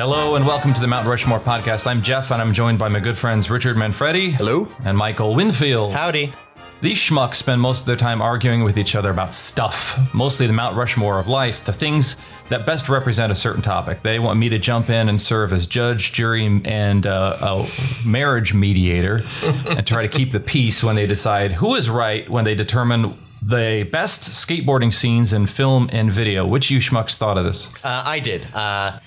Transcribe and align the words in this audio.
Hello 0.00 0.34
and 0.34 0.46
welcome 0.46 0.72
to 0.72 0.80
the 0.80 0.86
Mount 0.86 1.06
Rushmore 1.06 1.40
podcast. 1.40 1.86
I'm 1.86 2.00
Jeff 2.00 2.30
and 2.30 2.40
I'm 2.40 2.54
joined 2.54 2.78
by 2.78 2.88
my 2.88 3.00
good 3.00 3.18
friends 3.18 3.50
Richard 3.50 3.76
Manfredi. 3.76 4.30
Hello. 4.30 4.66
And 4.86 4.96
Michael 4.96 5.34
Winfield. 5.34 5.92
Howdy. 5.92 6.32
These 6.80 6.96
schmucks 6.96 7.34
spend 7.34 7.60
most 7.60 7.80
of 7.80 7.86
their 7.86 7.96
time 7.96 8.22
arguing 8.22 8.64
with 8.64 8.78
each 8.78 8.96
other 8.96 9.10
about 9.10 9.34
stuff, 9.34 9.98
mostly 10.14 10.46
the 10.46 10.54
Mount 10.54 10.74
Rushmore 10.74 11.18
of 11.18 11.28
life, 11.28 11.66
the 11.66 11.74
things 11.74 12.16
that 12.48 12.64
best 12.64 12.88
represent 12.88 13.30
a 13.30 13.34
certain 13.34 13.60
topic. 13.60 14.00
They 14.00 14.18
want 14.18 14.38
me 14.38 14.48
to 14.48 14.58
jump 14.58 14.88
in 14.88 15.10
and 15.10 15.20
serve 15.20 15.52
as 15.52 15.66
judge, 15.66 16.14
jury, 16.14 16.46
and 16.64 17.06
uh, 17.06 17.36
a 17.38 18.02
marriage 18.02 18.54
mediator 18.54 19.20
and 19.44 19.86
try 19.86 20.00
to 20.00 20.08
keep 20.08 20.30
the 20.30 20.40
peace 20.40 20.82
when 20.82 20.96
they 20.96 21.06
decide 21.06 21.52
who 21.52 21.74
is 21.74 21.90
right 21.90 22.26
when 22.26 22.44
they 22.44 22.54
determine 22.54 23.18
the 23.42 23.86
best 23.92 24.22
skateboarding 24.22 24.94
scenes 24.94 25.34
in 25.34 25.46
film 25.46 25.90
and 25.92 26.10
video. 26.10 26.46
Which 26.46 26.70
you 26.70 26.78
schmucks 26.78 27.18
thought 27.18 27.36
of 27.36 27.44
this? 27.44 27.70
Uh, 27.84 28.02
I 28.06 28.18
did. 28.20 28.46
Uh, 28.54 28.98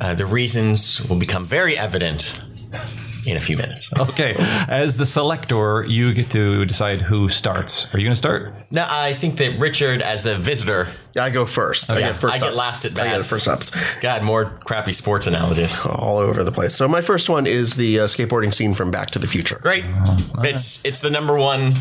uh, 0.00 0.14
the 0.14 0.26
reasons 0.26 1.06
will 1.08 1.18
become 1.18 1.44
very 1.44 1.76
evident 1.76 2.42
in 3.26 3.36
a 3.36 3.40
few 3.40 3.56
minutes. 3.56 3.92
Okay, 4.02 4.34
as 4.68 4.96
the 4.96 5.06
selector, 5.06 5.84
you 5.86 6.12
get 6.12 6.28
to 6.30 6.64
decide 6.64 7.00
who 7.02 7.28
starts. 7.28 7.86
Are 7.94 7.98
you 7.98 8.04
going 8.06 8.12
to 8.12 8.16
start? 8.16 8.52
No, 8.70 8.84
I 8.88 9.14
think 9.14 9.36
that 9.36 9.60
Richard, 9.60 10.02
as 10.02 10.24
the 10.24 10.36
visitor, 10.36 10.88
Yeah, 11.14 11.24
I 11.24 11.30
go 11.30 11.46
first. 11.46 11.88
I 11.90 12.00
get 12.00 12.16
first 12.16 12.34
I 12.34 12.38
get 12.38 12.54
last 12.54 12.84
at 12.84 12.98
I 12.98 13.16
get 13.16 13.24
first 13.24 13.46
ups 13.46 13.70
God, 14.00 14.22
more 14.24 14.46
crappy 14.64 14.92
sports 14.92 15.26
analogies. 15.28 15.78
all 15.86 16.18
over 16.18 16.42
the 16.42 16.50
place. 16.52 16.74
So 16.74 16.88
my 16.88 17.00
first 17.00 17.28
one 17.28 17.46
is 17.46 17.74
the 17.76 18.00
uh, 18.00 18.04
skateboarding 18.06 18.52
scene 18.52 18.74
from 18.74 18.90
Back 18.90 19.10
to 19.12 19.18
the 19.18 19.28
Future. 19.28 19.58
Great. 19.62 19.84
It's 20.42 20.84
it's 20.84 21.00
the 21.00 21.10
number 21.10 21.36
one. 21.38 21.74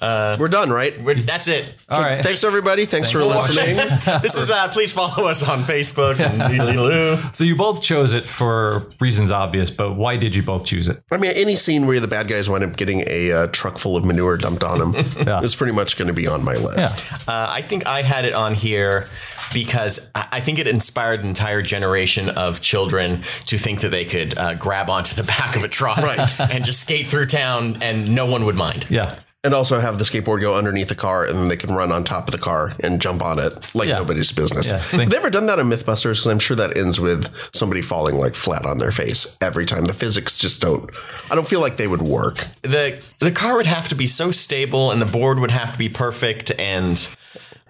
We're 0.00 0.48
done, 0.48 0.70
right? 0.70 1.00
We're, 1.02 1.14
that's 1.14 1.48
it. 1.48 1.74
All 1.88 2.00
right. 2.02 2.22
Thanks 2.22 2.44
everybody. 2.44 2.84
Thanks, 2.86 3.10
for 3.10 3.24
listening. 3.24 3.76
This 4.22 4.36
is. 4.36 4.50
Uh, 4.50 4.68
please 4.68 4.92
follow 4.92 5.26
us 5.28 5.42
on 5.42 5.62
Facebook. 5.64 6.20
And. 6.20 6.44
So 7.34 7.44
you 7.44 7.56
both 7.56 7.82
chose 7.82 8.12
it 8.12 8.26
for 8.26 8.86
reasons 9.00 9.30
obvious, 9.30 9.70
but 9.70 9.94
why 9.94 10.16
did 10.16 10.34
you 10.34 10.42
both 10.42 10.64
choose 10.64 10.88
it? 10.88 11.02
I 11.10 11.16
mean, 11.16 11.32
any 11.32 11.56
scene 11.56 11.86
where 11.86 12.00
the 12.00 12.08
bad 12.08 12.28
guys 12.28 12.48
wind 12.48 12.64
up 12.64 12.76
getting 12.76 13.02
a 13.06 13.32
uh, 13.32 13.46
truck 13.48 13.78
full 13.78 13.96
of 13.96 14.04
manure 14.04 14.36
dumped 14.36 14.62
on 14.64 14.78
them 14.78 15.06
Yeah. 15.26 15.40
is 15.42 15.54
pretty 15.54 15.72
much 15.72 15.96
going 15.96 16.08
to 16.08 16.14
be 16.14 16.26
on 16.26 16.44
my 16.44 16.54
list. 16.54 17.04
Uh, 17.28 17.46
I 17.50 17.62
think 17.62 17.86
I 17.86 18.02
had 18.02 18.24
it 18.24 18.32
on 18.34 18.54
here 18.54 19.08
because 19.52 20.10
I 20.14 20.28
I 20.34 20.40
think 20.40 20.58
it 20.58 20.66
inspired 20.66 21.20
an 21.20 21.26
entire 21.28 21.62
generation 21.62 22.28
of 22.30 22.60
children 22.60 23.22
to 23.46 23.56
think 23.56 23.80
that 23.82 23.90
they 23.90 24.04
could 24.04 24.36
uh, 24.36 24.54
grab 24.54 24.90
onto 24.90 25.14
the 25.14 25.22
back 25.22 25.54
of 25.56 25.62
a 25.62 25.68
truck 25.68 25.98
Right. 25.98 26.40
and 26.40 26.64
just 26.64 26.80
skate 26.80 27.06
through 27.06 27.26
town 27.26 27.78
and 27.80 28.12
no 28.14 28.26
one 28.26 28.44
would 28.46 28.56
mind. 28.56 28.86
Yeah. 28.90 29.16
And 29.44 29.52
also 29.54 29.78
have 29.78 29.98
the 29.98 30.04
skateboard 30.04 30.40
go 30.40 30.54
underneath 30.56 30.88
the 30.88 30.94
car 30.94 31.24
and 31.26 31.38
then 31.38 31.48
they 31.48 31.56
can 31.56 31.74
run 31.74 31.92
on 31.92 32.02
top 32.02 32.26
of 32.28 32.32
the 32.32 32.38
car 32.40 32.74
and 32.80 32.98
jump 33.00 33.22
on 33.22 33.38
it 33.38 33.52
like 33.74 33.88
Yeah. 33.88 33.98
nobody's 33.98 34.32
business. 34.32 34.68
Yeah. 34.72 34.78
Have 34.78 35.10
they 35.10 35.16
ever 35.18 35.28
done 35.28 35.44
that 35.46 35.58
on 35.58 35.68
Mythbusters? 35.68 36.14
Because 36.14 36.26
I'm 36.28 36.38
sure 36.38 36.56
that 36.56 36.76
ends 36.78 36.98
with 36.98 37.28
somebody 37.52 37.82
falling 37.82 38.16
like 38.16 38.34
flat 38.34 38.64
on 38.64 38.78
their 38.78 38.90
face 38.90 39.36
every 39.42 39.66
time. 39.66 39.84
The 39.84 39.92
physics 39.92 40.38
just 40.38 40.62
don't, 40.62 40.88
I 41.30 41.34
don't 41.34 41.46
feel 41.46 41.60
like 41.60 41.76
they 41.76 41.86
would 41.86 42.00
work. 42.02 42.46
The 42.62 43.02
the 43.20 43.30
car 43.30 43.56
would 43.56 43.66
have 43.66 43.88
to 43.90 43.94
be 43.94 44.06
so 44.06 44.30
stable 44.30 44.90
and 44.90 45.00
the 45.00 45.06
board 45.06 45.38
would 45.38 45.50
have 45.50 45.72
to 45.72 45.78
be 45.78 45.90
perfect 45.90 46.50
and 46.58 47.06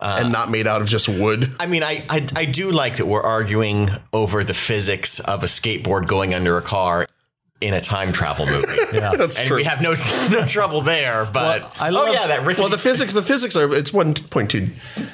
uh, 0.01 0.19
and 0.21 0.31
not 0.33 0.51
made 0.51 0.67
out 0.69 0.81
of 0.81 0.89
just 0.89 1.09
wood. 1.09 1.55
I 1.59 1.67
mean, 1.67 1.83
I, 1.83 2.05
I 2.09 2.27
I 2.37 2.45
do 2.45 2.71
like 2.71 2.97
that 2.99 3.07
we're 3.07 3.23
arguing 3.23 3.91
over 4.13 4.45
the 4.45 4.55
physics 4.55 5.19
of 5.21 5.43
a 5.43 5.47
skateboard 5.47 6.07
going 6.07 6.35
under 6.35 6.57
a 6.57 6.63
car 6.63 7.07
in 7.61 7.73
a 7.73 7.81
time 7.81 8.13
travel 8.13 8.47
movie. 8.47 8.67
Yeah. 8.95 9.11
That's 9.17 9.39
and 9.41 9.49
true. 9.49 9.57
we 9.57 9.65
have 9.65 9.81
no 9.81 9.95
no 10.31 10.47
trouble 10.47 10.81
there. 10.81 11.25
But 11.33 11.63
Well, 11.63 11.73
I 11.81 11.89
oh 11.89 11.93
love- 11.93 12.15
yeah, 12.15 12.27
that 12.29 12.43
rickety 12.45 12.61
Well, 12.63 12.71
the 12.71 12.79
physics, 12.79 13.13
the 13.13 13.23
physics 13.23 13.57
are 13.57 13.75
it's 13.75 13.91
1.2 13.91 14.71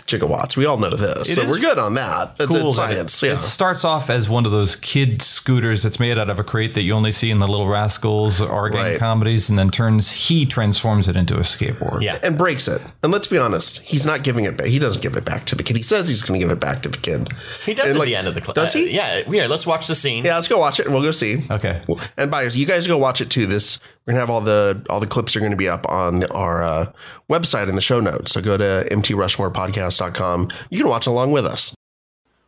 gigawatts. 0.07 0.57
We 0.57 0.67
all 0.67 0.77
know 0.77 0.91
this, 0.91 1.33
so 1.35 1.47
we're 1.47 1.61
good 1.61 1.79
on 1.79 1.95
that. 1.95 2.37
Cool 2.39 2.69
it's 2.69 2.77
that 2.77 2.91
science. 2.91 3.23
It, 3.23 3.27
yeah. 3.29 3.33
it 3.35 3.39
starts 3.41 3.85
off 3.85 4.11
as 4.11 4.29
one 4.29 4.45
of 4.45 4.53
those 4.53 4.77
kid 4.77 5.23
scooters 5.23 5.83
that's 5.83 5.99
made 5.99 6.19
out 6.19 6.29
of 6.29 6.39
a 6.39 6.45
crate 6.45 6.75
that 6.75 6.83
you 6.83 6.93
only 6.95 7.13
see 7.13 7.31
in 7.31 7.39
the 7.39 7.49
Little 7.49 7.69
Rascals 7.69 8.41
or 8.43 8.69
gang 8.69 8.81
Right. 8.81 8.99
comedies, 8.99 9.49
and 9.49 9.59
then 9.59 9.71
turns 9.71 10.11
he 10.11 10.45
transforms 10.45 11.09
it 11.09 11.17
into 11.17 11.37
a 11.37 11.41
skateboard. 11.41 12.03
yeah. 12.03 12.19
and 12.23 12.37
breaks 12.37 12.69
it. 12.69 12.83
And 13.03 13.13
let's 13.13 13.29
be 13.29 13.39
honest, 13.39 13.79
he's 13.79 14.05
not 14.05 14.25
giving 14.25 14.45
it 14.45 14.57
back. 14.59 14.67
He 14.67 14.79
doesn't 14.79 15.01
give 15.03 15.17
it 15.17 15.25
back 15.25 15.47
to 15.47 15.55
the 15.55 15.63
kid. 15.63 15.77
He 15.77 15.83
says 15.83 16.09
he's 16.09 16.23
going 16.23 16.39
to 16.39 16.45
give 16.47 16.53
it 16.55 16.61
back 16.61 16.83
to 16.83 16.89
the 16.91 16.99
kid. 16.99 17.29
He 17.65 17.73
does 17.73 17.87
And, 17.87 17.95
at 17.95 17.99
like, 18.01 18.07
the 18.09 18.17
end 18.17 18.29
of 18.29 18.35
the 18.35 18.41
clip. 18.43 18.55
Does 18.57 18.73
he? 18.75 18.89
Uh, 18.89 18.93
yeah, 18.93 19.23
yeah. 19.31 19.47
Let's 19.47 19.67
watch 19.67 19.87
the 19.87 19.95
scene. 19.95 20.25
Yeah, 20.25 20.35
let's 20.37 20.49
go 20.49 20.59
watch 20.59 20.81
it 20.81 20.87
and 20.87 20.95
we'll 20.95 21.03
go 21.05 21.11
see. 21.13 21.45
Okay. 21.51 21.83
And 22.19 22.30
bye, 22.31 22.45
you 22.45 22.67
guys 22.67 22.87
go 22.87 22.97
watch 22.97 23.21
it 23.21 23.31
too. 23.31 23.47
This 23.47 23.81
we're 24.07 24.13
gonna 24.13 24.21
have 24.21 24.31
all 24.31 24.41
the 24.41 24.85
all 24.89 25.01
the 25.01 25.07
clips 25.07 25.37
are 25.37 25.41
going 25.41 25.53
to 25.53 25.57
be 25.57 25.69
up 25.69 25.87
on 25.89 26.25
our 26.33 26.63
uh, 26.63 26.93
website 27.29 27.69
in 27.69 27.75
the 27.75 27.81
show 27.83 28.01
notes. 28.01 28.33
So 28.33 28.41
go 28.41 28.57
to 28.57 28.87
mtrushmorepodcast.com. 28.91 30.49
You 30.71 30.79
can 30.79 30.89
watch 30.89 31.07
along 31.07 31.33
with 31.33 31.45
us. 31.45 31.75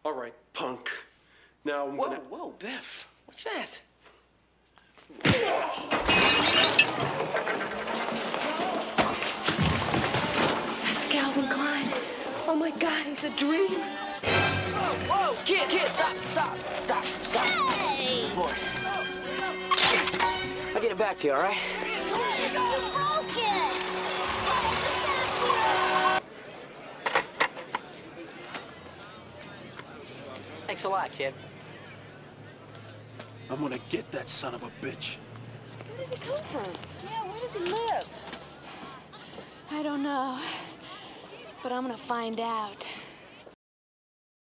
All 0.05 0.15
right, 0.15 0.35
punk. 0.55 0.91
Now 1.65 1.87
I'm 1.87 1.97
Whoa, 1.97 2.07
gonna. 2.07 2.21
whoa, 2.31 2.55
Biff. 2.59 3.07
What's 3.27 3.45
that? 3.45 3.81
That's 9.73 11.07
Calvin 11.13 11.49
Klein. 11.49 11.89
Oh 12.47 12.55
my 12.55 12.71
God, 12.73 13.07
he's 13.07 13.25
a 13.25 13.31
dream. 13.31 13.71
Whoa, 13.81 14.95
whoa, 15.09 15.35
kid, 15.45 15.69
kid, 15.69 15.89
stop, 15.89 16.17
stop, 16.33 16.59
stop, 16.83 17.05
stop. 17.23 18.35
Boy. 18.35 19.12
I'll 20.75 20.81
get 20.81 20.93
it 20.93 20.99
back 20.99 21.19
to 21.19 21.27
you, 21.29 21.33
all 21.35 21.43
right? 21.43 21.59
Thanks 30.67 30.85
a 30.85 30.89
lot, 30.89 31.11
kid. 31.13 31.35
I'm 33.51 33.61
gonna 33.61 33.79
get 33.91 34.11
that 34.13 34.29
son 34.29 34.55
of 34.55 34.63
a 34.63 34.71
bitch. 34.81 35.17
Where 35.89 35.99
does 35.99 36.09
he 36.09 36.17
come 36.17 36.37
from? 36.45 36.73
Yeah, 37.05 37.31
where 37.31 37.41
does 37.41 37.53
he 37.55 37.61
live? 37.61 38.07
I 39.71 39.83
don't 39.83 40.03
know. 40.03 40.39
But 41.63 41.73
I'm 41.73 41.83
gonna 41.83 41.97
find 41.97 42.41
out. 42.41 42.87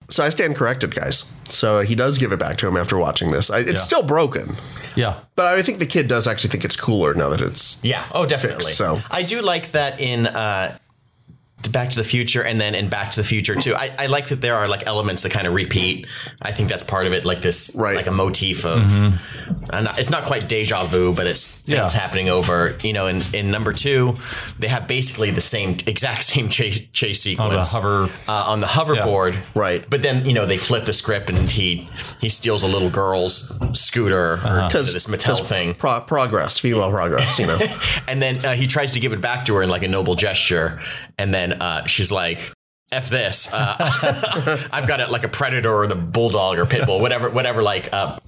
So 0.09 0.23
I 0.23 0.29
stand 0.29 0.55
corrected, 0.55 0.93
guys. 0.93 1.33
So 1.49 1.81
he 1.81 1.95
does 1.95 2.17
give 2.17 2.31
it 2.31 2.39
back 2.39 2.57
to 2.59 2.67
him 2.67 2.77
after 2.77 2.97
watching 2.97 3.31
this. 3.31 3.49
I, 3.49 3.59
it's 3.59 3.71
Yeah. 3.73 3.77
still 3.79 4.03
broken, 4.03 4.55
Yeah. 4.95 5.19
but 5.35 5.47
I 5.47 5.61
think 5.61 5.79
the 5.79 5.85
kid 5.85 6.07
does 6.07 6.27
actually 6.27 6.49
think 6.51 6.65
it's 6.65 6.75
cooler 6.75 7.13
now 7.13 7.29
that 7.29 7.41
it's 7.41 7.79
Yeah. 7.83 8.05
Oh, 8.11 8.25
definitely. 8.25 8.65
Fixed, 8.65 8.77
so. 8.77 9.01
I 9.09 9.23
do 9.23 9.41
like 9.41 9.71
that 9.71 9.99
in 9.99 10.27
uh, 10.27 10.77
Back 11.73 11.89
to 11.89 11.97
the 11.97 12.03
Future, 12.05 12.41
and 12.43 12.61
then 12.61 12.73
in 12.75 12.87
Back 12.87 13.11
to 13.11 13.17
the 13.19 13.23
Future 13.27 13.55
too. 13.55 13.75
I, 13.75 13.91
I 13.99 14.05
like 14.05 14.27
that 14.27 14.39
there 14.39 14.55
are 14.55 14.67
like 14.69 14.87
elements 14.87 15.23
that 15.23 15.31
kind 15.31 15.45
of 15.47 15.53
repeat. 15.53 16.07
I 16.41 16.51
think 16.53 16.69
that's 16.69 16.83
part 16.85 17.05
of 17.07 17.11
it, 17.13 17.25
like 17.25 17.41
this, 17.41 17.75
Right. 17.77 17.97
like 17.97 18.07
a 18.07 18.11
motif 18.11 18.65
of. 18.65 18.79
And 19.73 19.87
it's 19.97 20.09
not 20.09 20.23
quite 20.23 20.47
deja 20.47 20.85
vu, 20.85 21.13
but 21.13 21.27
it's 21.27 21.47
things 21.47 21.67
Yeah. 21.77 21.89
happening 21.89 22.29
over. 22.29 22.77
You 22.83 22.93
know, 22.93 23.07
in 23.07 23.21
in 23.33 23.51
number 23.51 23.73
two, 23.73 24.15
they 24.59 24.67
have 24.69 24.87
basically 24.87 25.31
the 25.31 25.41
same 25.41 25.77
exact 25.87 26.23
same 26.23 26.47
chase 26.47 26.85
chase 26.93 27.21
sequence 27.21 27.73
hover- 27.73 28.09
uh, 28.27 28.31
on 28.53 28.59
the 28.61 28.67
hoverboard, 28.67 29.35
Right. 29.55 29.83
But 29.89 30.01
then 30.01 30.25
you 30.25 30.33
know 30.33 30.45
they 30.45 30.57
flip 30.57 30.85
the 30.85 30.93
script, 30.93 31.29
and 31.29 31.49
he 31.51 31.89
he 32.21 32.29
steals 32.29 32.63
a 32.63 32.67
little 32.67 32.89
girl's 32.89 33.51
scooter 33.73 34.33
or 34.45 34.69
this 34.71 35.07
Mattel 35.07 35.43
thing. 35.45 35.73
pro- 35.73 36.01
progress, 36.01 36.59
female 36.59 36.91
progress. 36.91 37.39
You 37.39 37.47
know, 37.47 37.59
And 38.07 38.21
then 38.21 38.45
uh, 38.45 38.53
he 38.53 38.67
tries 38.67 38.91
to 38.93 38.99
give 38.99 39.11
it 39.13 39.21
back 39.21 39.45
to 39.45 39.55
her 39.55 39.63
in 39.63 39.69
like 39.69 39.83
a 39.83 39.87
noble 39.87 40.15
gesture. 40.15 40.79
And 41.17 41.33
then 41.33 41.61
uh, 41.61 41.85
she's 41.85 42.11
like, 42.11 42.51
F 42.91 43.09
this. 43.09 43.51
Uh, 43.51 43.75
I've 44.71 44.87
got 44.87 44.99
it 44.99 45.09
like 45.09 45.23
a 45.23 45.27
predator 45.27 45.73
or 45.73 45.87
the 45.87 45.95
bulldog 45.95 46.59
or 46.59 46.65
pit 46.65 46.85
bull, 46.85 46.99
whatever, 46.99 47.29
whatever, 47.29 47.63
like, 47.63 47.89
uh, 47.91 48.19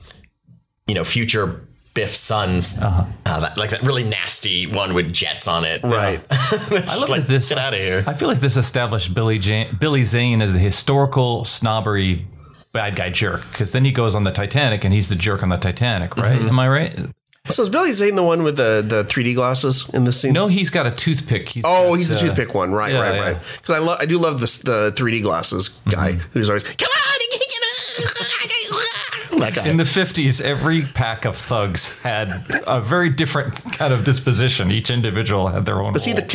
you 0.87 0.95
know, 0.95 1.03
future 1.03 1.67
Biff 1.95 2.13
sons, 2.13 2.81
uh 2.81 3.09
that, 3.23 3.57
like 3.57 3.69
that 3.69 3.81
really 3.83 4.03
nasty 4.03 4.67
one 4.67 4.93
with 4.93 5.13
jets 5.13 5.47
on 5.47 5.63
it. 5.63 5.81
right? 5.81 6.21
I 6.29 6.97
love 6.99 7.09
like, 7.09 7.23
this. 7.23 7.47
Get 7.47 7.57
out 7.57 7.73
of 7.73 7.79
here. 7.79 8.03
I 8.05 8.13
feel 8.13 8.27
like 8.27 8.41
this 8.41 8.57
established 8.57 9.13
Billy 9.13 9.39
Jane, 9.39 9.77
Billy 9.79 10.03
Zane 10.03 10.41
as 10.41 10.51
the 10.51 10.59
historical 10.59 11.45
snobbery 11.45 12.27
bad 12.73 12.97
guy 12.97 13.09
jerk 13.09 13.49
because 13.49 13.71
then 13.71 13.85
he 13.85 13.93
goes 13.93 14.13
on 14.13 14.25
the 14.25 14.31
Titanic 14.31 14.83
and 14.83 14.93
he's 14.93 15.07
the 15.07 15.15
jerk 15.15 15.41
on 15.41 15.47
the 15.47 15.55
Titanic, 15.55 16.17
right? 16.17 16.37
Mm-hmm. 16.37 16.49
Am 16.49 16.59
I 16.59 16.67
right? 16.67 16.99
So 17.49 17.61
is 17.63 17.69
Billy 17.69 17.93
Zane 17.93 18.15
the 18.15 18.23
one 18.23 18.43
with 18.43 18.57
the 18.57 18.83
the 18.87 19.03
3D 19.05 19.35
glasses 19.35 19.87
in 19.93 20.03
this 20.05 20.19
scene? 20.21 20.33
No, 20.33 20.47
he's 20.47 20.69
got 20.69 20.85
a 20.87 20.91
toothpick. 20.91 21.47
He's 21.49 21.63
Oh, 21.65 21.89
got, 21.89 21.93
he's 21.95 22.09
the 22.09 22.15
uh, 22.15 22.19
toothpick 22.19 22.53
one, 22.53 22.71
right? 22.71 22.91
yeah, 22.93 22.99
right, 22.99 23.19
right. 23.33 23.37
Because 23.61 23.75
I 23.75 23.79
love, 23.79 23.97
I 24.01 24.05
do 24.05 24.17
love 24.17 24.39
this 24.41 24.59
the 24.59 24.91
3D 24.97 25.21
glasses 25.21 25.69
guy 25.89 26.13
who's 26.33 26.49
always 26.49 26.63
come 26.63 26.89
on, 26.91 27.15
that 29.39 29.55
guy. 29.55 29.67
In 29.67 29.77
the 29.77 29.83
50s, 29.83 30.41
every 30.41 30.83
pack 30.83 31.25
of 31.25 31.35
thugs 31.35 31.97
had 31.99 32.29
a 32.67 32.81
very 32.81 33.09
different 33.09 33.55
kind 33.73 33.93
of 33.93 34.03
disposition. 34.03 34.71
Each 34.71 34.89
individual 34.89 35.47
had 35.47 35.65
their 35.65 35.81
own. 35.81 35.93
Was 35.93 36.05
he 36.05 36.13
the 36.13 36.21
role. 36.21 36.29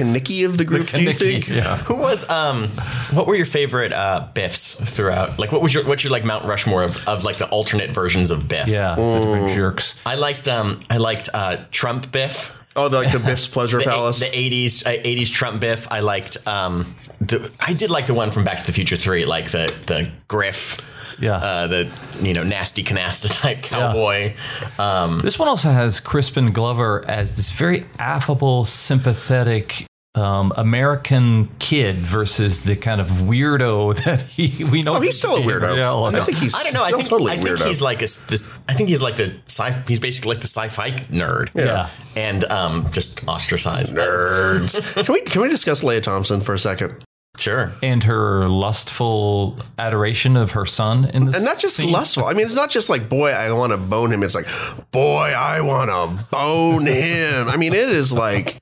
Of 0.45 0.59
the 0.59 0.65
group? 0.65 0.89
do 0.89 1.03
you 1.03 1.13
think? 1.13 1.49
Yeah. 1.49 1.77
Who 1.79 1.97
was 1.97 2.29
um? 2.29 2.69
What 3.13 3.27
were 3.27 3.35
your 3.35 3.47
favorite 3.47 3.93
uh 3.93 4.29
Biffs 4.35 4.75
throughout? 4.75 5.39
Like, 5.39 5.53
what 5.53 5.63
was 5.63 5.75
your 5.75 5.85
what's 5.85 6.05
your 6.05 6.13
like 6.13 6.25
Mount 6.25 6.45
Rushmore 6.45 6.83
of, 6.83 6.97
of 7.07 7.25
like 7.25 7.39
the 7.39 7.49
alternate 7.49 7.91
versions 7.91 8.31
of 8.31 8.49
Biff? 8.49 8.69
Yeah, 8.69 8.95
the 8.95 9.21
different 9.21 9.51
jerks. 9.51 9.95
I 10.07 10.15
liked 10.15 10.49
um 10.49 10.81
I 10.91 10.99
liked 10.99 11.29
uh 11.35 11.65
Trump 11.71 12.11
Biff. 12.13 12.57
Oh, 12.77 12.89
the, 12.89 12.99
like 12.99 13.13
the 13.13 13.19
Biff's 13.19 13.49
Pleasure 13.57 13.79
the, 13.79 13.85
Palace. 13.85 14.21
The 14.21 14.27
80s 14.27 14.87
uh, 14.87 15.03
80s 15.03 15.33
Trump 15.33 15.61
Biff. 15.61 15.91
I 15.91 16.01
liked 16.01 16.37
um 16.47 16.95
the 17.21 17.51
I 17.61 17.75
did 17.75 17.91
like 17.91 18.07
the 18.07 18.15
one 18.15 18.31
from 18.31 18.45
Back 18.45 18.61
to 18.61 18.67
the 18.67 18.73
Future 18.73 18.97
3, 18.97 19.25
like 19.25 19.51
the 19.51 19.75
the 19.87 20.11
Griff 20.29 20.81
Yeah. 21.21 21.37
uh, 21.37 21.67
the 21.67 21.91
you 22.21 22.33
know 22.35 22.43
nasty 22.43 22.83
canasta 22.83 23.29
type 23.41 23.63
cowboy. 23.63 24.35
Um, 24.79 25.21
This 25.23 25.39
one 25.39 25.49
also 25.49 25.71
has 25.71 26.01
Crispin 26.01 26.53
Glover 26.53 27.05
as 27.09 27.37
this 27.37 27.51
very 27.51 27.87
affable, 27.99 28.65
sympathetic 28.65 29.85
um, 30.17 30.53
American 30.57 31.49
kid 31.61 31.95
versus 31.97 32.65
the 32.65 32.75
kind 32.75 33.01
of 33.01 33.07
weirdo 33.09 33.95
that 34.05 34.23
he 34.23 34.65
we 34.65 34.83
know. 34.83 34.97
Oh, 34.97 35.01
he's 35.01 35.17
still 35.19 35.37
a 35.37 35.41
weirdo. 35.41 35.77
Yeah, 35.77 35.91
well, 35.93 36.07
I 36.07 36.25
think 36.25 36.39
he's 36.39 36.55
I 36.55 36.65
don't 36.65 36.75
know. 36.75 36.83
I 36.83 36.91
think 36.91 37.09
totally 37.09 37.33
I 37.33 37.37
think 37.37 37.49
weirdo. 37.59 37.67
he's 37.69 37.81
like 37.81 38.01
a 38.01 38.05
s- 38.05 38.27
this. 38.27 38.51
I 38.69 38.75
think 38.75 38.89
he's 38.89 39.03
like 39.03 39.17
the 39.17 39.33
sci. 39.47 39.71
He's 39.87 40.01
basically 40.01 40.31
like 40.35 40.41
the 40.43 40.49
sci-fi 40.49 40.91
nerd. 41.13 41.51
Yeah. 41.55 41.91
and 42.17 42.43
um, 42.45 42.91
just 42.91 43.27
ostracized. 43.29 43.95
Nerds. 43.95 44.81
can 45.05 45.13
we 45.15 45.21
can 45.21 45.43
we 45.43 45.49
discuss 45.49 45.85
Lea 45.85 46.01
Thompson 46.01 46.41
for 46.41 46.55
a 46.55 46.59
second? 46.59 47.05
Sure. 47.41 47.73
and 47.83 48.05
her 48.05 48.49
lustful 48.49 49.59
adoration 49.79 50.37
of 50.37 50.53
her 50.53 50.67
son 50.67 51.07
in 51.07 51.25
this, 51.25 51.35
And 51.37 51.45
not 51.45 51.59
just 51.59 51.77
scene. 51.77 51.91
lustful. 51.91 52.27
I 52.27 52.35
mean, 52.35 52.45
it's 52.47 52.55
not 52.55 52.71
just 52.71 52.89
like, 52.89 53.09
boy, 53.09 53.31
I 53.31 53.51
want 53.53 53.73
to 53.73 53.77
bone 53.79 54.13
him. 54.13 54.23
It's 54.23 54.35
like, 54.35 54.47
boy, 54.91 55.33
I 55.37 55.61
want 55.63 55.91
to 55.91 56.25
bone 56.27 56.87
him. 56.87 57.49
I 57.49 57.57
mean, 57.57 57.73
it 57.73 57.89
is 57.89 58.13
like 58.13 58.59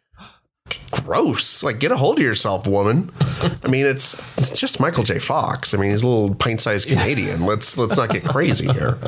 gross. 1.05 1.63
Like, 1.63 1.79
get 1.79 1.93
a 1.93 1.97
hold 1.97 2.19
of 2.19 2.25
yourself, 2.25 2.67
woman. 2.67 3.11
I 3.63 3.69
mean, 3.69 3.87
it's 3.87 4.15
it's 4.39 4.59
just 4.59 4.81
Michael 4.81 5.03
J. 5.05 5.19
Fox. 5.19 5.75
I 5.75 5.79
mean, 5.79 5.91
he's 5.91 6.03
a 6.03 6.07
little 6.09 6.35
pint-sized 6.35 6.89
Canadian. 6.89 7.47
Let's 7.47 7.77
let's 7.79 7.97
not 7.97 8.11
get 8.11 8.25
crazy 8.25 8.71
here. 8.73 8.99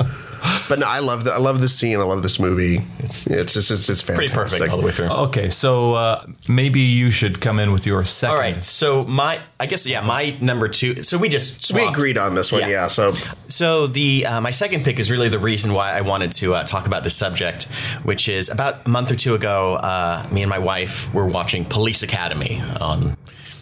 But 0.71 0.79
no, 0.79 0.87
I 0.87 0.99
love 0.99 1.25
the, 1.25 1.33
I 1.33 1.37
love 1.37 1.59
this 1.59 1.77
scene. 1.77 1.99
I 1.99 2.03
love 2.03 2.23
this 2.23 2.39
movie. 2.39 2.79
It's 2.99 3.27
it's 3.27 3.55
just 3.55 3.71
it's, 3.71 3.89
it's 3.89 4.05
Pretty 4.05 4.29
fantastic. 4.29 4.59
perfect 4.59 4.71
all 4.71 4.77
the 4.79 4.85
way 4.85 4.93
through. 4.93 5.09
Okay, 5.09 5.49
so 5.49 5.95
uh, 5.95 6.25
maybe 6.47 6.79
you 6.79 7.11
should 7.11 7.41
come 7.41 7.59
in 7.59 7.73
with 7.73 7.85
your 7.85 8.05
second. 8.05 8.33
All 8.33 8.39
right. 8.39 8.63
So 8.63 9.03
my, 9.03 9.37
I 9.59 9.65
guess, 9.65 9.85
yeah, 9.85 9.99
my 9.99 10.37
number 10.39 10.69
two. 10.69 11.03
So 11.03 11.17
we 11.17 11.27
just 11.27 11.73
We 11.73 11.85
agreed 11.85 12.17
on 12.17 12.35
this 12.35 12.53
one, 12.53 12.61
Yeah. 12.61 12.67
yeah. 12.69 12.87
So 12.87 13.11
So 13.49 13.85
the 13.85 14.25
uh, 14.25 14.39
my 14.39 14.51
second 14.51 14.85
pick 14.85 14.97
is 14.97 15.11
really 15.11 15.27
the 15.27 15.39
reason 15.39 15.73
why 15.73 15.91
I 15.91 15.99
wanted 15.99 16.31
to 16.33 16.53
uh, 16.53 16.63
talk 16.63 16.87
about 16.87 17.03
this 17.03 17.17
subject, 17.17 17.63
which 18.03 18.29
is 18.29 18.49
about 18.49 18.87
a 18.87 18.89
month 18.89 19.11
or 19.11 19.17
two 19.17 19.35
ago, 19.35 19.73
uh, 19.75 20.25
me 20.31 20.41
and 20.41 20.49
my 20.49 20.59
wife 20.59 21.13
were 21.13 21.25
watching 21.25 21.65
Police 21.65 22.01
Academy 22.01 22.61
on 22.79 23.17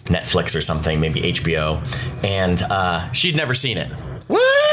Netflix 0.05 0.55
or 0.55 0.61
something, 0.61 0.99
maybe 0.99 1.21
HBO, 1.21 1.81
and 2.23 2.61
uh, 2.61 3.11
she'd 3.13 3.35
never 3.35 3.55
seen 3.55 3.79
it. 3.79 3.91
what? 4.27 4.68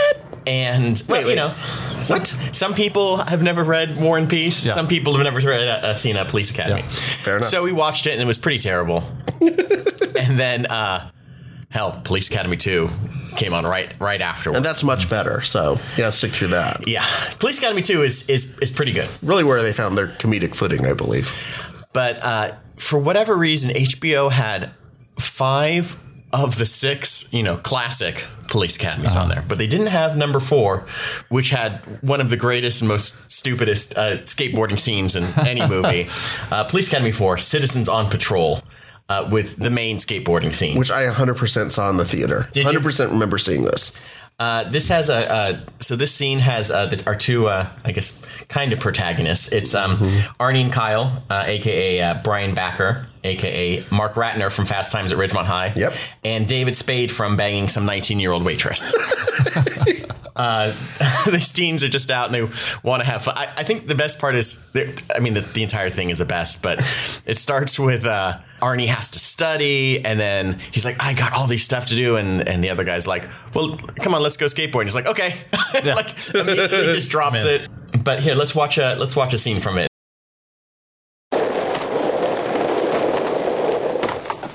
And 0.46 1.02
well, 1.08 1.22
wait. 1.24 1.30
you 1.30 1.36
know, 1.36 1.52
some, 2.02 2.24
some 2.52 2.74
people 2.74 3.16
have 3.16 3.42
never 3.42 3.64
read 3.64 4.00
War 4.00 4.16
and 4.16 4.28
Peace. 4.30 4.64
Yeah. 4.64 4.74
Some 4.74 4.86
people 4.86 5.14
have 5.14 5.24
never 5.24 5.40
read, 5.46 5.66
uh, 5.66 5.92
seen 5.94 6.16
a 6.16 6.24
Police 6.24 6.52
Academy. 6.52 6.82
Yeah. 6.82 6.88
Fair 6.88 7.36
enough. 7.38 7.48
So 7.48 7.64
we 7.64 7.72
watched 7.72 8.06
it, 8.06 8.12
and 8.12 8.22
it 8.22 8.26
was 8.26 8.38
pretty 8.38 8.58
terrible. 8.60 9.02
and 9.40 10.38
then, 10.38 10.66
uh, 10.66 11.10
hell, 11.70 12.00
Police 12.04 12.30
Academy 12.30 12.56
Two 12.56 12.90
came 13.36 13.52
on 13.54 13.66
right 13.66 13.92
right 14.00 14.20
afterwards. 14.22 14.56
And 14.56 14.64
that's 14.64 14.82
much 14.82 15.10
better. 15.10 15.42
So 15.42 15.78
yeah, 15.96 16.10
stick 16.10 16.32
to 16.34 16.46
that. 16.48 16.88
Yeah, 16.88 17.04
Police 17.38 17.58
Academy 17.58 17.82
Two 17.82 18.02
is 18.02 18.28
is 18.30 18.58
is 18.60 18.70
pretty 18.70 18.92
good, 18.92 19.08
Really, 19.22 19.44
where 19.44 19.62
they 19.62 19.72
found 19.72 19.98
their 19.98 20.08
comedic 20.08 20.54
footing, 20.54 20.86
I 20.86 20.92
believe. 20.92 21.32
but 21.92 22.18
uh, 22.22 22.54
for 22.76 22.98
whatever 22.98 23.36
reason, 23.36 23.72
HBO 23.72 24.30
had 24.30 24.70
five 25.18 25.96
of 26.32 26.58
the 26.58 26.66
six, 26.66 27.32
you 27.32 27.42
know, 27.42 27.56
classic 27.56 28.24
Police 28.48 28.76
Academies 28.76 29.14
on 29.16 29.28
there, 29.28 29.44
but 29.46 29.58
they 29.58 29.66
didn't 29.66 29.86
have 29.88 30.16
number 30.16 30.40
four, 30.40 30.86
which 31.28 31.50
had 31.50 31.80
one 32.02 32.20
of 32.20 32.30
the 32.30 32.36
greatest 32.36 32.82
and 32.82 32.88
most 32.88 33.30
stupidest 33.30 33.96
uh, 33.96 34.18
skateboarding 34.18 34.78
scenes 34.78 35.16
in 35.16 35.24
any 35.46 35.66
movie. 35.68 36.08
uh, 36.50 36.64
Police 36.64 36.88
Academy 36.88 37.12
Four: 37.12 37.38
Citizens 37.38 37.88
on 37.88 38.10
Patrol. 38.10 38.62
Uh, 39.08 39.28
with 39.30 39.54
the 39.54 39.70
main 39.70 39.98
skateboarding 39.98 40.52
scene, 40.52 40.76
which 40.76 40.90
I 40.90 41.06
100% 41.06 41.70
saw 41.70 41.88
in 41.90 41.96
the 41.96 42.04
theater. 42.04 42.48
Did 42.52 42.72
you? 42.72 42.80
100% 42.80 43.10
remember 43.12 43.38
seeing 43.38 43.62
this. 43.62 43.92
Uh, 44.38 44.70
this 44.70 44.88
has 44.88 45.08
a 45.08 45.32
uh, 45.32 45.60
so 45.80 45.96
this 45.96 46.14
scene 46.14 46.38
has 46.38 46.70
uh, 46.70 46.86
the, 46.86 47.02
our 47.06 47.16
two 47.16 47.46
uh, 47.48 47.66
I 47.86 47.92
guess 47.92 48.24
kind 48.48 48.74
of 48.74 48.80
protagonists. 48.80 49.50
It's 49.50 49.74
um, 49.74 49.96
Arnie 50.38 50.62
and 50.62 50.72
Kyle, 50.72 51.22
uh, 51.30 51.44
aka 51.46 52.00
uh, 52.00 52.22
Brian 52.22 52.54
Backer, 52.54 53.06
aka 53.24 53.82
Mark 53.90 54.12
Ratner 54.14 54.52
from 54.52 54.66
Fast 54.66 54.92
Times 54.92 55.10
at 55.10 55.18
Ridgemont 55.18 55.46
High. 55.46 55.72
Yep. 55.74 55.94
And 56.22 56.46
David 56.46 56.76
Spade 56.76 57.10
from 57.10 57.38
banging 57.38 57.68
some 57.68 57.86
19 57.86 58.20
year 58.20 58.32
old 58.32 58.44
waitress. 58.44 58.92
uh, 60.36 60.72
these 61.30 61.50
teens 61.50 61.82
are 61.82 61.88
just 61.88 62.10
out 62.10 62.26
and 62.26 62.34
they 62.34 62.58
want 62.82 63.02
to 63.02 63.06
have 63.06 63.24
fun. 63.24 63.34
I, 63.36 63.48
I 63.56 63.64
think 63.64 63.86
the 63.88 63.94
best 63.94 64.20
part 64.20 64.34
is, 64.36 64.70
they're- 64.72 64.94
I 65.14 65.18
mean, 65.18 65.34
the, 65.34 65.40
the 65.40 65.62
entire 65.62 65.90
thing 65.90 66.10
is 66.10 66.18
the 66.18 66.24
best, 66.26 66.62
but 66.62 66.80
it 67.26 67.36
starts 67.38 67.78
with 67.78 68.04
uh, 68.04 68.38
Arnie 68.60 68.86
has 68.86 69.10
to 69.12 69.18
study, 69.18 70.04
and 70.04 70.18
then 70.20 70.60
he's 70.72 70.84
like, 70.84 70.96
"I 71.02 71.12
got 71.14 71.32
all 71.32 71.46
these 71.46 71.62
stuff 71.64 71.86
to 71.88 71.94
do," 71.96 72.16
and 72.16 72.46
and 72.48 72.62
the 72.64 72.70
other 72.70 72.84
guy's 72.84 73.06
like, 73.06 73.28
"Well, 73.54 73.76
come 74.00 74.14
on, 74.14 74.22
let's 74.22 74.36
go 74.38 74.46
skateboarding. 74.46 74.84
He's 74.84 74.94
like, 74.94 75.06
"Okay," 75.06 75.34
like 75.84 76.34
immediately 76.34 76.92
just 76.92 77.10
drops 77.10 77.44
Man. 77.44 77.60
it. 77.62 78.02
But 78.04 78.20
here, 78.20 78.34
let's 78.34 78.54
watch 78.54 78.78
a 78.78 78.94
let's 78.96 79.14
watch 79.16 79.34
a 79.34 79.38
scene 79.38 79.60
from 79.60 79.76
it. 79.78 79.88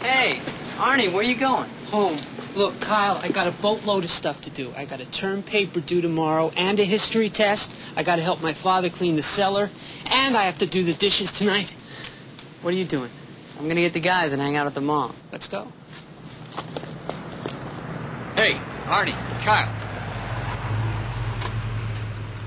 Hey, 0.02 0.40
Arnie, 0.78 1.12
where 1.12 1.20
are 1.20 1.24
you 1.24 1.36
going? 1.36 1.70
Home. 1.92 2.18
Look, 2.56 2.82
Kyle, 2.82 3.18
I 3.24 3.30
got 3.30 3.48
a 3.48 3.52
boatload 3.52 4.04
of 4.04 4.10
stuff 4.10 4.42
to 4.42 4.50
do. 4.50 4.74
I 4.76 4.84
got 4.86 5.00
a 5.00 5.10
term 5.10 5.42
paper 5.42 5.80
due 5.80 6.02
tomorrow 6.02 6.52
and 6.58 6.80
a 6.80 6.84
history 6.84 7.30
test. 7.30 7.74
I 7.96 8.04
got 8.04 8.18
to 8.18 8.22
help 8.22 8.42
my 8.42 8.54
father 8.54 8.90
clean 8.90 9.16
the 9.16 9.24
cellar, 9.24 9.70
and 10.12 10.36
I 10.36 10.44
have 10.44 10.60
to 10.60 10.66
do 10.66 10.84
the 10.84 10.94
dishes 10.94 11.32
tonight. 11.32 11.74
What 12.62 12.74
are 12.74 12.78
you 12.78 12.86
doing? 12.86 13.10
I'm 13.58 13.68
gonna 13.68 13.82
get 13.82 13.94
the 13.94 14.00
guys 14.00 14.34
and 14.34 14.42
hang 14.42 14.56
out 14.56 14.68
at 14.68 14.74
the 14.74 14.82
mall. 14.82 15.16
Let's 15.32 15.48
go. 15.48 15.68
Hey, 18.36 18.54
Arnie, 18.86 19.16
Kyle. 19.44 19.72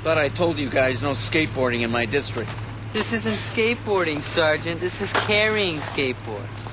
Thought 0.03 0.19
I 0.19 0.29
told 0.29 0.59
you 0.59 0.69
guys 0.69 1.03
no 1.03 1.13
skateboarding 1.13 1.83
in 1.83 1.91
my 1.91 2.05
district. 2.05 2.51
This 2.93 3.13
isn't 3.13 3.35
skateboarding, 3.35 4.23
Sergeant. 4.23 4.81
This 4.81 5.01
is 5.01 5.13
carrying 5.13 5.77
skateboard. 5.77 6.64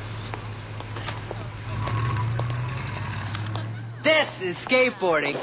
This 4.03 4.41
is 4.41 4.65
skateboarding. 4.65 5.37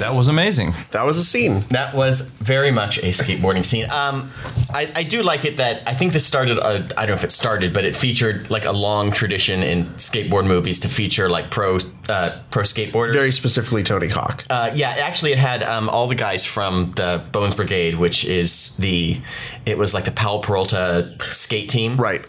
That 0.00 0.14
was 0.14 0.28
amazing. 0.28 0.74
That 0.92 1.04
was 1.04 1.18
a 1.18 1.24
scene. 1.24 1.60
That 1.68 1.94
was 1.94 2.30
very 2.30 2.70
much 2.70 2.98
a 2.98 3.10
skateboarding 3.12 3.64
scene. 3.64 3.84
Um, 3.90 4.32
I, 4.70 4.90
I 4.96 5.02
do 5.04 5.22
like 5.22 5.44
it 5.44 5.58
that 5.58 5.86
I 5.86 5.94
think 5.94 6.14
this 6.14 6.24
started. 6.26 6.58
Uh, 6.58 6.88
I 6.96 7.04
don't 7.06 7.08
know 7.08 7.14
if 7.14 7.24
it 7.24 7.32
started, 7.32 7.72
but 7.74 7.84
it 7.84 7.94
featured 7.94 8.50
like 8.50 8.64
a 8.64 8.72
long 8.72 9.12
tradition 9.12 9.62
in 9.62 9.86
skateboard 9.96 10.46
movies 10.46 10.80
to 10.80 10.88
feature 10.88 11.28
like 11.28 11.50
pro 11.50 11.78
uh, 12.08 12.40
pro 12.50 12.62
skateboarders. 12.62 13.12
Very 13.12 13.30
specifically 13.30 13.82
Tony 13.82 14.08
Hawk. 14.08 14.44
Uh, 14.48 14.70
yeah, 14.74 14.88
actually, 14.98 15.32
it 15.32 15.38
had 15.38 15.62
um, 15.62 15.88
all 15.90 16.08
the 16.08 16.14
guys 16.14 16.44
from 16.46 16.92
the 16.96 17.22
Bones 17.30 17.54
Brigade, 17.54 17.96
which 17.96 18.24
is 18.24 18.76
the 18.78 19.20
it 19.66 19.76
was 19.76 19.92
like 19.92 20.06
the 20.06 20.10
Powell 20.12 20.40
Peralta 20.40 21.14
skate 21.32 21.68
team, 21.68 21.96
Right. 21.96 22.22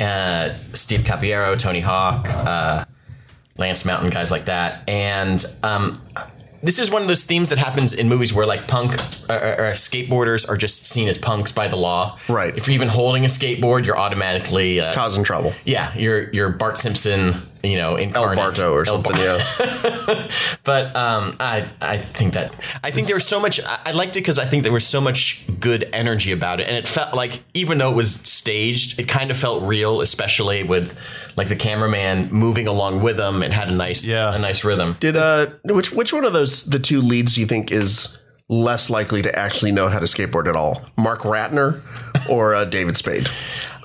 Uh, 0.00 0.54
Steve 0.74 1.04
Caballero, 1.04 1.54
Tony 1.54 1.78
Hawk, 1.78 2.26
uh, 2.28 2.84
Lance 3.56 3.84
Mountain, 3.84 4.10
guys 4.10 4.32
like 4.32 4.46
that, 4.46 4.88
and 4.88 5.44
um, 5.62 6.02
this 6.62 6.78
is 6.78 6.90
one 6.90 7.02
of 7.02 7.08
those 7.08 7.24
themes 7.24 7.48
that 7.48 7.58
happens 7.58 7.92
in 7.92 8.08
movies 8.08 8.32
where 8.32 8.46
like 8.46 8.68
punk 8.68 8.92
or, 9.28 9.34
or, 9.34 9.52
or 9.68 9.70
skateboarders 9.72 10.48
are 10.48 10.56
just 10.56 10.84
seen 10.84 11.08
as 11.08 11.18
punks 11.18 11.52
by 11.52 11.68
the 11.68 11.76
law. 11.76 12.18
Right. 12.28 12.56
If 12.56 12.66
you're 12.66 12.74
even 12.74 12.88
holding 12.88 13.24
a 13.24 13.28
skateboard, 13.28 13.84
you're 13.84 13.98
automatically 13.98 14.80
uh, 14.80 14.92
Causing 14.94 15.24
trouble. 15.24 15.54
yeah, 15.64 15.96
you're 15.96 16.30
you're 16.30 16.50
Bart 16.50 16.78
Simpson, 16.78 17.34
you 17.62 17.76
know, 17.76 17.94
El 17.94 18.02
incarnate. 18.02 18.36
Barto 18.36 18.72
or 18.74 18.80
El 18.86 18.94
something, 19.02 19.12
Bar- 19.12 19.22
yeah. 19.24 20.28
but 20.64 20.94
um, 20.96 21.36
I 21.40 21.68
I 21.80 21.98
think 21.98 22.34
that 22.34 22.54
I 22.82 22.90
think 22.90 23.06
there 23.06 23.16
was 23.16 23.26
so 23.26 23.38
much. 23.40 23.60
I 23.64 23.78
I 23.86 23.92
liked 23.92 24.16
it 24.16 24.20
because 24.20 24.38
I 24.38 24.44
think 24.46 24.62
there 24.64 24.72
was 24.72 24.86
so 24.86 25.00
much 25.00 25.44
good 25.60 25.88
energy 25.92 26.32
about 26.32 26.60
it, 26.60 26.66
and 26.68 26.76
it 26.76 26.88
felt 26.88 27.14
like 27.14 27.42
even 27.54 27.78
though 27.78 27.90
it 27.92 27.96
was 27.96 28.14
staged, 28.24 28.98
it 28.98 29.08
kind 29.08 29.30
of 29.30 29.36
felt 29.36 29.62
real, 29.62 30.00
especially 30.00 30.62
with 30.64 30.96
like 31.36 31.48
the 31.48 31.56
cameraman 31.56 32.28
moving 32.32 32.66
along 32.66 33.02
with 33.02 33.16
them 33.16 33.42
and 33.42 33.52
had 33.54 33.68
a 33.68 33.72
nice 33.74 34.06
Yeah. 34.06 34.34
a 34.34 34.38
nice 34.38 34.64
rhythm. 34.64 34.96
Did 35.00 35.16
uh 35.16 35.46
which 35.64 35.92
which 35.92 36.12
one 36.12 36.24
of 36.24 36.32
those 36.32 36.64
the 36.64 36.78
two 36.78 37.00
leads 37.00 37.34
do 37.36 37.40
you 37.40 37.46
think 37.46 37.70
is 37.72 38.18
less 38.48 38.90
likely 38.90 39.22
to 39.22 39.38
actually 39.38 39.72
know 39.72 39.88
how 39.88 39.98
to 39.98 40.06
skateboard 40.06 40.46
at 40.48 40.56
all? 40.56 40.82
Mark 40.98 41.20
Ratner 41.20 41.80
or 42.28 42.54
uh, 42.54 42.64
David 42.66 42.96
Spade? 42.96 43.28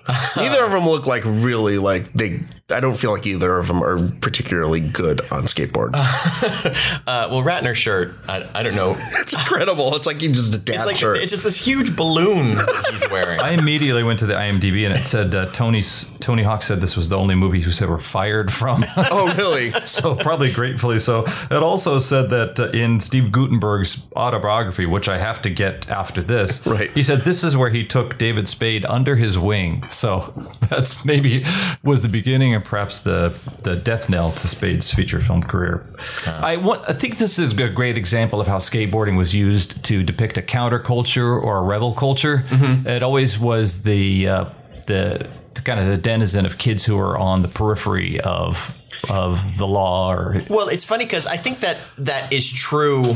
Neither 0.36 0.63
of 0.65 0.72
them 0.72 0.86
look 0.86 1.05
like 1.05 1.24
really 1.25 1.77
like 1.77 2.12
big 2.13 2.43
I 2.69 2.81
don't 2.81 2.97
feel 2.97 3.12
like 3.13 3.25
either 3.25 3.57
of 3.59 3.67
them 3.67 3.81
are 3.81 3.97
particularly 4.19 4.81
good 4.81 5.21
on 5.31 5.43
skateboards. 5.43 5.95
Uh, 7.07 7.27
well, 7.31 7.41
Ratner's 7.41 7.77
shirt, 7.77 8.15
I, 8.27 8.45
I 8.53 8.63
don't 8.63 8.75
know. 8.75 8.95
it's 9.21 9.33
incredible. 9.33 9.95
It's 9.95 10.05
like 10.05 10.19
he 10.19 10.27
just 10.27 10.53
a 10.53 10.57
dad 10.59 10.75
It's 10.75 10.86
like 10.86 10.97
shirt. 10.97 11.17
it's 11.17 11.31
just 11.31 11.43
this 11.45 11.57
huge 11.57 11.95
balloon 11.95 12.55
that 12.55 12.88
he's 12.91 13.09
wearing. 13.09 13.39
I 13.41 13.51
immediately 13.51 14.03
went 14.03 14.19
to 14.19 14.25
the 14.25 14.33
IMDb 14.33 14.86
and 14.86 14.93
it 14.93 15.05
said 15.05 15.33
uh, 15.33 15.45
Tony's 15.51 16.05
Tony 16.19 16.43
Hawk 16.43 16.63
said 16.63 16.81
this 16.81 16.97
was 16.97 17.07
the 17.07 17.17
only 17.17 17.33
movie 17.36 17.62
he 17.62 17.65
was 17.65 17.81
ever 17.81 17.97
fired 17.97 18.51
from. 18.51 18.83
oh, 18.97 19.33
really? 19.38 19.71
so 19.86 20.15
probably 20.15 20.51
gratefully 20.51 21.00
so. 21.00 21.24
It 21.50 21.63
also 21.63 21.97
said 22.00 22.29
that 22.31 22.59
uh, 22.59 22.67
in 22.71 23.00
Steve 23.00 23.31
Guttenberg's 23.31 24.12
autobiography, 24.15 24.86
which 24.86 25.07
I 25.07 25.17
have 25.17 25.41
to 25.43 25.50
get 25.50 25.89
after 25.89 26.21
this, 26.21 26.65
Right. 26.67 26.91
He 26.91 27.03
said 27.03 27.21
this 27.24 27.43
is 27.45 27.55
where 27.55 27.69
he 27.69 27.83
took 27.83 28.17
David 28.17 28.47
Spade 28.50 28.86
under 28.86 29.15
his 29.15 29.39
wing. 29.39 29.83
So 29.89 30.33
that's 30.69 31.05
maybe 31.05 31.45
was 31.83 32.01
the 32.01 32.09
beginning 32.09 32.53
and 32.58 32.66
perhaps 32.66 33.02
the 33.02 33.30
the 33.64 33.76
death 33.76 34.10
knell 34.10 34.32
to 34.34 34.48
Spade's 34.48 34.94
feature 34.94 35.22
film 35.22 35.42
career. 35.42 35.86
I 36.26 36.58
want. 36.58 36.84
I 36.90 36.94
think 36.94 37.18
this 37.18 37.40
is 37.40 37.54
a 37.54 37.70
great 37.70 37.98
example 37.98 38.42
of 38.42 38.48
how 38.48 38.58
skateboarding 38.58 39.18
was 39.18 39.34
used 39.34 39.84
to 39.86 40.04
depict 40.04 40.38
a 40.38 40.42
counterculture 40.42 41.42
or 41.42 41.58
a 41.58 41.62
rebel 41.62 41.94
culture. 41.94 42.44
It 42.86 43.04
always 43.04 43.40
was 43.40 43.84
the 43.84 44.28
uh, 44.28 44.46
the 44.88 45.30
the 45.54 45.62
kind 45.62 45.80
of 45.80 45.88
the 45.88 45.98
denizen 45.98 46.46
of 46.46 46.58
kids 46.58 46.86
who 46.86 46.98
are 47.00 47.18
on 47.18 47.42
the 47.42 47.48
periphery 47.48 48.20
of 48.22 48.74
of 49.10 49.58
the 49.58 49.68
law 49.68 50.12
or 50.12 50.42
Well, 50.50 50.68
it's 50.68 50.86
funny 50.86 51.06
because 51.06 51.28
I 51.28 51.38
think 51.38 51.60
that 51.60 51.78
that 52.00 52.32
is 52.34 52.52
true 52.52 53.16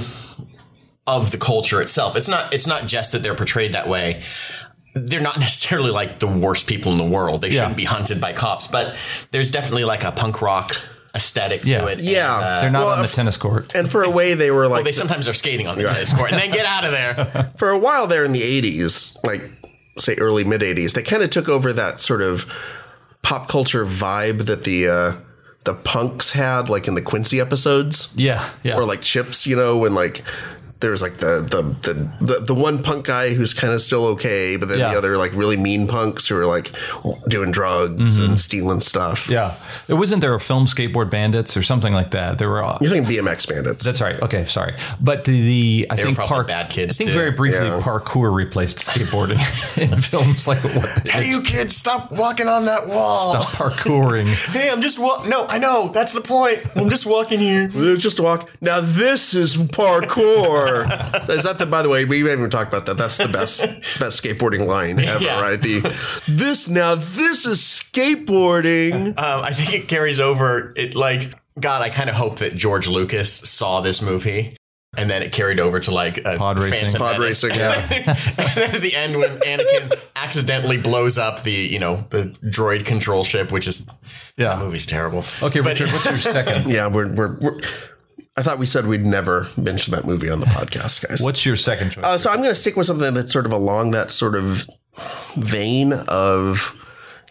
of 1.07 1.31
the 1.31 1.37
culture 1.37 1.81
itself. 1.81 2.15
It's 2.15 2.27
not. 2.29 2.53
It's 2.53 2.67
not 2.67 2.87
just 2.87 3.11
that 3.11 3.23
they're 3.23 3.35
portrayed 3.35 3.73
that 3.73 3.87
way. 3.87 4.21
They're 4.93 5.21
not 5.21 5.39
necessarily 5.39 5.91
like 5.91 6.19
the 6.19 6.27
worst 6.27 6.67
people 6.67 6.91
in 6.91 6.97
the 6.97 7.03
world. 7.05 7.41
They 7.41 7.49
Yeah. 7.49 7.61
shouldn't 7.61 7.77
be 7.77 7.85
hunted 7.85 8.19
by 8.21 8.33
cops, 8.33 8.67
but 8.67 8.95
there's 9.31 9.51
definitely 9.51 9.85
like 9.85 10.03
a 10.03 10.11
punk 10.11 10.41
rock 10.41 10.75
aesthetic 11.15 11.65
Yeah. 11.65 11.81
to 11.81 11.87
it. 11.87 11.99
Yeah. 11.99 12.33
And, 12.35 12.43
uh, 12.43 12.61
they're 12.61 12.69
not 12.71 12.85
Well, 12.85 12.93
on 12.95 12.99
the 12.99 13.05
if- 13.05 13.11
tennis 13.13 13.37
court. 13.37 13.73
and 13.75 13.89
for 13.91 14.03
a 14.03 14.09
way, 14.09 14.33
they 14.33 14.49
were 14.51 14.67
like 14.67 14.77
well, 14.77 14.83
they 14.85 14.91
sometimes 14.93 15.27
are 15.27 15.33
skating 15.33 15.67
on 15.67 15.77
the 15.77 15.83
tennis 15.83 16.13
court 16.13 16.31
and 16.31 16.39
then 16.41 16.51
get 16.51 16.65
out 16.65 16.83
of 16.85 16.91
there. 16.91 17.51
for 17.57 17.69
a 17.69 17.77
while 17.77 18.07
there 18.07 18.23
in 18.23 18.31
the 18.31 18.41
80s, 18.41 19.17
like 19.25 19.41
say 19.99 20.15
early 20.15 20.43
mid 20.45 20.61
80s, 20.61 20.93
they 20.93 21.03
kind 21.03 21.21
of 21.21 21.29
took 21.29 21.49
over 21.49 21.73
that 21.73 21.99
sort 21.99 22.21
of 22.21 22.45
pop 23.23 23.47
culture 23.49 23.85
vibe 23.85 24.45
that 24.45 24.63
the 24.63 24.87
uh 24.87 25.13
the 25.63 25.73
punks 25.75 26.31
had 26.31 26.69
like 26.69 26.87
in 26.87 26.95
the 26.95 27.01
Quincy 27.03 27.39
episodes 27.39 28.07
Yeah, 28.15 28.49
yeah. 28.63 28.75
or 28.77 28.83
like 28.85 29.01
Chips, 29.01 29.45
you 29.45 29.55
know, 29.55 29.77
when 29.77 29.93
like 29.93 30.23
there's 30.81 31.01
like 31.01 31.17
the 31.17 31.41
the 31.49 31.61
the 31.87 32.25
the, 32.25 32.39
the 32.47 32.53
one 32.55 32.81
punk 32.83 33.05
guy 33.05 33.33
who's 33.33 33.53
kind 33.53 33.71
of 33.73 33.81
still 33.81 34.05
okay, 34.07 34.55
but 34.57 34.67
then 34.69 34.79
Yeah. 34.79 34.91
the 34.91 34.97
other 34.97 35.17
like 35.17 35.33
really 35.33 35.57
mean 35.57 35.87
punks 35.87 36.27
who 36.27 36.35
are 36.37 36.45
like 36.45 36.71
doing 37.27 37.51
drugs 37.51 38.19
and 38.19 38.39
stealing 38.39 38.81
stuff. 38.81 39.23
Mm-hmm. 39.25 39.33
yeah, 39.33 39.55
it 39.87 39.93
wasn't 39.93 40.21
there 40.21 40.33
a 40.33 40.39
film 40.39 40.65
skateboard 40.65 41.09
bandits 41.09 41.55
or 41.55 41.63
something 41.63 41.93
like 41.93 42.11
that. 42.11 42.37
There 42.37 42.49
were. 42.49 42.61
You're 42.81 42.91
thinking 42.91 43.11
BMX 43.17 43.47
bandits. 43.47 43.85
That's 43.85 44.01
right. 44.01 44.19
Okay, 44.21 44.45
sorry. 44.45 44.73
But 44.99 45.25
the 45.25 45.87
I 45.89 45.95
They 45.95 46.03
think 46.03 46.15
probably 46.15 46.29
park, 46.35 46.47
bad 46.47 46.69
kids, 46.69 46.95
I 46.95 46.97
think 46.97 47.09
too. 47.11 47.15
very 47.17 47.31
briefly 47.31 47.67
Yeah. 47.67 47.81
parkour 47.81 48.33
replaced 48.33 48.77
skateboarding 48.79 49.37
in 49.77 50.01
films 50.01 50.47
like 50.47 50.63
what 50.63 51.03
they 51.03 51.09
hey, 51.11 51.29
you 51.29 51.41
kids, 51.43 51.75
stop 51.75 52.11
walking 52.11 52.47
on 52.47 52.65
that 52.65 52.87
wall. 52.87 53.41
stop 53.41 53.71
parkouring. 53.71 54.27
Hey, 54.51 54.69
I'm 54.71 54.81
just 54.81 54.97
walk. 54.99 55.27
No, 55.27 55.45
I 55.47 55.57
know 55.59 55.89
that's 55.93 56.13
the 56.13 56.21
point. 56.21 56.59
I'm 56.75 56.89
just 56.89 57.05
walking 57.05 57.39
here. 57.39 57.67
Just 57.97 58.19
walk. 58.19 58.49
Now 58.61 58.79
this 58.81 59.33
is 59.33 59.55
parkour. 59.57 60.70
Is 60.81 61.43
that 61.43 61.55
the? 61.59 61.65
By 61.65 61.81
the 61.81 61.89
way, 61.89 62.05
we 62.05 62.19
haven't 62.19 62.39
even 62.39 62.49
talked 62.49 62.69
about 62.73 62.85
that. 62.87 62.97
That's 62.97 63.17
the 63.17 63.27
best 63.27 63.61
best 63.99 64.21
skateboarding 64.23 64.65
line 64.65 64.99
ever, 65.03 65.23
Yeah. 65.23 65.41
right? 65.41 65.61
The 65.61 65.95
this 66.27 66.67
now 66.69 66.95
this 66.95 67.45
is 67.45 67.59
skateboarding. 67.59 69.07
Um, 69.17 69.43
I 69.43 69.53
think 69.53 69.73
it 69.73 69.87
carries 69.87 70.19
over. 70.19 70.73
It 70.75 70.95
like 70.95 71.33
God. 71.59 71.81
I 71.81 71.89
kind 71.89 72.09
of 72.09 72.15
hope 72.15 72.39
that 72.39 72.55
George 72.55 72.87
Lucas 72.87 73.31
saw 73.33 73.81
this 73.81 74.01
movie. 74.01 74.55
And 74.97 75.09
then 75.09 75.23
it 75.23 75.31
carried 75.31 75.57
over 75.61 75.79
to 75.79 75.91
like 75.91 76.17
a 76.17 76.35
Pod 76.37 76.59
racing. 76.59 76.81
Phantom 76.81 76.99
Pod 76.99 77.17
Menace. 77.17 77.41
racing, 77.45 77.57
yeah. 77.57 77.87
and 78.37 78.49
then 78.57 78.75
at 78.75 78.81
the 78.81 78.93
end, 78.93 79.15
when 79.15 79.29
Anakin 79.39 79.97
accidentally 80.17 80.77
blows 80.77 81.17
up 81.17 81.43
the 81.43 81.51
you 81.53 81.79
know 81.79 82.05
the 82.09 82.23
droid 82.43 82.85
control 82.85 83.23
ship, 83.23 83.53
which 83.53 83.69
is 83.69 83.87
Yeah. 84.35 84.49
that 84.49 84.59
movie's 84.59 84.85
terrible. 84.85 85.23
Okay, 85.41 85.61
But- 85.61 85.79
Richard, 85.79 85.93
what's 85.93 86.03
your 86.03 86.17
second? 86.17 86.67
Yeah, 86.69 86.87
we're, 86.87 87.09
we're 87.13 87.37
we're. 87.39 87.61
I 88.37 88.43
thought 88.43 88.59
we 88.59 88.65
said 88.65 88.87
we'd 88.87 89.05
never 89.05 89.47
mention 89.57 89.93
that 89.93 90.05
movie 90.05 90.29
on 90.29 90.39
the 90.39 90.45
podcast, 90.45 91.07
guys. 91.07 91.21
What's 91.23 91.45
your 91.45 91.57
second 91.57 91.91
choice? 91.91 92.05
Uh, 92.05 92.17
so 92.17 92.29
I'm 92.29 92.37
going 92.37 92.49
to 92.49 92.55
stick 92.55 92.77
with 92.77 92.87
something 92.87 93.13
that's 93.13 93.33
sort 93.33 93.45
of 93.45 93.51
along 93.51 93.91
that 93.91 94.09
sort 94.09 94.35
of 94.35 94.65
vein 95.35 95.93
of 96.07 96.77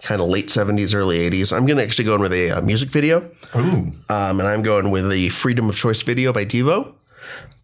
kind 0.02 0.20
of 0.20 0.28
late 0.28 0.48
70s, 0.48 0.94
early 0.94 1.18
80s. 1.30 1.56
I'm 1.56 1.66
going 1.66 1.78
to 1.78 1.82
actually 1.82 2.04
go 2.04 2.14
in 2.16 2.20
with 2.20 2.32
a 2.32 2.50
uh, 2.50 2.60
music 2.60 2.90
video. 2.90 3.30
Ooh. 3.56 3.92
Um, 4.08 4.40
and 4.40 4.42
I'm 4.42 4.62
going 4.62 4.90
with 4.90 5.10
the 5.10 5.30
Freedom 5.30 5.68
of 5.68 5.76
Choice 5.76 6.02
video 6.02 6.32
by 6.32 6.44
Devo, 6.44 6.94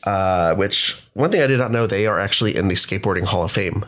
uh, 0.04 0.54
which 0.54 1.02
one 1.14 1.30
thing 1.30 1.42
I 1.42 1.46
did 1.46 1.58
not 1.58 1.70
know, 1.70 1.86
they 1.86 2.06
are 2.06 2.18
actually 2.18 2.56
in 2.56 2.68
the 2.68 2.74
Skateboarding 2.74 3.24
Hall 3.24 3.44
of 3.44 3.52
Fame. 3.52 3.84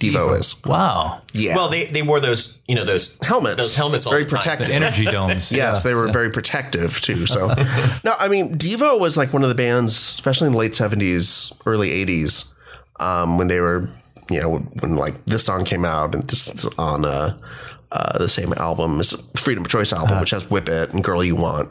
Devo, 0.00 0.38
is. 0.38 0.62
wow, 0.64 1.20
Yeah. 1.32 1.56
Well, 1.56 1.68
they, 1.68 1.84
they 1.86 2.02
wore 2.02 2.20
those 2.20 2.60
you 2.68 2.74
know 2.74 2.84
those 2.84 3.18
helmets. 3.22 3.56
those 3.56 3.74
helmets 3.76 4.06
all 4.06 4.12
Very 4.12 4.24
the 4.24 4.30
time. 4.30 4.38
protective. 4.40 4.68
the 4.68 4.74
energy 4.74 5.04
domes. 5.16 5.50
Yes, 5.52 5.82
they 5.82 5.94
were 5.94 6.06
yeah. 6.06 6.12
very 6.12 6.30
protective 6.30 7.00
too. 7.00 7.26
So, 7.26 7.46
no, 8.04 8.12
I 8.18 8.28
mean, 8.28 8.56
Devo 8.56 8.98
was 9.00 9.16
like 9.16 9.32
one 9.32 9.42
of 9.42 9.48
the 9.48 9.54
bands, 9.54 9.92
especially 9.94 10.48
in 10.48 10.52
the 10.52 10.58
late 10.58 10.74
seventies, 10.74 11.52
early 11.64 11.90
eighties, 11.92 12.52
um, 13.00 13.38
when 13.38 13.48
they 13.48 13.60
were, 13.60 13.88
you 14.30 14.40
know, 14.40 14.58
when 14.80 14.96
like 14.96 15.14
this 15.26 15.44
song 15.44 15.64
came 15.64 15.84
out 15.84 16.14
and 16.14 16.24
this 16.24 16.66
on 16.78 17.04
uh, 17.04 17.36
uh, 17.92 18.18
the 18.18 18.28
same 18.28 18.52
album, 18.54 18.98
it's 19.00 19.14
Freedom 19.40 19.64
of 19.64 19.70
Choice 19.70 19.92
album, 19.92 20.18
which 20.20 20.30
has 20.30 20.50
"Whip 20.50 20.68
It" 20.68 20.92
and 20.92 21.02
"Girl 21.04 21.22
You 21.22 21.36
Want," 21.36 21.70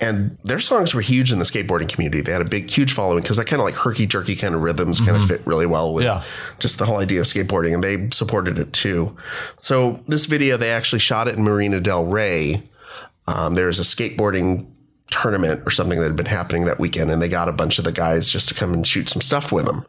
and 0.00 0.36
their 0.44 0.60
songs 0.60 0.94
were 0.94 1.00
huge 1.00 1.32
in 1.32 1.38
the 1.38 1.44
skateboarding 1.44 1.88
community. 1.88 2.20
They 2.20 2.32
had 2.32 2.42
a 2.42 2.46
big, 2.46 2.68
huge 2.70 2.92
following 2.92 3.22
because 3.22 3.36
that 3.38 3.46
kind 3.46 3.60
of 3.60 3.64
like 3.66 3.74
herky 3.74 4.06
jerky 4.06 4.36
kind 4.36 4.54
of 4.54 4.60
rhythms 4.62 5.00
kind 5.00 5.16
of 5.16 5.24
fit 5.26 5.40
really 5.46 5.66
well 5.66 5.94
with 5.94 6.04
Yeah. 6.04 6.22
just 6.58 6.78
the 6.78 6.84
whole 6.86 6.98
idea 6.98 7.20
of 7.20 7.26
skateboarding, 7.26 7.72
and 7.74 7.82
they 7.82 8.08
supported 8.10 8.58
it 8.58 8.72
too. 8.72 9.16
So 9.62 10.02
this 10.06 10.26
video, 10.26 10.56
they 10.56 10.70
actually 10.70 10.98
shot 11.00 11.28
it 11.28 11.36
in 11.36 11.44
Marina 11.44 11.80
Del 11.80 12.04
Rey. 12.04 12.62
Um, 13.26 13.54
there 13.54 13.66
was 13.68 13.78
a 13.78 13.82
skateboarding 13.82 14.66
tournament 15.10 15.62
or 15.66 15.70
something 15.70 15.98
that 16.00 16.06
had 16.06 16.16
been 16.16 16.26
happening 16.26 16.64
that 16.66 16.78
weekend, 16.80 17.10
and 17.10 17.22
they 17.22 17.28
got 17.28 17.48
a 17.48 17.52
bunch 17.52 17.78
of 17.78 17.84
the 17.84 17.92
guys 17.92 18.28
just 18.28 18.48
to 18.48 18.54
come 18.54 18.74
and 18.74 18.86
shoot 18.86 19.08
some 19.08 19.22
stuff 19.22 19.50
with 19.52 19.64
them. 19.66 19.86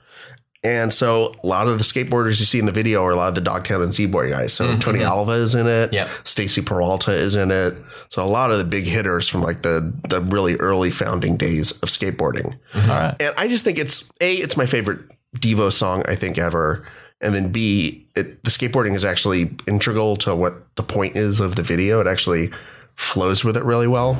And 0.66 0.92
so 0.92 1.36
a 1.44 1.48
lot 1.48 1.68
of 1.68 1.78
the 1.78 1.84
skateboarders 1.84 2.40
you 2.40 2.46
see 2.46 2.58
in 2.58 2.66
the 2.66 2.72
video 2.72 3.04
are 3.04 3.12
a 3.12 3.16
lot 3.16 3.30
of 3.30 3.36
the 3.36 3.42
Dogtown 3.42 3.84
and 3.84 3.94
Z-Boy 3.94 4.32
guys. 4.32 4.52
So 4.52 4.66
mm-hmm. 4.66 4.80
Tony 4.80 5.04
Alva 5.04 5.34
is 5.34 5.54
in 5.54 5.68
it. 5.68 5.94
Yep. 5.94 6.10
Stacy 6.24 6.64
Peralta 6.64 7.12
is 7.12 7.36
in 7.36 7.52
it. 7.52 7.76
So 8.10 8.24
a 8.24 8.26
lot 8.26 8.50
of 8.50 8.58
the 8.58 8.64
big 8.64 8.86
hitters 8.86 9.28
from 9.28 9.44
like 9.44 9.62
the 9.62 9.94
the 10.10 10.22
really 10.22 10.56
early 10.56 10.90
founding 10.90 11.38
days 11.38 11.72
of 11.84 11.90
skateboarding. 11.90 12.58
Mm-hmm. 12.74 12.90
All 12.92 12.98
right. 12.98 13.16
And 13.22 13.36
I 13.38 13.48
just 13.48 13.64
think 13.64 13.78
it's 13.78 14.10
a 14.22 14.34
it's 14.34 14.58
my 14.58 14.66
favorite 14.66 15.02
Devo 15.38 15.72
song 15.72 16.02
I 16.08 16.16
think 16.16 16.40
ever. 16.40 16.84
And 17.22 17.36
then 17.36 17.52
B, 17.52 18.08
it, 18.16 18.44
the 18.44 18.50
skateboarding 18.50 18.96
is 18.96 19.06
actually 19.06 19.56
integral 19.68 20.16
to 20.18 20.36
what 20.36 20.76
the 20.78 20.84
point 20.84 21.16
is 21.16 21.40
of 21.40 21.56
the 21.56 21.64
video. 21.64 22.02
It 22.02 22.08
actually 22.08 22.50
flows 22.96 23.44
with 23.44 23.56
it 23.56 23.64
really 23.64 23.88
well. 23.88 24.20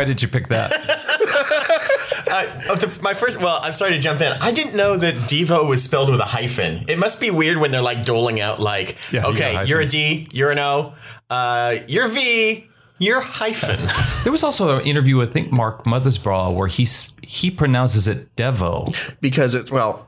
Why 0.00 0.04
did 0.06 0.22
you 0.22 0.28
pick 0.28 0.48
that? 0.48 0.72
Uh, 2.32 2.76
the, 2.76 2.86
my 3.02 3.12
first, 3.12 3.40
well, 3.40 3.58
I'm 3.60 3.72
sorry 3.72 3.90
to 3.94 3.98
jump 3.98 4.20
in. 4.20 4.30
I 4.40 4.52
didn't 4.52 4.76
know 4.76 4.96
that 4.96 5.14
Devo 5.28 5.66
was 5.68 5.82
spelled 5.82 6.10
with 6.10 6.20
a 6.20 6.24
hyphen. 6.24 6.84
It 6.88 6.96
must 6.96 7.20
be 7.20 7.32
weird 7.32 7.56
when 7.56 7.72
they're 7.72 7.82
like 7.82 8.04
doling 8.04 8.40
out, 8.40 8.60
like, 8.60 8.96
Yeah, 9.10 9.18
you 9.18 9.20
got 9.22 9.26
a 9.26 9.34
okay, 9.34 9.52
hyphen. 9.54 9.66
you're 9.68 9.80
a 9.80 9.86
D, 9.86 10.26
you're 10.30 10.52
an 10.52 10.60
O, 10.60 10.94
uh, 11.28 11.78
you're 11.88 12.06
V, 12.06 12.68
you're 13.00 13.20
hyphen. 13.20 13.80
there 14.22 14.30
was 14.30 14.44
also 14.44 14.78
an 14.78 14.86
interview 14.86 15.16
with 15.16 15.30
I 15.30 15.32
think 15.32 15.50
Mark 15.50 15.84
Mothersbaugh 15.86 16.54
where 16.54 16.68
he's 16.68 17.12
he 17.24 17.50
pronounces 17.50 18.06
it 18.06 18.32
Devo. 18.36 18.94
because 19.20 19.56
it's 19.56 19.72
well 19.72 20.06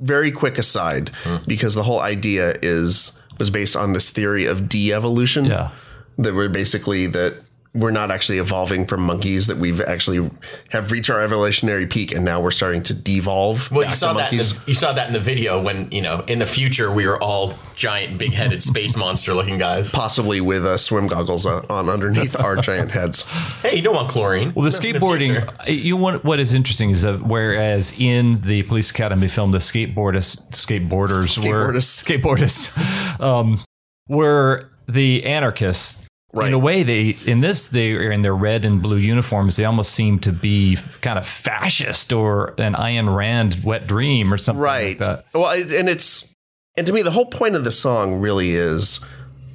very 0.00 0.32
quick 0.32 0.58
aside 0.58 1.12
because 1.46 1.76
the 1.76 1.84
whole 1.84 2.00
idea 2.00 2.56
is 2.62 3.22
was 3.38 3.50
based 3.50 3.76
on 3.76 3.92
this 3.92 4.10
theory 4.10 4.46
of 4.46 4.68
de-evolution 4.68 5.44
Yeah. 5.44 5.70
that 6.18 6.34
were 6.34 6.48
basically 6.48 7.06
that 7.06 7.43
we're 7.74 7.90
not 7.90 8.10
actually 8.12 8.38
evolving 8.38 8.86
from 8.86 9.00
monkeys 9.02 9.48
that 9.48 9.56
we've 9.56 9.80
actually 9.80 10.30
have 10.70 10.92
reached 10.92 11.10
our 11.10 11.20
evolutionary 11.20 11.86
peak 11.86 12.12
and 12.14 12.24
now 12.24 12.40
we're 12.40 12.52
starting 12.52 12.82
to 12.84 12.94
devolve 12.94 13.68
Well, 13.72 13.80
back 13.82 13.90
you 13.90 13.96
saw 13.96 14.12
to 14.12 14.18
that. 14.18 14.32
In 14.32 14.38
the, 14.38 14.60
you 14.66 14.74
saw 14.74 14.92
that 14.92 15.08
in 15.08 15.12
the 15.12 15.18
video 15.20 15.60
when 15.60 15.90
you 15.90 16.00
know 16.00 16.20
in 16.28 16.38
the 16.38 16.46
future 16.46 16.92
we 16.92 17.06
were 17.06 17.20
all 17.20 17.54
giant, 17.74 18.16
big-headed 18.18 18.62
space 18.70 18.96
monster-looking 18.96 19.58
guys. 19.58 19.90
possibly 19.90 20.40
with 20.40 20.64
uh, 20.64 20.76
swim 20.78 21.08
goggles 21.08 21.44
on, 21.46 21.64
on 21.68 21.88
underneath 21.88 22.38
our 22.38 22.54
giant 22.68 22.92
heads 22.92 23.22
Hey, 23.62 23.76
you 23.76 23.82
don't 23.82 23.96
want 23.96 24.08
chlorine. 24.08 24.52
Well, 24.54 24.64
the 24.64 24.70
No, 24.70 24.98
skateboarding, 24.98 25.64
future. 25.64 25.72
you 25.72 25.96
want 25.96 26.24
what 26.24 26.38
is 26.38 26.54
interesting 26.54 26.90
is 26.90 27.02
that 27.02 27.22
whereas 27.22 27.92
in 27.98 28.40
the 28.42 28.62
police 28.64 28.90
academy 28.90 29.26
film, 29.28 29.50
the 29.50 29.58
skateboarders, 29.58 30.38
skateboarders 30.50 31.38
were 31.44 31.72
Skateboarders. 31.72 32.70
skateboarders, 33.18 33.20
um, 33.20 33.60
were 34.08 34.70
the 34.86 35.24
anarchists. 35.24 36.06
Right. 36.34 36.48
In 36.48 36.54
a 36.54 36.58
way, 36.58 36.82
they 36.82 37.16
in 37.26 37.40
this 37.40 37.68
they 37.68 37.92
are 37.94 38.10
in 38.10 38.22
their 38.22 38.34
red 38.34 38.64
and 38.64 38.82
blue 38.82 38.96
uniforms. 38.96 39.56
They 39.56 39.64
almost 39.64 39.92
seem 39.92 40.18
to 40.20 40.32
be 40.32 40.76
kind 41.00 41.16
of 41.18 41.26
fascist 41.26 42.12
or 42.12 42.54
an 42.58 42.74
Ayn 42.74 43.14
Rand 43.14 43.62
wet 43.62 43.86
dream 43.86 44.32
or 44.32 44.36
something 44.36 44.60
right 44.60 44.88
like 44.88 44.98
that. 44.98 45.24
well 45.32 45.50
and 45.50 45.88
it's 45.88 46.34
and 46.76 46.86
to 46.86 46.92
me 46.92 47.02
the 47.02 47.10
whole 47.10 47.26
point 47.26 47.54
of 47.54 47.64
the 47.64 47.72
song 47.72 48.20
really 48.20 48.50
is 48.50 49.00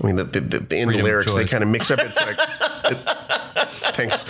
i 0.02 0.08
mean 0.08 0.16
the, 0.16 0.24
the, 0.24 0.40
the, 0.40 0.82
in 0.82 0.88
the 0.90 1.02
lyrics 1.02 1.34
they 1.34 1.46
kind 1.46 1.64
of 1.64 1.70
mix 1.70 1.92
up 1.92 2.00
it's 2.02 2.26
like 2.26 2.38
it, 2.92 2.98
thanks 3.96 4.26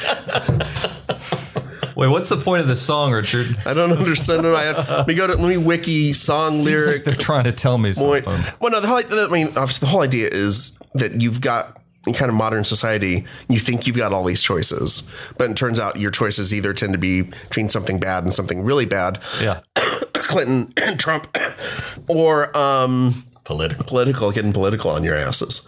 Wait, 1.95 2.07
what's 2.07 2.29
the 2.29 2.37
point 2.37 2.61
of 2.61 2.67
the 2.69 2.77
song, 2.77 3.11
Richard? 3.11 3.47
i 3.65 3.73
don't 3.73 3.91
understand. 3.91 4.47
I 4.47 4.63
have, 4.63 4.89
let 4.89 5.07
me 5.07 5.15
go 5.15 5.27
to 5.27 5.35
let 5.35 5.49
me 5.49 5.57
wiki 5.57 6.13
song 6.13 6.51
Seems 6.51 6.65
lyric 6.65 6.95
like 6.95 7.03
they're 7.03 7.15
trying 7.15 7.43
to 7.43 7.51
tell 7.51 7.77
me 7.77 7.91
something. 7.91 8.33
well, 8.61 8.71
no, 8.71 8.79
the 8.79 8.87
whole, 8.87 8.97
I 8.99 9.27
mean, 9.27 9.47
obviously, 9.49 9.85
the 9.85 9.91
whole 9.91 10.01
idea 10.01 10.29
is 10.31 10.79
that 10.93 11.21
you've 11.21 11.41
got 11.41 11.78
kind 12.13 12.29
of 12.29 12.35
modern 12.35 12.63
society, 12.63 13.25
you 13.47 13.59
think 13.59 13.85
you've 13.87 13.95
got 13.97 14.13
all 14.13 14.23
these 14.23 14.41
choices, 14.41 15.03
but 15.37 15.49
it 15.49 15.57
turns 15.57 15.79
out 15.79 15.99
your 15.99 16.11
choices 16.11 16.53
either 16.53 16.73
tend 16.73 16.93
to 16.93 16.99
be 16.99 17.21
between 17.23 17.69
something 17.69 17.99
bad 17.99 18.23
and 18.23 18.33
something 18.33 18.63
really 18.63 18.85
bad, 18.85 19.19
Yeah. 19.41 19.61
Clinton 20.13 20.73
and 20.81 20.99
Trump, 21.05 21.35
or 22.07 22.55
um, 22.57 23.23
political. 23.43 23.83
political, 23.85 24.31
getting 24.31 24.53
political 24.53 24.91
on 24.91 25.03
your 25.03 25.15
asses, 25.15 25.67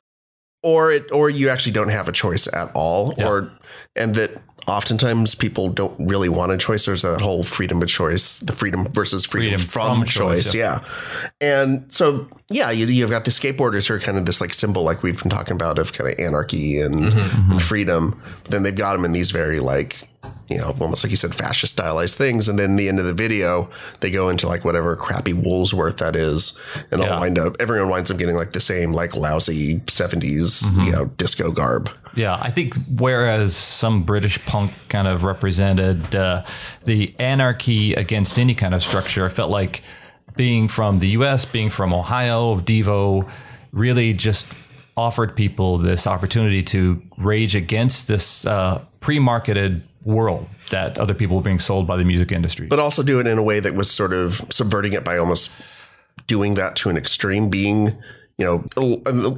or 0.63 0.91
it, 0.91 1.11
or 1.11 1.29
you 1.29 1.49
actually 1.49 1.71
don't 1.71 1.89
have 1.89 2.07
a 2.07 2.11
choice 2.11 2.47
at 2.53 2.71
all, 2.75 3.13
Yeah. 3.17 3.27
or 3.27 3.51
and 3.95 4.15
that 4.15 4.31
oftentimes 4.67 5.35
people 5.35 5.69
don't 5.69 6.07
really 6.07 6.29
want 6.29 6.51
a 6.51 6.57
choice. 6.57 6.85
There's 6.85 7.01
that 7.01 7.21
whole 7.21 7.43
freedom 7.43 7.81
of 7.81 7.87
choice, 7.87 8.39
the 8.39 8.53
freedom 8.53 8.85
versus 8.85 9.25
freedom, 9.25 9.59
Freedom 9.59 9.67
from, 9.67 9.99
from 9.99 10.05
choice. 10.05 10.45
choice, 10.45 10.53
yeah. 10.53 10.83
And 11.39 11.91
so, 11.91 12.27
yeah, 12.49 12.69
you, 12.69 12.85
you've 12.85 13.09
got 13.09 13.25
the 13.25 13.31
skateboarders 13.31 13.87
who 13.87 13.95
are 13.95 13.99
kind 13.99 14.17
of 14.17 14.25
this 14.25 14.39
like 14.39 14.53
symbol, 14.53 14.83
like 14.83 15.03
we've 15.03 15.19
been 15.19 15.29
talking 15.29 15.55
about, 15.55 15.79
of 15.79 15.93
kind 15.93 16.11
of 16.11 16.19
anarchy 16.19 16.79
and, 16.79 17.13
and 17.13 17.61
freedom. 17.61 18.21
But 18.43 18.51
then 18.51 18.63
they've 18.63 18.75
got 18.75 18.93
them 18.93 19.05
in 19.05 19.11
these 19.11 19.31
very 19.31 19.59
like, 19.59 20.07
you 20.49 20.57
know, 20.57 20.75
almost 20.79 21.03
like 21.03 21.11
you 21.11 21.17
said, 21.17 21.33
fascist 21.33 21.73
stylized 21.73 22.17
things. 22.17 22.47
And 22.47 22.59
then 22.59 22.75
the 22.75 22.89
end 22.89 22.99
of 22.99 23.05
the 23.05 23.13
video, 23.13 23.69
they 24.01 24.11
go 24.11 24.29
into 24.29 24.47
like 24.47 24.63
whatever 24.65 24.95
crappy 24.95 25.33
Woolsworth 25.33 25.97
that 25.97 26.15
is, 26.15 26.59
and 26.91 27.01
Yeah. 27.01 27.15
all 27.15 27.21
wind 27.21 27.39
up. 27.39 27.55
Everyone 27.59 27.89
winds 27.89 28.11
up 28.11 28.17
getting 28.17 28.35
like 28.35 28.51
the 28.51 28.61
same 28.61 28.91
like 28.91 29.15
lousy 29.15 29.77
70s, 29.87 30.77
you 30.85 30.91
know, 30.91 31.05
disco 31.17 31.51
garb. 31.51 31.89
Yeah, 32.13 32.37
I 32.41 32.51
think 32.51 32.75
whereas 32.97 33.55
some 33.55 34.03
British 34.03 34.43
punk 34.45 34.71
kind 34.89 35.07
of 35.07 35.23
represented 35.23 36.13
uh, 36.15 36.43
the 36.83 37.15
anarchy 37.17 37.93
against 37.93 38.37
any 38.37 38.53
kind 38.53 38.75
of 38.75 38.83
structure, 38.83 39.25
I 39.25 39.29
felt 39.29 39.49
like 39.49 39.81
being 40.35 40.67
from 40.67 40.99
the 40.99 41.07
US, 41.09 41.45
being 41.45 41.69
from 41.69 41.93
Ohio, 41.93 42.57
Devo, 42.59 43.29
really 43.71 44.11
just 44.13 44.47
offered 44.97 45.35
people 45.37 45.77
this 45.77 46.05
opportunity 46.05 46.61
to 46.61 47.01
rage 47.17 47.55
against 47.55 48.09
this 48.09 48.45
uh, 48.45 48.83
pre 48.99 49.17
marketed 49.17 49.83
world 50.03 50.47
that 50.69 50.97
other 50.97 51.13
people 51.13 51.35
were 51.37 51.41
being 51.41 51.59
sold 51.59 51.85
by 51.85 51.97
the 51.97 52.05
music 52.05 52.31
industry. 52.31 52.67
but 52.67 52.79
also 52.79 53.03
do 53.03 53.19
it 53.19 53.27
in 53.27 53.37
a 53.37 53.43
way 53.43 53.59
that 53.59 53.75
was 53.75 53.89
sort 53.89 54.13
of 54.13 54.41
subverting 54.49 54.93
it 54.93 55.03
by 55.03 55.17
almost 55.17 55.51
doing 56.27 56.55
that 56.55 56.75
to 56.75 56.89
an 56.89 56.97
extreme 56.97 57.49
being 57.49 57.87
you 58.37 58.45
know 58.45 58.63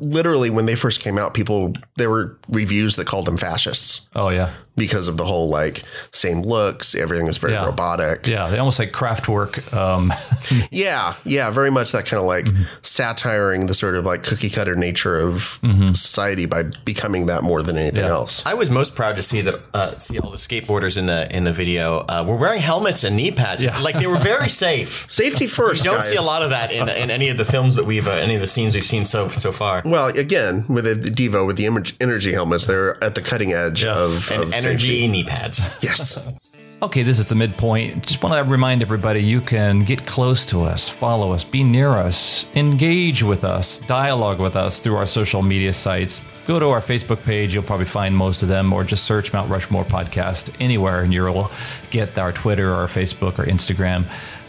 literally 0.02 0.50
when 0.50 0.66
they 0.66 0.76
first 0.76 1.02
came 1.02 1.18
out 1.18 1.34
people 1.34 1.74
there 1.98 2.10
were 2.10 2.38
reviews 2.48 2.96
that 2.96 3.06
called 3.06 3.26
them 3.26 3.38
fascists 3.38 4.08
oh, 4.16 4.30
yeah. 4.30 4.52
Because 4.76 5.08
of 5.08 5.18
the 5.18 5.26
whole 5.26 5.50
like 5.50 5.84
same 6.12 6.42
looks 6.42 6.96
everything 6.96 7.28
was 7.28 7.38
very 7.38 7.54
Yeah. 7.54 7.66
robotic 7.66 8.26
Yeah, 8.28 8.50
they 8.50 8.58
almost 8.58 8.80
like 8.80 8.92
Kraftwerk. 8.92 9.72
Um, 9.74 10.12
yeah 10.72 11.14
yeah 11.26 11.50
very 11.52 11.70
much 11.72 11.92
that 11.92 12.06
kind 12.06 12.20
of 12.20 12.26
like 12.26 12.44
Mm-hmm. 12.46 12.64
satiring 12.82 13.68
the 13.68 13.74
sort 13.74 13.96
of 13.96 14.06
like 14.06 14.24
cookie 14.24 14.50
cutter 14.50 14.76
nature 14.76 15.20
of 15.20 15.60
society 15.94 16.46
by 16.46 16.64
becoming 16.86 17.28
that 17.28 17.44
more 17.44 17.62
than 17.62 17.78
anything 17.78 17.94
Mm-hmm. 18.04 18.08
Yeah. 18.08 18.14
else 18.14 18.44
I 18.46 18.54
was 18.56 18.70
most 18.70 18.96
proud 18.96 19.16
to 19.18 19.22
see 19.22 19.42
that 19.42 19.56
uh, 19.74 19.96
see 19.98 20.18
all 20.20 20.32
the 20.32 20.38
skateboarders 20.38 20.98
in 20.98 21.06
the 21.06 21.28
in 21.36 21.44
the 21.44 21.54
video 21.54 22.00
uh, 22.10 22.24
were 22.28 22.36
wearing 22.36 22.60
helmets 22.62 23.04
and 23.04 23.16
knee 23.16 23.32
pads. 23.32 23.64
Yeah. 23.64 23.78
Like 23.80 24.00
they 24.00 24.08
were 24.08 24.18
very 24.18 24.50
safe. 24.68 25.06
safety 25.12 25.48
first 25.48 25.86
You 25.86 25.92
don't 25.92 26.00
guys. 26.02 26.10
see 26.10 26.16
a 26.16 26.22
lot 26.22 26.42
of 26.42 26.50
that 26.50 26.72
in, 26.72 26.90
in 26.90 27.12
any 27.12 27.30
of 27.30 27.38
the 27.38 27.46
films 27.46 27.76
that 27.76 27.86
we've 27.86 28.08
uh, 28.08 28.12
any 28.12 28.36
of 28.36 28.42
the 28.42 28.48
scenes 28.48 28.74
we've 28.76 28.86
seen 28.86 29.06
so 29.06 29.30
so 29.30 29.52
far. 29.52 29.82
well, 29.86 30.08
again, 30.08 30.66
with 30.68 30.86
the 30.86 30.96
Devo, 30.96 31.46
with 31.46 31.58
the 31.58 31.66
image, 31.66 31.96
energy 32.02 32.32
helmets, 32.34 32.66
they're 32.66 33.02
at 33.04 33.14
the 33.16 33.22
cutting 33.22 33.54
edge 33.54 33.84
Yes. 33.84 33.98
of, 34.00 34.32
And 34.32 34.44
of 34.44 34.54
energy 34.66 34.88
safety. 34.88 35.08
knee 35.08 35.24
pads. 35.24 35.70
Yes. 35.82 36.34
Okay, 36.82 37.02
this 37.04 37.18
is 37.18 37.30
the 37.30 37.36
midpoint. 37.36 38.06
Just 38.06 38.22
want 38.22 38.36
to 38.36 38.52
remind 38.52 38.82
everybody 38.82 39.24
you 39.24 39.40
can 39.40 39.86
get 39.86 40.06
close 40.06 40.46
to 40.48 40.64
us, 40.64 40.90
follow 40.90 41.32
us, 41.32 41.46
be 41.46 41.64
near 41.64 41.92
us, 41.92 42.46
engage 42.56 43.24
with 43.24 43.46
us, 43.46 43.78
dialogue 43.80 44.42
with 44.42 44.58
us 44.58 44.82
through 44.82 44.98
our 44.98 45.06
social 45.06 45.42
media 45.42 45.72
sites. 45.72 46.22
Go 46.46 46.60
to 46.60 46.68
our 46.68 46.82
Facebook 46.82 47.24
page, 47.24 47.54
you'll 47.54 47.64
probably 47.64 47.86
find 47.86 48.14
most 48.18 48.44
of 48.44 48.50
them, 48.50 48.74
or 48.74 48.84
just 48.84 49.06
search 49.06 49.32
Mount 49.32 49.50
Rushmore 49.50 49.86
Podcast 49.86 50.54
anywhere 50.60 51.04
and 51.04 51.14
you'll 51.14 51.50
get 51.90 52.18
our 52.18 52.34
Twitter, 52.34 52.74
our 52.74 52.88
Facebook, 52.88 53.40
or 53.40 53.46
Instagram, 53.46 54.04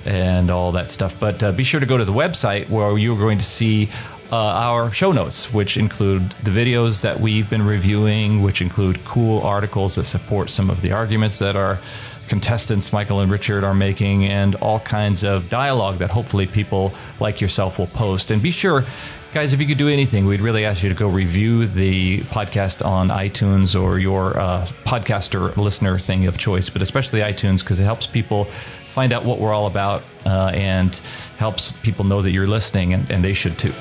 and 0.05 0.50
all 0.50 0.72
that 0.72 0.90
stuff. 0.90 1.18
But 1.20 1.40
uh, 1.40 1.53
be 1.53 1.62
sure 1.62 1.79
to 1.79 1.87
go 1.87 1.96
to 1.98 2.05
the 2.05 2.12
website 2.12 2.68
where 2.68 2.98
you're 2.98 3.16
going 3.16 3.38
to 3.38 3.44
see 3.44 3.88
uh, 4.35 4.37
our 4.37 4.90
show 4.90 5.12
notes, 5.12 5.53
which 5.53 5.77
include 5.77 6.31
the 6.42 6.51
videos 6.51 7.03
that 7.03 7.20
we've 7.20 7.49
been 7.49 7.64
reviewing, 7.64 8.42
which 8.42 8.61
include 8.61 9.05
cool 9.05 9.40
articles 9.42 9.94
that 9.94 10.03
support 10.03 10.51
some 10.51 10.70
of 10.70 10.83
the 10.83 10.90
arguments 10.90 11.38
that 11.38 11.55
our 11.55 11.79
contestants, 12.27 12.92
Michael 12.92 13.20
and 13.20 13.31
Richard, 13.31 13.62
are 13.62 13.75
making, 13.75 14.25
and 14.25 14.57
all 14.57 14.81
kinds 14.81 15.23
of 15.23 15.49
dialogue 15.49 15.99
that 15.99 16.11
hopefully 16.11 16.49
people 16.49 16.92
like 17.20 17.40
yourself 17.40 17.79
will 17.79 17.87
post. 17.87 18.33
And 18.33 18.42
be 18.42 18.51
sure, 18.51 18.85
guys, 19.33 19.53
if 19.53 19.61
you 19.61 19.68
could 19.68 19.79
do 19.79 19.88
anything, 19.88 20.27
we'd 20.27 20.40
really 20.40 20.64
ask 20.64 20.83
you 20.83 20.88
to 20.88 20.97
go 20.97 21.09
review 21.09 21.68
the 21.68 22.18
podcast 22.23 22.85
on 22.85 23.11
iTunes 23.11 23.81
or 23.81 24.01
your 24.01 24.37
uh, 24.37 24.66
podcaster 24.85 25.57
listener 25.57 25.97
thing 25.97 26.27
of 26.27 26.38
choice, 26.38 26.68
but 26.68 26.83
especially 26.83 27.20
iTunes 27.20 27.61
because 27.61 27.79
it 27.79 27.85
helps 27.85 28.09
people 28.09 28.47
find 28.88 29.12
out 29.12 29.25
what 29.25 29.38
we're 29.38 29.53
all 29.53 29.68
about 29.68 30.03
uh, 30.27 30.51
and 30.55 31.01
helps 31.37 31.70
people 31.70 32.05
know 32.05 32.20
that 32.20 32.33
you're 32.33 32.49
listening, 32.49 32.94
and, 32.94 33.09
and 33.12 33.23
they 33.23 33.33
should 33.33 33.57
too. 33.57 33.73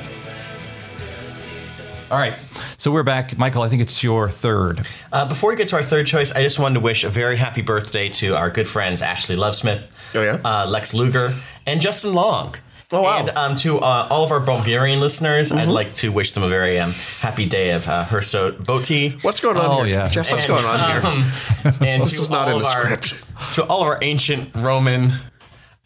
All 2.14 2.20
right. 2.20 2.36
So 2.78 2.92
we're 2.92 3.02
back. 3.02 3.36
Michael, 3.40 3.64
I 3.64 3.70
think 3.70 3.82
it's 3.82 4.04
your 4.04 4.30
third. 4.30 4.88
Uh, 5.12 5.28
before 5.28 5.50
we 5.50 5.56
get 5.56 5.70
to 5.70 5.78
our 5.78 5.82
third 5.82 6.06
choice, 6.06 6.32
I 6.32 6.44
just 6.44 6.60
wanted 6.60 6.76
to 6.76 6.80
wish 6.82 7.04
a 7.04 7.10
very 7.10 7.36
happy 7.38 7.64
birthday 7.64 8.08
to 8.10 8.36
our 8.38 8.52
good 8.52 8.68
friends 8.68 9.02
Ashley 9.02 9.36
Lovesmith, 9.36 9.82
Oh, 10.14 10.22
yeah? 10.22 10.38
uh, 10.46 10.68
Lex 10.70 10.94
Luger, 10.94 11.34
and 11.66 11.82
Justin 11.82 12.14
Long. 12.14 12.54
Oh, 12.92 13.02
wow. 13.02 13.18
And 13.18 13.30
um, 13.30 13.56
to 13.56 13.80
uh, 13.80 14.08
all 14.12 14.24
of 14.24 14.30
our 14.32 14.40
Bulgarian 14.40 15.00
listeners, 15.00 15.52
I'd 15.52 15.70
like 15.70 15.96
to 15.96 16.12
wish 16.12 16.34
them 16.34 16.44
a 16.44 16.50
very 16.50 16.80
um, 16.80 16.92
happy 16.92 17.48
day 17.48 17.72
of 17.72 17.88
uh, 17.88 18.06
Herso 18.06 18.52
Boti. 18.60 19.20
What's 19.24 19.40
going 19.40 19.58
on 19.58 19.66
Oh, 19.66 19.84
here? 19.84 19.96
yeah. 19.96 20.08
Jeff, 20.08 20.30
what's 20.32 20.44
And, 20.46 20.54
going 20.54 20.66
on 20.66 20.92
here? 20.92 21.02
um, 21.04 21.76
and 21.82 22.04
This 22.04 22.14
to 22.18 22.22
is 22.22 22.30
not 22.30 22.48
in 22.50 22.60
the 22.60 22.64
of 22.66 22.72
our, 22.72 22.84
script. 22.86 23.26
To 23.56 23.64
all 23.66 23.82
of 23.82 23.88
our 23.88 23.98
ancient 24.04 24.56
Roman 24.56 25.14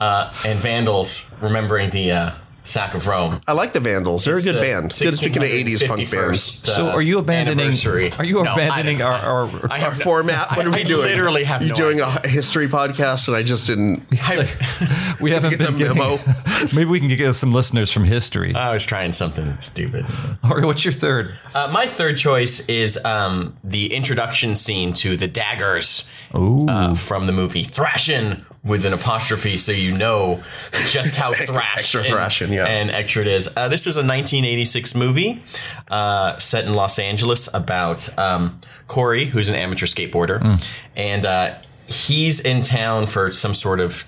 uh, 0.02 0.34
and 0.46 0.60
Vandals, 0.60 1.30
remembering 1.40 1.90
the 1.92 2.12
uh, 2.12 2.32
sack 2.68 2.94
of 2.94 3.08
Rome. 3.08 3.42
I 3.48 3.54
like 3.54 3.74
the 3.74 3.80
Vandals. 3.80 4.26
They're 4.26 4.38
a 4.38 4.42
good 4.42 4.56
the 4.56 4.62
band. 4.62 4.94
Good 4.98 5.14
speaking 5.16 5.42
of 5.42 5.48
80s 5.50 5.88
punk 5.88 6.02
1651st, 6.02 6.12
bands. 6.12 6.42
So 6.44 6.88
uh, 6.88 6.92
are 6.94 7.02
you 7.02 7.18
abandoning? 7.20 7.72
Are 8.20 8.26
you 8.26 8.44
No, 8.44 8.52
abandoning 8.54 9.00
don't- 9.00 9.08
our, 9.14 9.48
our, 9.48 9.72
I 9.72 9.76
Our 9.76 9.90
have 9.92 10.00
no- 10.00 10.04
format. 10.04 10.52
What 10.58 10.66
I- 10.66 10.70
are 10.70 10.72
we 10.72 10.80
I 10.82 10.84
doing? 10.84 11.02
literally 11.08 11.44
have 11.46 11.62
You 11.64 11.70
no 11.70 11.76
doing 11.76 12.02
idea. 12.02 12.22
a 12.24 12.28
history 12.28 12.68
podcast, 12.68 13.28
and 13.28 13.38
I 13.38 13.44
just 13.44 13.68
didn't. 13.68 14.04
we 15.22 15.32
haven't 15.32 15.52
Get 15.52 15.60
been 15.60 15.74
the 15.74 15.78
getting, 15.78 15.98
memo. 15.98 16.18
maybe 16.74 16.86
we 16.86 17.00
can 17.00 17.08
get 17.10 17.34
some 17.34 17.54
listeners 17.54 17.92
from 17.92 18.04
history. 18.04 18.54
I 18.54 18.74
was 18.74 18.86
trying 18.86 19.14
something 19.14 19.60
stupid. 19.60 20.06
All 20.44 20.52
right, 20.52 20.66
what's 20.66 20.84
your 20.86 20.94
third? 20.94 21.36
Uh, 21.56 21.70
my 21.74 21.88
third 21.88 22.18
choice 22.18 22.68
is 22.68 23.04
um, 23.06 23.56
the 23.64 23.94
introduction 23.94 24.56
scene 24.56 24.94
to 24.94 25.18
the 25.18 25.28
daggers 25.28 26.10
uh, 26.34 26.94
from 26.96 27.26
the 27.26 27.32
movie 27.34 27.66
Thrashin 27.66 28.44
with 28.68 28.86
an 28.86 28.94
apostrophe, 28.94 29.58
so 29.58 29.72
you 29.72 29.98
know 29.98 30.44
just 30.90 31.16
how 31.16 31.32
thrash 31.32 31.78
Extra 31.78 32.02
and, 32.02 32.10
thrashing, 32.10 32.54
yeah. 32.54 32.66
and 32.66 32.92
extra 32.92 33.22
it 33.22 33.28
is. 33.28 33.50
Uh, 33.56 33.68
this 33.68 33.88
is 33.88 33.96
a 33.96 34.00
1986 34.00 34.96
movie 34.96 35.42
uh, 35.90 36.38
set 36.38 36.66
in 36.66 36.74
Los 36.74 37.00
Angeles 37.00 37.50
about 37.54 38.18
um, 38.18 38.58
Corey, 38.88 39.26
who's 39.26 39.50
an 39.50 39.56
amateur 39.56 39.86
skateboarder, 39.86 40.62
and 40.96 41.26
uh, 41.26 41.56
he's 41.88 42.40
in 42.40 42.62
town 42.62 43.08
for 43.08 43.32
some 43.32 43.54
sort 43.54 43.80
of 43.80 44.08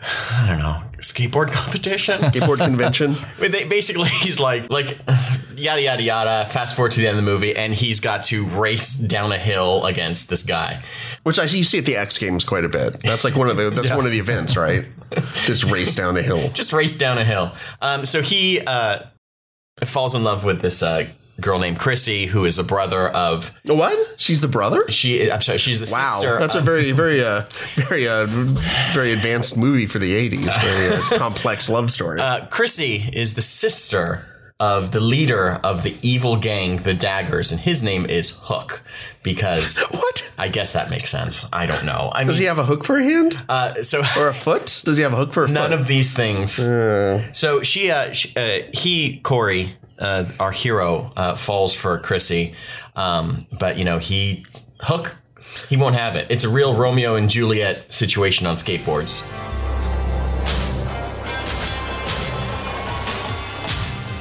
I 0.32 0.46
don't 0.48 0.58
know 0.58 0.82
skateboard 0.98 1.50
competition. 1.52 2.18
Skateboard 2.18 2.58
convention. 2.58 3.16
But 3.38 3.52
they, 3.52 3.64
basically, 3.64 4.08
he's 4.08 4.40
like, 4.40 4.70
like 4.70 4.98
yada 5.56 5.82
yada 5.82 6.02
yada. 6.02 6.46
Fast 6.48 6.74
forward 6.74 6.92
to 6.92 7.00
the 7.00 7.08
end 7.08 7.18
of 7.18 7.24
the 7.24 7.30
movie, 7.30 7.54
and 7.54 7.74
he's 7.74 8.00
got 8.00 8.24
to 8.24 8.46
race 8.46 8.94
down 8.94 9.30
a 9.30 9.38
hill 9.38 9.84
against 9.84 10.30
this 10.30 10.42
guy. 10.42 10.82
Which 11.22 11.38
I 11.38 11.46
see 11.46 11.58
you 11.58 11.64
see 11.64 11.78
at 11.78 11.84
the 11.84 11.96
X 11.96 12.16
Games 12.16 12.44
quite 12.44 12.64
a 12.64 12.68
bit. 12.68 13.00
That's 13.02 13.24
like 13.24 13.36
one 13.36 13.50
of 13.50 13.56
the 13.56 13.70
that's 13.70 13.90
one 13.90 14.06
of 14.06 14.10
the 14.10 14.18
events, 14.18 14.56
right? 14.56 14.86
Just 15.44 15.64
race 15.64 15.94
down 15.94 16.16
a 16.16 16.22
hill. 16.22 16.48
Just 16.50 16.72
race 16.72 16.96
down 16.96 17.18
a 17.18 17.24
hill. 17.24 17.52
Um, 17.82 18.06
so 18.06 18.22
he 18.22 18.60
uh, 18.60 19.02
falls 19.84 20.14
in 20.14 20.24
love 20.24 20.44
with 20.44 20.62
this 20.62 20.82
uh, 20.82 21.06
girl 21.40 21.58
named 21.58 21.78
Chrissy, 21.78 22.26
who 22.26 22.44
is 22.44 22.56
the 22.56 22.62
brother 22.64 23.08
of 23.08 23.52
What? 23.64 24.14
She's 24.20 24.40
the 24.40 24.48
brother? 24.48 24.88
she. 24.90 25.30
I'm 25.30 25.40
sorry, 25.42 25.58
she's 25.58 25.80
the 25.80 25.86
sister. 25.86 26.00
Wow, 26.02 26.20
sister. 26.20 26.38
that's 26.38 26.54
a 26.54 26.60
very, 26.60 26.92
very, 27.02 27.22
uh, 27.24 27.42
very, 27.74 28.08
uh, 28.08 28.26
very 28.92 29.12
advanced 29.12 29.56
movie 29.56 29.86
for 29.86 29.98
the 29.98 30.12
'80s. 30.30 30.60
Very 30.62 30.94
uh, 30.96 31.00
complex 31.18 31.68
love 31.68 31.90
story. 31.90 32.20
Uh, 32.20 32.46
Chrissy 32.46 33.08
is 33.12 33.34
the 33.34 33.42
sister 33.42 34.24
of 34.58 34.90
the 34.90 35.00
leader 35.00 35.60
of 35.62 35.82
the 35.82 35.94
evil 36.00 36.36
gang, 36.38 36.78
the 36.82 36.94
Daggers, 36.94 37.52
and 37.52 37.60
his 37.60 37.82
name 37.82 38.06
is 38.06 38.30
Hook. 38.44 38.82
Because 39.22 39.78
what? 39.90 40.30
I 40.38 40.48
guess 40.48 40.72
that 40.72 40.88
makes 40.88 41.10
sense. 41.10 41.44
I 41.52 41.66
don't 41.66 41.84
know. 41.84 42.10
I 42.14 42.24
Does 42.24 42.36
mean, 42.36 42.40
he 42.42 42.46
have 42.46 42.58
a 42.58 42.64
hook 42.64 42.82
for 42.84 42.96
a 42.96 43.02
hand 43.02 43.38
uh, 43.50 43.74
so 43.82 44.00
or 44.18 44.28
a 44.28 44.34
foot? 44.34 44.80
Does 44.84 44.96
he 44.96 45.02
have 45.02 45.12
a 45.12 45.16
hook 45.16 45.32
for 45.34 45.44
a 45.44 45.48
none 45.48 45.70
foot? 45.70 45.80
of 45.80 45.86
these 45.86 46.14
things. 46.14 46.58
Uh, 46.58 47.30
So 47.32 47.62
she, 47.62 47.90
uh, 47.90 48.12
she 48.12 48.32
uh, 48.36 48.62
he, 48.72 49.18
Corey, 49.18 49.76
uh, 49.98 50.24
our 50.38 50.52
hero, 50.52 51.12
uh, 51.16 51.34
falls 51.36 51.74
for 51.74 51.98
Chrissy, 51.98 52.54
um, 52.94 53.40
but 53.58 53.76
you 53.78 53.84
know 53.84 53.98
he 53.98 54.46
Hook, 54.80 55.16
he 55.68 55.76
won't 55.76 55.94
have 55.94 56.16
it. 56.16 56.26
It's 56.30 56.44
a 56.44 56.48
real 56.48 56.76
Romeo 56.76 57.14
and 57.16 57.30
Juliet 57.30 57.92
situation 57.92 58.46
on 58.46 58.56
skateboards. 58.56 59.22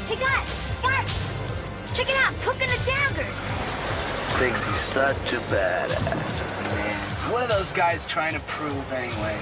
Hey 0.07 0.15
guys, 0.15 0.81
guys, 0.81 1.91
check 1.95 2.09
it 2.09 2.15
out. 2.15 2.31
It's 2.33 2.43
Hook 2.43 2.61
and 2.61 2.69
the 2.71 2.85
Daggers. 2.85 3.39
Thinks 4.39 4.65
he's 4.65 4.75
such 4.75 5.33
a 5.33 5.39
badass. 5.51 6.34
Man, 7.45 7.51
what 7.51 7.58
are 7.58 7.63
those 7.63 7.71
guys 7.73 8.05
trying 8.08 8.34
to 8.34 8.39
prove 8.41 8.91
anyway? 8.91 9.38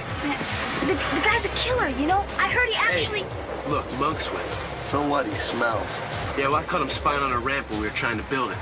The, 0.80 0.92
the 0.94 1.24
guy's 1.24 1.46
a 1.46 1.48
killer, 1.50 1.88
you 1.88 2.06
know? 2.06 2.24
I 2.38 2.50
heard 2.50 2.68
he 2.68 2.74
actually. 2.74 3.24
Look, 3.66 3.86
Monk's 3.98 4.30
with. 4.30 4.78
So 4.82 5.06
what? 5.06 5.24
He 5.24 5.34
smells. 5.34 6.00
Yeah, 6.36 6.48
well, 6.48 6.56
I 6.56 6.64
caught 6.64 6.82
him 6.82 6.90
spying 6.90 7.22
on 7.22 7.32
a 7.32 7.38
ramp 7.38 7.68
when 7.70 7.80
we 7.80 7.86
were 7.86 7.94
trying 7.94 8.18
to 8.18 8.22
build 8.24 8.50
it. 8.50 8.58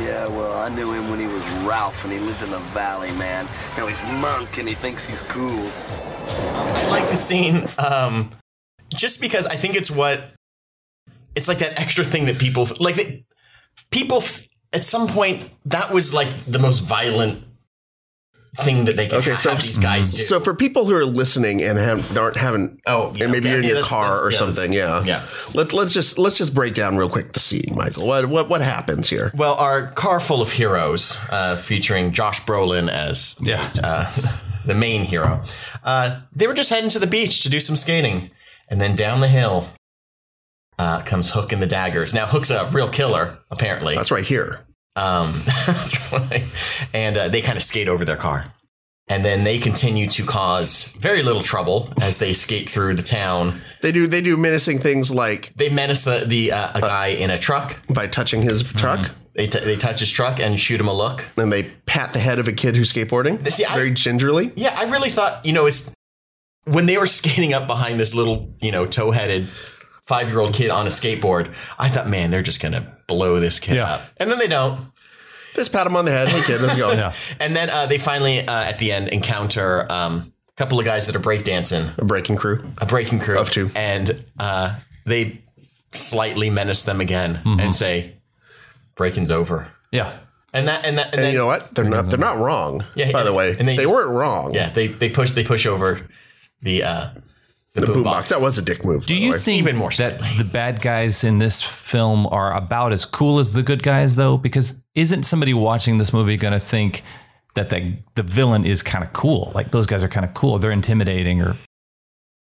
Yeah, 0.00 0.26
well, 0.28 0.58
I 0.58 0.68
knew 0.70 0.92
him 0.92 1.08
when 1.08 1.20
he 1.20 1.26
was 1.26 1.48
Ralph 1.64 2.02
and 2.02 2.12
he 2.12 2.18
lived 2.18 2.42
in 2.42 2.50
the 2.50 2.58
valley, 2.58 3.12
man. 3.12 3.46
Now 3.76 3.86
he's 3.86 4.00
Monk 4.20 4.58
and 4.58 4.68
he 4.68 4.74
thinks 4.74 5.04
he's 5.04 5.20
cool. 5.22 5.70
I 6.26 6.88
like 6.90 7.08
the 7.08 7.16
scene 7.16 7.64
um, 7.78 8.32
just 8.88 9.20
because 9.20 9.46
I 9.46 9.56
think 9.56 9.76
it's 9.76 9.90
what 9.90 10.32
it's 11.36 11.46
like 11.46 11.58
that 11.58 11.80
extra 11.80 12.04
thing 12.04 12.26
that 12.26 12.38
people 12.38 12.66
like. 12.80 12.96
That 12.96 13.22
people 13.90 14.22
at 14.72 14.84
some 14.84 15.06
point 15.06 15.48
that 15.66 15.92
was 15.92 16.12
like 16.12 16.28
the 16.46 16.58
most 16.58 16.80
violent 16.80 17.44
thing 18.64 18.84
that 18.86 18.96
they 18.96 19.06
can 19.08 19.18
Okay, 19.18 19.30
have, 19.30 19.40
so- 19.40 19.54
these 19.54 19.78
guys 19.78 20.10
do. 20.10 20.22
so 20.22 20.40
for 20.40 20.54
people 20.54 20.84
who 20.86 20.94
are 20.94 21.04
listening 21.04 21.62
and 21.62 21.78
have, 21.78 22.16
aren't 22.16 22.36
haven't, 22.36 22.80
Oh, 22.86 23.12
yeah, 23.14 23.24
and 23.24 23.32
maybe 23.32 23.46
okay, 23.46 23.50
you're 23.50 23.58
in 23.58 23.62
yeah, 23.64 23.68
your 23.68 23.74
that's- 23.76 23.88
car 23.90 24.04
that's- 24.14 24.20
or 24.24 24.30
yeah, 24.32 24.38
something, 24.38 24.72
yeah, 24.72 25.04
yeah. 25.04 25.26
Let, 25.54 25.72
let's 25.72 25.92
just 25.92 26.18
let's 26.18 26.36
just 26.36 26.54
break 26.54 26.74
down 26.74 26.96
real 26.96 27.08
quick 27.08 27.32
the 27.32 27.40
scene, 27.40 27.72
Michael. 27.74 28.06
What 28.06 28.28
what 28.28 28.48
what 28.48 28.60
happens 28.60 29.08
here? 29.08 29.30
well, 29.34 29.54
our 29.54 29.88
car 29.92 30.20
full 30.20 30.42
of 30.42 30.50
heroes, 30.52 31.18
uh, 31.30 31.56
featuring 31.56 32.12
Josh 32.12 32.42
Brolin 32.44 32.90
as 32.90 33.36
Yeah. 33.40 33.68
uh, 33.82 34.10
the 34.66 34.74
main 34.74 35.02
hero. 35.04 35.40
Uh, 35.84 36.20
they 36.34 36.46
were 36.46 36.54
just 36.54 36.70
heading 36.70 36.90
to 36.90 36.98
the 36.98 37.06
beach 37.06 37.42
to 37.42 37.48
do 37.48 37.60
some 37.60 37.76
skating, 37.76 38.30
and 38.68 38.80
then 38.80 38.94
down 38.96 39.20
the 39.20 39.28
hill 39.28 39.68
uh, 40.78 41.02
comes 41.02 41.30
Hook 41.30 41.52
and 41.52 41.60
the 41.62 41.66
Daggers. 41.66 42.14
Now, 42.14 42.26
Hook's 42.26 42.50
a 42.50 42.68
real 42.70 42.88
killer, 42.88 43.38
apparently. 43.50 43.94
That's 43.96 44.10
right 44.10 44.24
here. 44.24 44.60
Um. 44.98 45.42
And 46.94 47.16
uh, 47.16 47.28
they 47.28 47.40
kind 47.40 47.56
of 47.56 47.62
skate 47.62 47.88
over 47.88 48.04
their 48.04 48.16
car. 48.16 48.52
And 49.10 49.24
then 49.24 49.42
they 49.44 49.58
continue 49.58 50.06
to 50.08 50.22
cause 50.24 50.92
very 51.00 51.22
little 51.22 51.42
trouble 51.42 51.90
as 52.02 52.18
they 52.18 52.32
skate 52.34 52.68
through 52.68 52.94
the 52.94 53.02
town. 53.02 53.62
They 53.80 53.90
do 53.92 54.06
they 54.06 54.20
do 54.20 54.36
menacing 54.36 54.80
things 54.80 55.10
like 55.10 55.52
They 55.56 55.70
menace 55.70 56.04
the, 56.04 56.24
the 56.26 56.52
uh, 56.52 56.72
a 56.78 56.80
guy 56.80 57.06
in 57.08 57.30
a 57.30 57.38
truck. 57.38 57.76
by 57.88 58.06
touching 58.06 58.42
his 58.42 58.62
Mm-hmm. 58.62 58.78
truck, 58.78 59.10
They, 59.34 59.46
t- 59.46 59.60
they 59.60 59.76
touch 59.76 60.00
his 60.00 60.10
truck 60.10 60.40
and 60.40 60.58
shoot 60.60 60.78
him 60.80 60.88
a 60.88 60.92
look. 60.92 61.24
and 61.38 61.50
they 61.52 61.64
pat 61.86 62.12
the 62.12 62.18
head 62.18 62.38
of 62.38 62.48
a 62.48 62.52
kid 62.52 62.76
who's 62.76 62.92
skateboarding 62.92 63.50
See, 63.50 63.64
I- 63.64 63.74
very 63.74 63.92
gingerly. 63.92 64.52
Yeah, 64.56 64.74
I 64.78 64.84
really 64.90 65.10
thought, 65.10 65.44
you 65.46 65.52
know, 65.54 65.64
it's 65.66 65.94
when 66.64 66.84
they 66.84 66.98
were 66.98 67.06
skating 67.06 67.54
up 67.54 67.66
behind 67.66 67.98
this 67.98 68.14
little, 68.14 68.54
you 68.60 68.72
know, 68.72 68.84
toe 68.84 69.10
headed 69.10 69.48
five 70.08 70.28
year 70.30 70.40
old 70.40 70.54
kid 70.54 70.70
on 70.70 70.86
a 70.86 70.90
skateboard, 70.90 71.52
I 71.78 71.88
thought, 71.88 72.08
man, 72.08 72.30
they're 72.30 72.42
just 72.42 72.60
going 72.62 72.72
to 72.72 72.84
blow 73.06 73.38
this 73.40 73.58
kid 73.60 73.76
Yeah. 73.76 73.92
up. 73.94 74.00
And 74.16 74.30
then 74.30 74.38
they 74.38 74.48
don't. 74.48 74.90
Just 75.54 75.72
pat 75.72 75.86
him 75.86 75.96
on 75.96 76.04
the 76.04 76.10
head. 76.10 76.28
Hey 76.28 76.42
kid, 76.42 76.60
let's 76.62 76.76
go. 76.76 76.92
Yeah. 77.02 77.12
And 77.40 77.54
then 77.54 77.68
uh, 77.68 77.86
they 77.86 77.98
finally, 77.98 78.40
uh, 78.40 78.62
at 78.64 78.78
the 78.78 78.92
end, 78.92 79.08
encounter 79.08 79.86
um, 79.90 80.32
a 80.48 80.56
couple 80.56 80.78
of 80.78 80.84
guys 80.84 81.06
that 81.06 81.16
are 81.16 81.20
breakdancing. 81.20 81.96
A 81.98 82.04
breaking 82.04 82.36
crew. 82.36 82.64
a 82.78 82.86
breaking 82.86 83.18
crew 83.20 83.38
Of 83.38 83.50
two. 83.50 83.70
and 83.76 84.24
uh, 84.38 84.76
they 85.04 85.42
slightly 85.92 86.48
menace 86.50 86.82
them 86.84 87.00
again 87.00 87.36
Mm-hmm. 87.44 87.60
and 87.60 87.74
say 87.74 88.14
breaking's 88.94 89.30
over 89.30 89.70
Yeah. 89.90 90.18
and 90.52 90.68
that 90.68 90.84
and 90.86 90.98
that 90.98 91.06
and, 91.06 91.14
And 91.16 91.22
then, 91.24 91.32
you 91.32 91.38
know 91.38 91.46
what? 91.46 91.74
They're 91.74 91.84
not 91.84 92.08
they're 92.10 92.18
not 92.18 92.38
wrong. 92.38 92.84
Yeah, 92.94 93.10
by 93.12 93.22
the 93.24 93.32
way, 93.32 93.56
and 93.58 93.66
they, 93.68 93.76
they 93.76 93.82
just- 93.84 93.94
weren't 93.94 94.10
wrong. 94.10 94.54
yeah 94.54 94.70
they 94.70 94.88
they 94.88 95.08
push 95.10 95.30
they 95.32 95.44
push 95.44 95.66
over 95.66 96.00
the 96.62 96.82
uh 96.82 97.10
the, 97.80 97.86
the 97.86 97.92
boom 97.92 98.02
boombox. 98.04 98.12
box. 98.12 98.28
That 98.30 98.40
was 98.40 98.58
a 98.58 98.62
dick 98.62 98.84
move. 98.84 99.06
Do 99.06 99.14
you 99.14 99.32
way. 99.32 99.38
think 99.38 99.58
Even 99.60 99.76
more 99.76 99.90
that 99.98 100.20
the 100.36 100.44
bad 100.44 100.80
guys 100.80 101.24
in 101.24 101.38
this 101.38 101.62
film 101.62 102.26
are 102.28 102.54
about 102.54 102.92
as 102.92 103.04
cool 103.04 103.38
as 103.38 103.52
the 103.52 103.62
good 103.62 103.82
guys, 103.82 104.16
though? 104.16 104.36
Because 104.36 104.82
isn't 104.94 105.24
somebody 105.24 105.54
watching 105.54 105.98
this 105.98 106.12
movie 106.12 106.36
going 106.36 106.52
to 106.52 106.60
think 106.60 107.02
that 107.54 107.70
the 107.70 107.96
the 108.14 108.22
villain 108.22 108.64
is 108.64 108.82
kind 108.82 109.04
of 109.04 109.12
cool? 109.12 109.52
Like 109.54 109.70
those 109.70 109.86
guys 109.86 110.02
are 110.04 110.08
kind 110.08 110.24
of 110.26 110.34
cool. 110.34 110.58
They're 110.58 110.70
intimidating, 110.72 111.40
or 111.42 111.56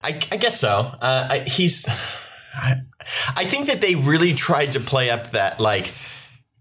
I, 0.04 0.10
I 0.32 0.38
guess 0.38 0.60
so 0.60 0.69
uh, 1.02 1.28
I, 1.32 1.39
he's 1.48 1.88
I, 2.56 2.76
I 3.36 3.45
think 3.45 3.67
that 3.67 3.82
they 3.82 3.95
really 3.95 4.34
tried 4.34 4.71
to 4.74 4.80
play 4.80 5.10
up 5.10 5.32
that 5.32 5.60
like 5.60 5.93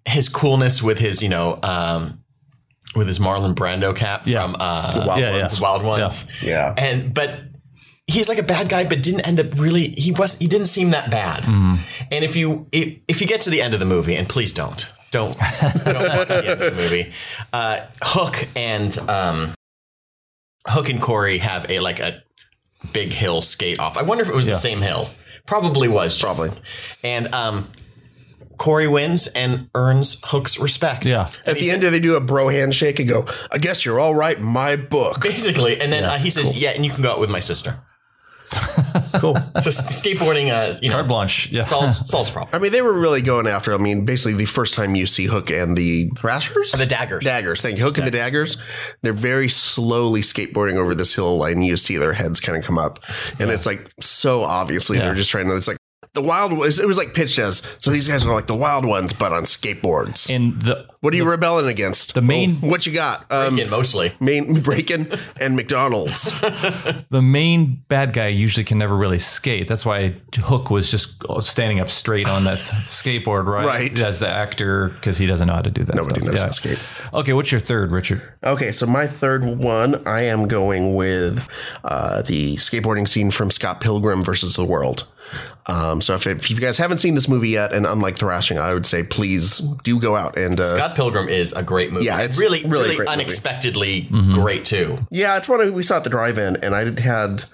his 0.07 0.29
coolness 0.29 0.83
with 0.83 0.99
his 0.99 1.23
you 1.23 1.29
know 1.29 1.59
um 1.63 2.21
with 2.95 3.07
his 3.07 3.19
Marlon 3.19 3.55
Brando 3.55 3.95
cap 3.97 4.27
Yeah. 4.27 4.43
from 4.43 4.57
uh 4.59 5.05
Wild 5.07 5.21
Yeah, 5.21 5.37
yeah. 5.37 5.49
Wild 5.61 5.83
Ones 5.85 6.31
Yeah. 6.43 6.75
and 6.77 7.13
but 7.15 7.39
he's 8.07 8.29
like 8.29 8.39
a 8.39 8.43
bad 8.43 8.69
guy 8.69 8.85
but 8.85 9.03
didn't 9.03 9.23
end 9.23 9.41
up 9.41 9.59
really 9.59 9.89
he 9.91 10.13
was 10.13 10.39
he 10.39 10.47
didn't 10.47 10.67
seem 10.67 10.91
that 10.91 11.11
bad. 11.11 11.45
And 11.47 12.25
if 12.25 12.37
you 12.37 12.67
if, 12.73 12.99
if 13.09 13.21
you 13.21 13.27
get 13.27 13.41
to 13.43 13.51
the 13.51 13.63
end 13.63 13.75
of 13.75 13.81
the 13.81 13.87
movie 13.87 14.15
and 14.17 14.29
please 14.29 14.53
don't 14.53 14.93
don't 15.11 15.37
don't 15.39 15.39
watch 15.87 16.29
the 16.29 16.45
end 16.49 16.49
of 16.49 16.59
the 16.59 16.73
movie 16.83 17.13
uh 17.53 17.87
hook 18.03 18.47
and 18.57 18.97
um 19.09 19.55
hook 20.67 20.89
and 20.89 21.01
corey 21.01 21.39
have 21.39 21.71
a 21.71 21.81
like 21.81 22.01
a 22.01 22.23
big 22.93 23.13
hill 23.13 23.41
skate 23.41 23.79
off. 23.79 23.97
I 23.97 24.03
wonder 24.03 24.23
if 24.25 24.29
it 24.31 24.35
was 24.35 24.47
Yeah. 24.47 24.55
the 24.55 24.59
same 24.61 24.81
hill. 24.83 25.09
Probably 25.47 25.89
was 25.89 26.17
just- 26.19 26.37
Probably. 26.37 26.59
and 27.03 27.33
um 27.35 27.69
corey 28.59 28.87
wins 28.87 29.27
and 29.29 29.69
earns 29.75 30.21
hook's 30.27 30.59
respect. 30.61 31.05
Yeah, 31.05 31.29
At 31.45 31.57
the 31.59 31.71
end, 31.71 31.83
they 31.83 31.99
do 31.99 32.15
a 32.17 32.21
bro 32.21 32.49
handshake 32.49 33.01
and 33.01 33.09
go, 33.09 33.27
"I 33.53 33.59
guess 33.59 33.85
you're 33.85 33.99
all 33.99 34.15
right 34.15 34.39
my 34.41 34.77
book." 34.77 35.23
basically. 35.23 35.81
And 35.81 35.93
then 35.93 36.05
uh, 36.05 36.19
he 36.19 36.31
says 36.31 36.55
yeah 36.55 36.71
and 36.71 36.85
you 36.85 36.91
can 36.93 37.03
go 37.03 37.11
out 37.11 37.19
with 37.21 37.31
my 37.31 37.41
sister 37.41 37.79
Cool. 39.21 39.35
so 39.61 39.71
skateboarding 39.71 40.51
uh 40.51 40.77
you 40.83 40.89
know 40.89 40.97
carte 40.97 41.09
blanche. 41.09 41.51
Yeah, 41.53 41.63
solves 41.63 42.09
solves 42.11 42.31
problem 42.31 42.55
I 42.55 42.59
mean, 42.63 42.73
they 42.73 42.83
were 42.83 42.93
really 42.93 43.23
going 43.23 43.47
after. 43.47 43.73
I 43.73 43.79
mean, 43.79 44.05
basically, 44.05 44.35
the 44.35 44.45
first 44.45 44.75
time 44.75 44.95
you 44.95 45.07
see 45.07 45.27
Hook 45.27 45.51
and 45.51 45.77
the 45.77 46.11
Thrashers, 46.17 46.73
the 46.73 46.87
daggers 46.87 47.25
daggers. 47.25 47.61
Thank 47.63 47.79
you, 47.79 47.85
Hook 47.85 47.99
and 47.99 48.07
the 48.07 48.11
daggers. 48.11 48.57
They're 49.03 49.13
very 49.13 49.49
slowly 49.49 50.21
skateboarding 50.23 50.77
over 50.77 50.95
this 50.95 51.15
hill 51.15 51.43
and 51.45 51.65
You 51.65 51.77
see 51.77 51.97
their 51.97 52.13
heads 52.13 52.41
kind 52.41 52.59
of 52.59 52.65
come 52.65 52.79
up, 52.79 52.99
and 53.39 53.51
it's 53.51 53.67
like 53.67 53.89
so 54.01 54.43
obviously 54.43 54.99
Yeah. 54.99 55.05
they're 55.07 55.15
just 55.15 55.31
trying 55.31 55.47
to. 55.47 55.57
It's 55.57 55.69
like 55.69 55.79
the 56.15 56.23
wild. 56.23 56.57
Ones. 56.57 56.79
It 56.79 56.87
was 56.87 56.97
like 56.97 57.15
pitched 57.15 57.39
as 57.39 57.63
so. 57.79 57.91
These 57.91 58.09
guys 58.09 58.25
are 58.25 58.33
like 58.35 58.47
the 58.47 58.57
wild 58.57 58.85
ones, 58.85 59.13
but 59.13 59.33
on 59.33 59.43
skateboards. 59.45 60.35
and 60.35 60.61
the 60.63 60.87
what 61.01 61.13
are 61.13 61.17
you 61.19 61.29
rebelling 61.29 61.67
against? 61.67 62.15
the 62.15 62.23
main- 62.23 62.61
Oh, 62.63 62.69
what 62.71 62.87
you 62.87 62.93
got? 62.95 63.27
Um, 63.31 63.55
Again, 63.55 63.69
mostly 63.69 64.13
main 64.21 64.61
breaking 64.63 65.07
and 65.39 65.55
McDonald's. 65.55 66.33
the 67.11 67.21
main 67.21 67.83
bad 67.89 68.15
guy 68.15 68.29
usually 68.29 68.65
can 68.65 68.79
never 68.79 68.97
really 68.97 69.19
skate. 69.19 69.69
That's 69.69 69.85
why 69.85 70.15
Hook 70.35 70.71
was 70.71 70.91
just 70.91 71.23
standing 71.41 71.79
up 71.81 71.91
straight 71.91 72.27
on 72.27 72.45
that 72.45 72.59
skateboard, 72.85 73.45
right? 73.47 73.67
Right. 73.67 73.99
As 74.01 74.19
the 74.19 74.29
actor, 74.29 74.89
because 74.89 75.19
he 75.19 75.27
doesn't 75.27 75.47
know 75.47 75.53
how 75.55 75.61
to 75.61 75.71
do 75.71 75.85
that. 75.85 75.95
Nobody 75.95 76.21
stuff. 76.21 76.31
knows 76.33 76.41
how 76.41 76.47
to 76.49 76.55
skate. 76.55 76.79
Okay, 77.13 77.35
what's 77.35 77.53
your 77.53 77.61
third, 77.61 77.93
Richard? 77.93 78.23
Okay, 78.43 78.73
so 78.73 78.87
my 78.87 79.07
third 79.07 79.45
one, 79.59 80.07
I 80.07 80.23
am 80.23 80.49
going 80.49 80.95
with 80.95 81.47
uh, 81.85 82.23
the 82.23 82.57
skateboarding 82.57 83.07
scene 83.07 83.31
from 83.31 83.51
Scott 83.51 83.83
Pilgrim 83.83 84.25
versus 84.25 84.57
the 84.57 84.65
World. 84.65 85.07
Um, 85.67 86.01
so 86.01 86.15
if, 86.15 86.27
if 86.27 86.51
you 86.51 86.59
guys 86.61 86.77
haven't 86.79 86.99
seen 86.99 87.15
this 87.15 87.29
movie 87.29 87.51
yet, 87.51 87.73
and 87.73 87.87
unlike 87.87 88.19
Thrashing, 88.19 88.59
I 88.59 88.75
would 88.75 88.87
say 88.87 89.03
please 89.03 89.59
do 89.83 89.99
go 89.99 90.17
out 90.17 90.39
and 90.39 90.61
uh, 90.61 90.77
Scott 90.77 90.95
Pilgrim 90.95 91.29
is 91.29 91.53
a 91.53 91.63
great 91.63 91.93
movie. 91.93 92.07
Yeah, 92.07 92.21
it's 92.21 92.39
really, 92.39 92.61
really 92.63 92.73
really, 92.73 92.97
great 92.97 93.09
movie. 93.09 93.21
unexpectedly 93.21 94.09
great 94.33 94.65
too. 94.65 94.99
Yeah, 95.11 95.37
it's 95.37 95.49
one 95.49 95.73
we 95.73 95.83
saw 95.83 95.97
at 95.97 96.05
the 96.05 96.11
drive-in, 96.11 96.57
and 96.63 96.75
I 96.75 97.01
had 97.01 97.45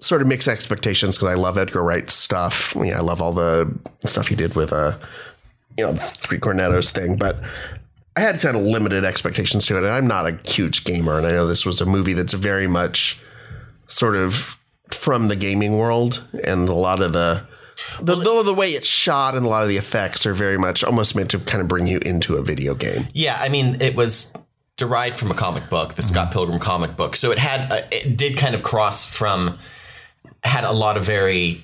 sort 0.00 0.22
of 0.22 0.28
mixed 0.28 0.48
expectations 0.48 1.16
because 1.16 1.28
I 1.28 1.34
love 1.34 1.58
Edgar 1.58 1.82
Wright's 1.82 2.14
stuff. 2.14 2.74
Yeah, 2.76 2.98
I 2.98 3.00
love 3.00 3.20
all 3.22 3.32
the 3.32 3.72
stuff 4.04 4.28
he 4.28 4.34
did 4.34 4.54
with 4.54 4.72
uh, 4.72 4.96
you 5.76 5.86
know, 5.86 5.94
Three 5.94 6.38
Cornettos 6.38 6.90
thing, 6.90 7.16
but 7.16 7.36
I 8.16 8.20
had 8.20 8.40
kind 8.40 8.56
of 8.56 8.62
limited 8.62 9.04
expectations 9.04 9.66
to 9.66 9.76
it. 9.76 9.84
And 9.84 9.92
I'm 9.92 10.08
not 10.08 10.26
a 10.26 10.38
huge 10.44 10.84
gamer, 10.84 11.16
and 11.16 11.26
I 11.26 11.30
know 11.30 11.46
this 11.46 11.64
was 11.64 11.80
a 11.80 11.86
movie 11.86 12.14
that's 12.14 12.32
very 12.32 12.66
much 12.66 13.20
sort 13.86 14.16
of 14.16 14.57
from 14.90 15.28
the 15.28 15.36
gaming 15.36 15.76
world, 15.78 16.22
and 16.44 16.68
a 16.68 16.74
lot 16.74 17.00
of 17.02 17.12
the 17.12 17.46
the, 18.00 18.16
the, 18.16 18.42
the 18.42 18.54
way 18.54 18.70
it's 18.72 18.88
shot 18.88 19.36
and 19.36 19.46
a 19.46 19.48
lot 19.48 19.62
of 19.62 19.68
the 19.68 19.76
effects 19.76 20.26
are 20.26 20.34
very 20.34 20.58
much 20.58 20.82
almost 20.82 21.14
meant 21.14 21.30
to 21.30 21.38
kind 21.38 21.60
of 21.60 21.68
bring 21.68 21.86
you 21.86 21.98
into 22.00 22.36
a 22.36 22.42
video 22.42 22.74
game. 22.74 23.04
Yeah, 23.12 23.38
I 23.40 23.48
mean, 23.48 23.80
it 23.80 23.94
was 23.94 24.34
derived 24.76 25.16
from 25.16 25.30
a 25.30 25.34
comic 25.34 25.68
book, 25.70 25.94
the 25.94 26.02
Scott 26.02 26.32
Pilgrim 26.32 26.58
comic 26.58 26.96
book. 26.96 27.14
So 27.14 27.30
it 27.30 27.38
had, 27.38 27.72
uh, 27.72 27.82
it 27.92 28.16
did 28.16 28.36
kind 28.36 28.54
of 28.56 28.64
cross 28.64 29.08
from, 29.08 29.58
had 30.42 30.64
a 30.64 30.72
lot 30.72 30.96
of 30.96 31.04
very 31.04 31.62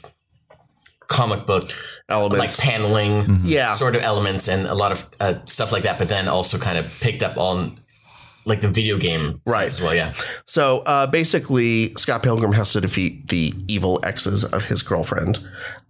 comic 1.08 1.46
book 1.46 1.64
elements, 2.08 2.58
like 2.58 2.68
paneling, 2.70 3.40
Yeah. 3.44 3.74
sort 3.74 3.96
of 3.96 4.02
elements, 4.02 4.48
and 4.48 4.66
a 4.66 4.74
lot 4.74 4.92
of 4.92 5.08
uh, 5.20 5.44
stuff 5.46 5.72
like 5.72 5.82
that. 5.82 5.98
But 5.98 6.08
then 6.08 6.28
also 6.28 6.58
kind 6.58 6.78
of 6.78 6.86
picked 7.00 7.22
up 7.24 7.36
on 7.36 7.78
like 8.44 8.60
the 8.60 8.68
video 8.68 8.98
game 8.98 9.40
Right. 9.46 9.68
as 9.68 9.80
well. 9.80 9.94
Yeah, 9.94 10.12
So 10.46 10.80
uh, 10.80 11.06
basically, 11.06 11.92
Scott 11.94 12.22
Pilgrim 12.22 12.52
has 12.52 12.72
to 12.72 12.80
defeat 12.80 13.28
the 13.28 13.54
evil 13.68 14.00
exes 14.04 14.44
of 14.44 14.64
his 14.64 14.82
girlfriend. 14.82 15.38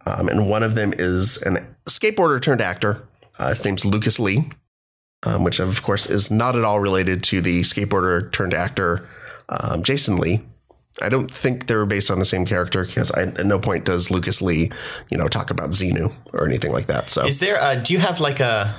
Um, 0.07 0.29
and 0.29 0.49
one 0.51 0.63
of 0.63 0.75
them 0.75 0.93
is 0.97 1.37
an 1.43 1.59
skateboarder 1.87 2.41
turned 2.41 2.61
actor. 2.61 3.03
Uh, 3.39 3.49
his 3.49 3.65
name's 3.65 3.85
Lucas 3.85 4.21
Lee, 4.21 4.51
um, 5.25 5.43
which 5.45 5.59
of 5.59 5.83
course 5.83 6.07
is 6.07 6.31
not 6.31 6.55
at 6.57 6.63
all 6.65 6.79
related 6.81 7.23
to 7.25 7.41
the 7.41 7.63
skateboarder 7.63 8.31
turned 8.33 8.55
actor 8.55 9.09
um, 9.49 9.83
Jason 9.83 10.17
Lee. 10.19 10.41
I 11.03 11.09
don't 11.09 11.29
think 11.29 11.67
they're 11.67 11.85
based 11.87 12.09
on 12.11 12.21
the 12.21 12.25
same 12.25 12.47
character 12.47 12.85
because 12.85 13.11
I, 13.11 13.23
at 13.23 13.47
no 13.47 13.59
point 13.59 13.85
does 13.85 14.13
Lucas 14.13 14.41
Lee, 14.41 14.71
you 15.11 15.19
know, 15.19 15.27
talk 15.27 15.51
about 15.51 15.71
Xenu 15.71 16.13
or 16.33 16.47
anything 16.47 16.71
like 16.71 16.87
that. 16.87 17.11
So 17.11 17.27
is 17.27 17.41
there? 17.41 17.61
Uh, 17.61 17.75
do 17.75 17.93
you 17.93 17.99
have 17.99 18.21
like 18.21 18.39
a? 18.39 18.73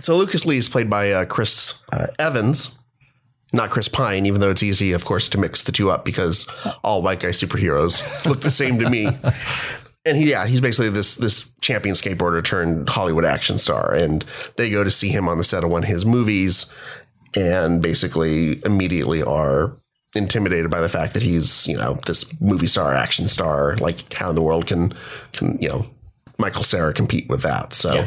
so 0.00 0.14
Lucas 0.16 0.46
Lee 0.46 0.56
is 0.56 0.68
played 0.68 0.88
by 0.88 1.10
uh, 1.12 1.24
Chris 1.26 1.82
uh, 1.92 2.06
Evans, 2.18 2.78
not 3.52 3.70
Chris 3.70 3.88
Pine, 3.88 4.26
even 4.26 4.40
though 4.40 4.50
it's 4.50 4.62
easy, 4.62 4.92
of 4.92 5.04
course, 5.04 5.28
to 5.30 5.38
mix 5.38 5.62
the 5.62 5.72
two 5.72 5.90
up 5.90 6.04
because 6.04 6.48
all 6.82 7.02
white 7.02 7.20
guy 7.20 7.28
superheroes 7.28 8.24
look 8.26 8.40
the 8.40 8.50
same 8.50 8.78
to 8.78 8.90
me. 8.90 9.08
And 10.04 10.16
he, 10.16 10.30
yeah, 10.30 10.46
he's 10.46 10.60
basically 10.60 10.90
this 10.90 11.16
this 11.16 11.50
champion 11.60 11.96
skateboarder 11.96 12.44
turned 12.44 12.88
Hollywood 12.88 13.24
action 13.24 13.58
star, 13.58 13.92
and 13.92 14.24
they 14.56 14.70
go 14.70 14.84
to 14.84 14.90
see 14.90 15.08
him 15.08 15.28
on 15.28 15.36
the 15.36 15.42
set 15.42 15.64
of 15.64 15.70
one 15.70 15.82
of 15.82 15.88
his 15.88 16.06
movies, 16.06 16.72
and 17.34 17.82
basically 17.82 18.64
immediately 18.64 19.20
are 19.20 19.76
intimidated 20.14 20.70
by 20.70 20.80
the 20.80 20.88
fact 20.88 21.12
that 21.14 21.24
he's 21.24 21.66
you 21.66 21.76
know 21.76 21.98
this 22.06 22.24
movie 22.40 22.68
star 22.68 22.94
action 22.94 23.26
star. 23.26 23.76
Like 23.78 24.12
how 24.12 24.30
in 24.30 24.36
the 24.36 24.42
world 24.42 24.68
can 24.68 24.94
can 25.32 25.58
you 25.60 25.68
know 25.70 25.90
Michael 26.38 26.62
Cera 26.62 26.92
compete 26.92 27.28
with 27.28 27.42
that? 27.42 27.72
So. 27.72 28.06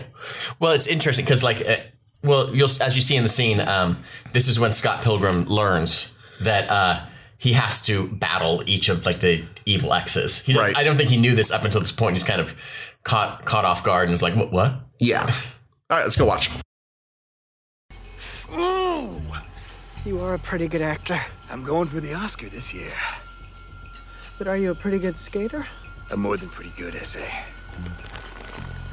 Well, 0.60 0.74
it's 0.74 0.88
interesting 0.88 1.26
because 1.26 1.44
like, 1.44 1.68
uh, 1.68 1.78
well, 2.24 2.54
you'll 2.56 2.70
as 2.82 2.96
you 2.96 3.02
see 3.02 3.16
in 3.16 3.24
the 3.24 3.30
scene, 3.30 3.60
um, 3.62 3.98
this 4.34 4.48
is 4.48 4.60
when 4.60 4.72
Scott 4.72 5.02
Pilgrim 5.04 5.46
learns 5.46 6.18
that 6.42 6.70
uh, 6.70 7.06
he 7.38 7.54
has 7.54 7.82
to 7.84 8.08
battle 8.10 8.64
each 8.66 8.90
of 8.90 9.06
like 9.06 9.20
the 9.20 9.44
evil 9.66 9.94
exes. 9.94 10.40
He 10.42 10.54
does, 10.54 10.68
Right. 10.68 10.78
I 10.78 10.84
don't 10.84 10.98
think 10.98 11.10
he 11.10 11.18
knew 11.18 11.36
this 11.36 11.52
up 11.52 11.64
until 11.64 11.82
this 11.82 11.92
point. 11.92 12.14
He's 12.16 12.24
kind 12.24 12.42
of 12.42 12.56
caught 13.04 13.46
caught 13.46 13.66
off 13.66 13.84
guard 13.84 14.06
and 14.06 14.14
is 14.14 14.22
like, 14.22 14.36
what? 14.36 14.52
What? 14.52 14.74
Yeah. 15.00 15.24
All 15.90 15.98
right, 15.98 16.04
let's 16.04 16.16
go 16.18 16.26
watch. 16.26 16.50
You 20.06 20.20
are 20.22 20.34
a 20.34 20.40
pretty 20.40 20.68
good 20.68 20.82
actor. 20.82 21.20
I'm 21.52 21.64
going 21.64 21.88
for 21.88 22.00
the 22.00 22.14
Oscar 22.14 22.48
this 22.48 22.74
year. 22.74 22.92
But 24.38 24.48
are 24.48 24.58
you 24.58 24.72
a 24.72 24.76
pretty 24.76 24.98
good 24.98 25.18
skater? 25.18 25.68
I'm 26.10 26.22
more 26.22 26.38
than 26.38 26.50
pretty 26.50 26.72
good, 26.78 26.96
essay. 26.96 27.30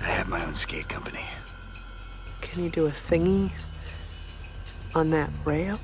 I 0.03 0.05
have 0.05 0.29
my 0.29 0.45
own 0.45 0.55
skate 0.55 0.89
company. 0.89 1.25
Can 2.41 2.65
you 2.65 2.71
do 2.71 2.87
a 2.87 2.91
thingy 2.91 3.51
on 4.95 5.11
that 5.11 5.31
rail? 5.45 5.79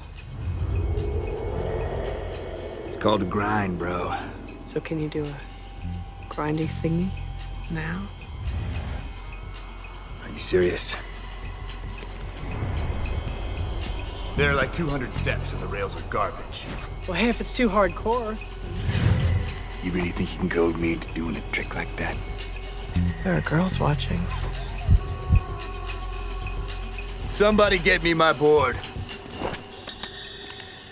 It's 2.86 2.96
called 2.96 3.22
a 3.22 3.26
grind, 3.26 3.78
bro. 3.78 4.14
So 4.64 4.80
can 4.80 4.98
you 4.98 5.08
do 5.08 5.24
a 5.24 6.32
grindy 6.32 6.66
thingy 6.66 7.10
now? 7.70 8.06
Are 10.24 10.30
you 10.30 10.38
serious? 10.38 10.96
There 14.36 14.50
are 14.50 14.54
like 14.54 14.72
200 14.72 15.14
steps, 15.14 15.52
and 15.52 15.60
the 15.60 15.66
rails 15.66 15.94
are 15.94 16.00
garbage. 16.08 16.64
Well, 17.06 17.18
hey, 17.18 17.28
if 17.28 17.40
it's 17.40 17.52
too 17.52 17.68
hardcore. 17.68 18.38
You 19.82 19.90
really 19.90 20.08
think 20.08 20.32
you 20.32 20.38
can 20.38 20.48
goad 20.48 20.78
me 20.78 20.94
into 20.94 21.12
doing 21.12 21.36
a 21.36 21.40
trick 21.52 21.74
like 21.74 21.94
that? 21.96 22.16
There 23.24 23.36
are 23.36 23.42
girls 23.42 23.78
watching. 23.78 24.20
Somebody 27.32 27.78
get 27.78 28.02
me 28.02 28.12
my 28.12 28.34
board. 28.34 28.76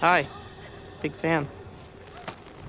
Hi. 0.00 0.26
Big 1.02 1.14
fan. 1.14 1.46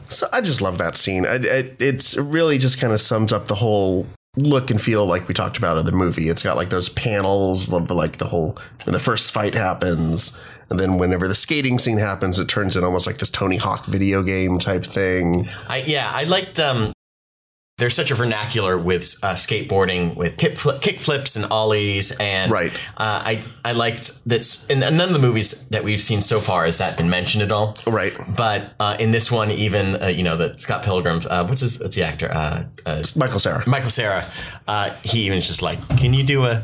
So 0.10 0.28
I 0.34 0.42
just 0.42 0.60
love 0.60 0.78
that 0.80 0.98
scene. 0.98 1.26
I, 1.26 1.36
I, 1.36 1.72
it's 1.80 2.18
it 2.18 2.22
really 2.22 2.58
just 2.58 2.82
kind 2.82 2.92
of 2.92 3.00
sums 3.00 3.32
up 3.32 3.48
the 3.48 3.56
whole 3.56 4.06
look 4.36 4.72
and 4.72 4.82
feel 4.82 5.06
like 5.06 5.30
we 5.30 5.34
talked 5.34 5.58
about 5.58 5.78
of 5.78 5.86
the 5.86 5.94
movie. 5.94 6.28
It's 6.28 6.44
got 6.44 6.58
like 6.58 6.70
those 6.70 6.90
panels, 6.90 7.72
of, 7.72 7.90
like 7.90 8.18
the 8.18 8.26
whole 8.26 8.58
when 8.84 8.92
the 8.92 9.00
first 9.00 9.32
fight 9.32 9.54
happens, 9.54 10.38
and 10.70 10.78
then 10.78 10.98
whenever 10.98 11.30
the 11.30 11.34
skating 11.34 11.80
scene 11.80 11.98
happens, 11.98 12.40
it 12.40 12.50
turns 12.50 12.76
in 12.76 12.84
almost 12.84 13.08
like 13.08 13.20
this 13.20 13.30
Tony 13.30 13.56
Hawk 13.56 13.86
video 13.86 14.22
game 14.22 14.60
type 14.60 14.84
thing. 14.84 15.48
I 15.70 15.78
yeah, 15.78 16.12
I 16.14 16.26
liked. 16.26 16.60
Um, 16.60 16.92
there's 17.78 17.96
such 17.96 18.12
a 18.12 18.16
vernacular 18.16 18.78
with 18.78 19.16
uh, 19.24 19.34
skateboarding, 19.34 20.16
with 20.16 20.38
kick, 20.38 20.54
fli 20.54 20.80
kick 20.82 21.00
flips 21.00 21.36
and 21.36 21.46
ollies, 21.46 22.16
and 22.20 22.52
Right. 22.52 22.72
Uh, 22.96 23.22
I 23.26 23.44
I 23.66 23.72
liked 23.72 24.24
that. 24.28 24.66
In 24.70 24.82
none 24.82 25.02
of 25.02 25.14
the 25.14 25.20
movies 25.20 25.68
that 25.70 25.84
we've 25.84 26.00
seen 26.02 26.22
so 26.22 26.40
far 26.40 26.66
has 26.66 26.78
that 26.78 26.96
been 26.96 27.10
mentioned 27.10 27.44
at 27.44 27.52
all. 27.52 27.76
Right. 27.88 28.14
But 28.36 28.74
uh, 28.80 28.98
in 29.00 29.12
this 29.12 29.32
one, 29.32 29.50
even 29.50 30.02
uh, 30.02 30.08
you 30.08 30.24
know 30.24 30.38
that 30.38 30.60
Scott 30.60 30.84
Pilgrim, 30.84 31.22
uh, 31.28 31.46
what's 31.46 31.62
his? 31.62 31.80
What's 31.80 31.96
the 31.96 32.04
actor? 32.04 32.30
Uh, 32.32 32.66
uh, 32.86 33.04
Michael 33.16 33.40
Cera. 33.40 33.64
Michael 33.68 33.90
Cera. 33.90 34.26
Uh, 34.68 34.92
he 35.04 35.26
even 35.26 35.42
just 35.42 35.64
like, 35.64 35.80
"Can 35.98 36.14
you 36.14 36.24
do 36.24 36.46
a 36.46 36.62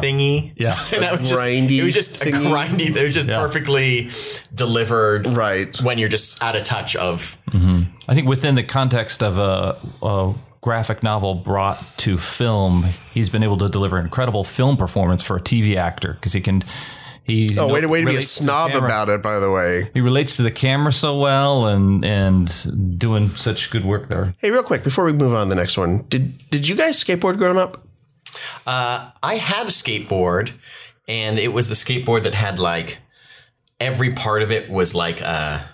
thingy?" 0.00 0.52
Yeah. 0.56 0.78
and 0.94 1.02
that 1.02 1.18
was 1.18 1.28
just, 1.28 1.42
Grindy 1.42 1.78
it 1.78 1.84
was 1.84 1.94
just 1.94 2.22
a 2.22 2.26
grindy. 2.26 2.94
It 2.94 3.02
was 3.02 3.14
just 3.14 3.26
perfectly 3.26 4.10
delivered. 4.56 5.26
Right. 5.28 5.76
when 5.82 5.98
you're 5.98 6.08
just 6.08 6.42
out 6.42 6.56
of 6.56 6.64
touch 6.64 6.96
of 6.96 7.36
I 8.08 8.14
think 8.14 8.28
within 8.28 8.54
the 8.56 8.62
context 8.64 9.22
of 9.22 9.38
a, 9.38 9.76
a 10.02 10.34
graphic 10.60 11.02
novel 11.02 11.34
brought 11.36 11.84
to 11.98 12.18
film, 12.18 12.86
he's 13.12 13.28
been 13.30 13.42
able 13.44 13.58
to 13.58 13.68
deliver 13.68 13.98
incredible 13.98 14.42
film 14.44 14.76
performance 14.76 15.22
for 15.22 15.36
a 15.36 15.40
TV 15.40 15.76
actor 15.76 16.14
because 16.14 16.32
he 16.32 16.40
can. 16.40 16.62
He 17.24 17.58
Oh, 17.58 17.66
way 17.66 17.80
to 17.80 17.88
way 17.88 18.02
to 18.02 18.06
be 18.06 18.14
a 18.16 18.22
snob 18.22 18.70
about 18.72 19.08
it. 19.08 19.20
By 19.20 19.40
the 19.40 19.50
way, 19.50 19.90
He 19.94 20.00
relates 20.00 20.36
to 20.36 20.44
the 20.44 20.52
camera 20.52 20.92
so 20.92 21.18
well 21.18 21.66
and 21.66 22.04
and 22.04 22.98
doing 23.00 23.34
such 23.34 23.68
good 23.70 23.84
work 23.84 24.06
there. 24.08 24.34
hey, 24.38 24.52
real 24.52 24.62
quick 24.62 24.84
before 24.84 25.04
we 25.04 25.12
move 25.12 25.34
on 25.34 25.46
to 25.46 25.48
the 25.48 25.56
next 25.56 25.76
one, 25.76 26.04
did 26.08 26.48
did 26.50 26.68
you 26.68 26.76
guys 26.76 27.02
skateboard 27.02 27.36
growing 27.36 27.58
up? 27.58 27.82
Uh, 28.64 29.10
I 29.24 29.36
had 29.36 29.66
a 29.66 29.70
skateboard, 29.70 30.52
and 31.08 31.36
it 31.38 31.52
was 31.52 31.68
the 31.68 31.74
skateboard 31.74 32.22
that 32.24 32.34
had 32.34 32.60
like 32.60 32.98
every 33.80 34.12
part 34.12 34.42
of 34.42 34.50
it 34.50 34.70
was 34.70 34.94
like 34.94 35.20
uh 35.22 35.64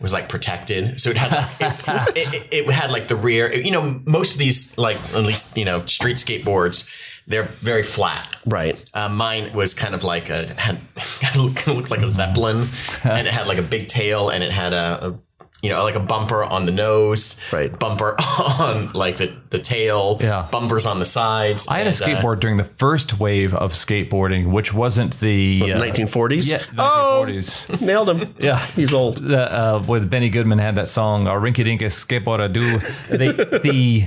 was 0.00 0.12
like 0.12 0.28
protected. 0.28 1.00
So 1.00 1.10
it 1.10 1.16
had 1.16 1.32
it, 1.60 2.16
it, 2.16 2.34
it, 2.52 2.68
it 2.68 2.70
had 2.70 2.90
like 2.90 3.08
the 3.08 3.16
rear. 3.16 3.52
You 3.52 3.70
know, 3.70 4.00
most 4.06 4.32
of 4.32 4.38
these 4.38 4.76
like 4.78 4.96
at 5.14 5.22
least 5.22 5.56
you 5.56 5.64
know 5.64 5.84
street 5.86 6.16
skateboards. 6.16 6.88
They're 7.26 7.44
very 7.44 7.84
flat. 7.84 8.34
Right. 8.44 8.82
Uh, 8.92 9.08
mine 9.08 9.52
was 9.54 9.72
kind 9.72 9.94
of 9.94 10.02
like 10.02 10.30
a 10.30 10.52
had 10.54 10.80
kind 11.20 11.36
of 11.36 11.66
looked 11.66 11.90
like 11.90 12.02
a 12.02 12.08
zeppelin, 12.08 12.68
and 13.04 13.28
it 13.28 13.32
had 13.32 13.46
like 13.46 13.58
a 13.58 13.62
big 13.62 13.86
tail, 13.88 14.30
and 14.30 14.42
it 14.42 14.50
had 14.50 14.72
a, 14.72 15.06
a 15.08 15.18
you 15.62 15.68
know 15.70 15.82
like 15.84 15.94
a 15.94 16.00
bumper 16.00 16.42
on 16.42 16.64
the 16.66 16.72
nose, 16.72 17.40
right? 17.52 17.76
Bumper 17.78 18.14
on 18.58 18.92
like 18.92 19.18
the 19.18 19.32
the 19.50 19.58
tail, 19.58 20.18
Yeah. 20.20 20.48
Bumpers 20.50 20.86
on 20.86 20.98
the 20.98 21.04
sides. 21.04 21.66
I 21.68 21.78
had 21.78 21.86
a 21.86 21.90
and, 21.90 22.02
uh, 22.02 22.06
skateboard 22.06 22.40
during 22.40 22.56
the 22.56 22.64
first 22.64 23.18
wave 23.20 23.52
of 23.54 23.72
skateboarding, 23.72 24.50
which 24.50 24.72
wasn't 24.72 25.18
the 25.20 25.60
What, 25.62 25.70
uh, 25.72 25.80
1940s? 25.82 26.46
Yeah, 26.48 26.62
Oh, 26.78 27.24
1940s. 27.26 27.80
nailed 27.80 28.08
him. 28.08 28.34
Yeah, 28.38 28.58
he's 28.76 28.92
old. 28.94 29.18
The, 29.18 29.52
uh, 29.52 29.84
with 29.86 30.08
Benny 30.08 30.28
Goodman 30.30 30.58
had 30.58 30.76
that 30.76 30.88
song 30.88 31.28
uh, 31.28 31.32
"Rinky 31.32 31.64
Dink 31.64 31.80
Skateboard 31.82 32.52
Do." 32.52 32.78
They, 33.16 33.32
the 33.32 34.06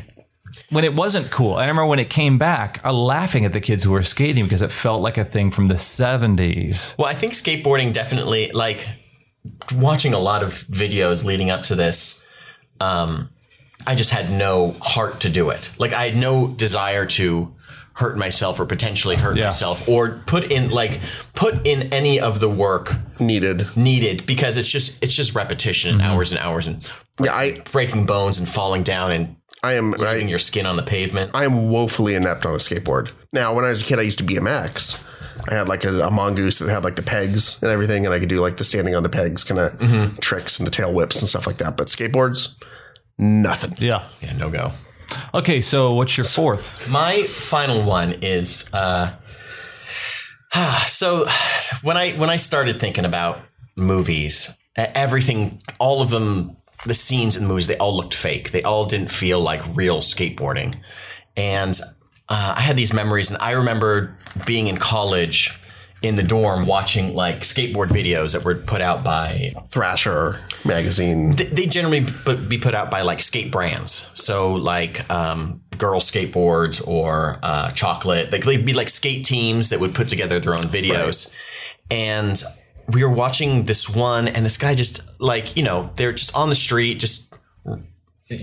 when 0.69 0.83
it 0.83 0.95
wasn't 0.95 1.29
cool, 1.31 1.55
I 1.55 1.61
remember 1.61 1.85
when 1.85 1.99
it 1.99 2.09
came 2.09 2.37
back, 2.37 2.79
uh, 2.85 2.93
laughing 2.93 3.43
at 3.45 3.53
the 3.53 3.61
kids 3.61 3.83
who 3.83 3.91
were 3.91 4.03
skating 4.03 4.43
because 4.45 4.61
it 4.61 4.71
felt 4.71 5.01
like 5.01 5.17
a 5.17 5.23
thing 5.25 5.51
from 5.51 5.67
the 5.67 5.77
seventies. 5.77 6.95
Well, 6.97 7.07
I 7.07 7.13
think 7.15 7.33
skateboarding 7.33 7.91
definitely 7.93 8.51
like 8.53 8.87
watching 9.73 10.13
a 10.13 10.19
lot 10.19 10.43
of 10.43 10.53
videos 10.53 11.25
leading 11.25 11.49
up 11.49 11.63
to 11.63 11.75
this. 11.75 12.25
Um, 12.79 13.29
I 13.85 13.95
just 13.95 14.11
had 14.11 14.31
no 14.31 14.75
heart 14.81 15.21
to 15.21 15.29
do 15.29 15.49
it. 15.49 15.73
Like 15.77 15.93
I 15.93 16.07
had 16.07 16.17
no 16.17 16.47
desire 16.47 17.05
to 17.07 17.53
hurt 17.95 18.17
myself 18.17 18.59
or 18.59 18.65
potentially 18.65 19.15
hurt 19.15 19.37
myself 19.37 19.87
or 19.87 20.23
put 20.25 20.51
in 20.51 20.71
like 20.71 20.99
put 21.33 21.67
in 21.67 21.93
any 21.93 22.19
of 22.19 22.39
the 22.39 22.49
work 22.49 22.91
needed 23.19 23.67
needed 23.77 24.25
because 24.25 24.57
it's 24.57 24.69
just 24.69 25.01
it's 25.03 25.13
just 25.13 25.35
repetition 25.35 25.91
and 25.91 26.01
hours 26.01 26.31
and 26.31 26.39
hours 26.41 26.65
and 26.65 26.91
yeah, 27.21 27.35
I 27.35 27.59
breaking 27.71 28.07
bones 28.07 28.39
and 28.39 28.49
falling 28.49 28.81
down 28.81 29.11
and 29.11 29.35
I 29.63 29.73
am 29.73 29.91
leaving 29.91 30.27
your 30.27 30.39
skin 30.39 30.65
on 30.65 30.75
the 30.75 30.83
pavement. 30.83 31.31
I 31.33 31.45
am 31.45 31.69
woefully 31.69 32.15
inept 32.15 32.45
on 32.45 32.53
a 32.53 32.57
skateboard. 32.57 33.11
Now, 33.31 33.53
when 33.53 33.63
I 33.63 33.69
was 33.69 33.81
a 33.81 33.85
kid, 33.85 33.97
I 33.97 34.01
used 34.01 34.17
to 34.17 34.25
BMX. 34.25 35.01
I 35.49 35.55
had 35.55 35.67
like 35.67 35.83
a, 35.83 35.99
a 36.01 36.11
mongoose 36.11 36.59
that 36.59 36.69
had 36.69 36.83
like 36.83 36.95
the 36.95 37.03
pegs 37.03 37.61
and 37.61 37.71
everything, 37.71 38.05
and 38.05 38.13
I 38.13 38.19
could 38.19 38.29
do 38.29 38.39
like 38.39 38.57
the 38.57 38.63
standing 38.63 38.95
on 38.95 39.03
the 39.03 39.09
pegs 39.09 39.43
kind 39.43 39.59
of 39.59 39.71
Mm-hmm. 39.79 40.15
tricks 40.17 40.57
and 40.59 40.65
the 40.67 40.71
tail 40.71 40.93
whips 40.93 41.19
and 41.19 41.27
stuff 41.29 41.45
like 41.47 41.57
that. 41.57 41.75
But 41.77 41.87
skateboards, 41.87 42.55
nothing. 43.17 43.75
Yeah. 43.79 44.07
Yeah, 44.21 44.33
no 44.37 44.49
go. 44.49 44.71
Okay, 45.33 45.61
so 45.61 45.93
what's 45.93 46.17
your 46.17 46.25
fourth? 46.25 46.87
My 46.89 47.23
final 47.23 47.85
one 47.85 48.13
is 48.21 48.69
uh 48.73 49.09
so 50.87 51.25
when 51.81 51.97
I 51.97 52.11
when 52.13 52.29
I 52.29 52.37
started 52.37 52.79
thinking 52.79 53.05
about 53.05 53.39
movies, 53.75 54.55
everything 54.75 55.61
all 55.79 56.01
of 56.01 56.09
them 56.09 56.57
the 56.85 56.93
scenes 56.93 57.35
in 57.37 57.43
the 57.43 57.49
movies 57.49 57.67
they 57.67 57.77
all 57.77 57.95
looked 57.95 58.13
fake. 58.13 58.51
They 58.51 58.61
all 58.63 58.85
didn't 58.85 59.09
feel 59.11 59.39
like 59.39 59.61
real 59.75 59.99
skateboarding. 59.99 60.75
And 61.37 61.79
uh, 62.29 62.55
I 62.57 62.61
had 62.61 62.75
these 62.77 62.93
memories 62.93 63.31
and 63.31 63.41
I 63.41 63.51
remember 63.51 64.17
being 64.45 64.67
in 64.67 64.77
college 64.77 65.59
in 66.01 66.15
the 66.15 66.23
dorm 66.23 66.65
watching 66.65 67.15
like 67.15 67.39
skateboard 67.39 67.87
videos 67.87 68.33
that 68.33 68.43
were 68.43 68.55
put 68.55 68.81
out 68.81 69.03
by 69.03 69.53
Thrasher 69.69 70.37
magazine. 70.65 71.35
They, 71.35 71.45
they 71.45 71.65
generally 71.65 72.05
be 72.47 72.57
put 72.57 72.75
out 72.75 72.91
by 72.91 73.03
like 73.03 73.21
skate 73.21 73.51
brands. 73.51 74.11
So 74.13 74.53
like 74.53 75.09
um, 75.09 75.61
girl 75.77 76.01
skateboards 76.01 76.85
or 76.85 77.39
uh, 77.41 77.71
chocolate. 77.71 78.31
Like 78.31 78.43
they'd 78.43 78.65
be 78.65 78.73
like 78.73 78.89
skate 78.89 79.25
teams 79.25 79.69
that 79.69 79.79
would 79.79 79.95
put 79.95 80.09
together 80.09 80.39
their 80.41 80.53
own 80.53 80.65
videos. 80.65 81.33
And 81.89 82.41
we 82.89 83.03
were 83.03 83.09
watching 83.09 83.63
this 83.63 83.89
one, 83.89 84.27
and 84.27 84.45
this 84.45 84.57
guy 84.57 84.75
just 84.75 85.21
like 85.21 85.55
you 85.55 85.63
know 85.63 85.89
they're 85.95 86.11
just 86.11 86.35
on 86.35 86.49
the 86.49 86.55
street, 86.55 86.99
just 86.99 87.33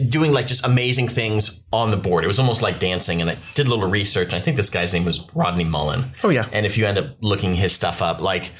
doing 0.08 0.32
like 0.32 0.46
just 0.46 0.64
amazing 0.64 1.08
things 1.08 1.64
on 1.72 1.90
the 1.90 1.96
board. 1.96 2.24
It 2.24 2.26
was 2.26 2.38
almost 2.38 2.62
like 2.62 2.78
dancing. 2.78 3.20
And 3.20 3.30
I 3.30 3.38
did 3.54 3.66
a 3.66 3.70
little 3.70 3.90
research. 3.90 4.28
And 4.28 4.36
I 4.36 4.40
think 4.40 4.56
this 4.56 4.70
guy's 4.70 4.92
name 4.92 5.04
was 5.04 5.26
Rodney 5.34 5.64
Mullen. 5.64 6.12
Oh 6.22 6.28
yeah. 6.28 6.48
And 6.52 6.66
if 6.66 6.76
you 6.76 6.86
end 6.86 6.98
up 6.98 7.16
looking 7.20 7.54
his 7.54 7.72
stuff 7.72 8.02
up, 8.02 8.20
like 8.20 8.52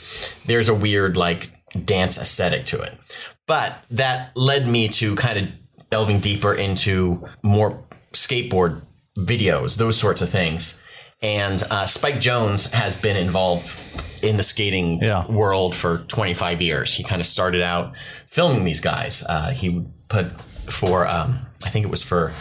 there's 0.47 0.69
a 0.69 0.75
weird 0.75 1.17
like 1.17 1.51
dance 1.85 2.19
aesthetic 2.19 2.65
to 2.67 2.81
it. 2.81 2.99
But 3.47 3.85
that 3.91 4.37
led 4.37 4.67
me 4.67 4.89
to 4.89 5.15
kind 5.17 5.39
of 5.39 5.49
delving 5.91 6.21
deeper 6.21 6.55
into 6.55 7.27
more 7.43 7.83
skateboard 8.13 8.83
videos, 9.19 9.77
those 9.77 9.97
sorts 9.97 10.23
of 10.23 10.31
things. 10.31 10.83
And 11.23 11.63
uh, 11.71 11.85
Spike 11.85 12.17
Jonze 12.17 12.71
has 12.71 13.01
been 13.01 13.17
involved 13.17 13.77
in 14.23 14.37
the 14.37 14.43
skating 14.43 15.01
world 15.29 15.75
for 15.75 15.99
25 16.09 16.63
years. 16.63 16.95
He 16.95 17.03
kind 17.05 17.21
of 17.21 17.27
started 17.27 17.61
out 17.61 17.95
filming 18.27 18.65
these 18.65 18.81
guys. 18.81 19.23
Uh, 19.29 19.51
he 19.51 19.69
would 19.69 19.93
put 20.09 20.27
for, 20.73 21.07
um, 21.07 21.47
I 21.65 21.71
think 21.71 21.85
it 21.85 21.91
was 21.91 22.03
for, 22.03 22.33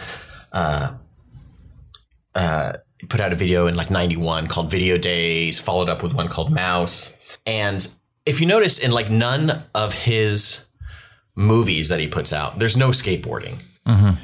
uh, 0.52 0.92
uh, 2.34 2.72
put 3.08 3.20
out 3.20 3.32
a 3.32 3.36
video 3.36 3.66
in 3.66 3.76
like 3.76 3.90
91 3.90 4.46
called 4.46 4.70
Video 4.70 4.98
Days, 4.98 5.58
followed 5.58 5.88
up 5.88 6.02
with 6.02 6.12
one 6.12 6.28
called 6.28 6.52
Mouse. 6.52 7.16
And 7.46 7.86
if 8.26 8.40
you 8.40 8.46
notice 8.46 8.78
in 8.78 8.90
like 8.90 9.10
none 9.10 9.64
of 9.74 9.94
his 9.94 10.66
movies 11.34 11.88
that 11.88 11.98
he 12.00 12.06
puts 12.08 12.32
out, 12.32 12.58
there's 12.58 12.76
no 12.76 12.90
skateboarding. 12.90 13.58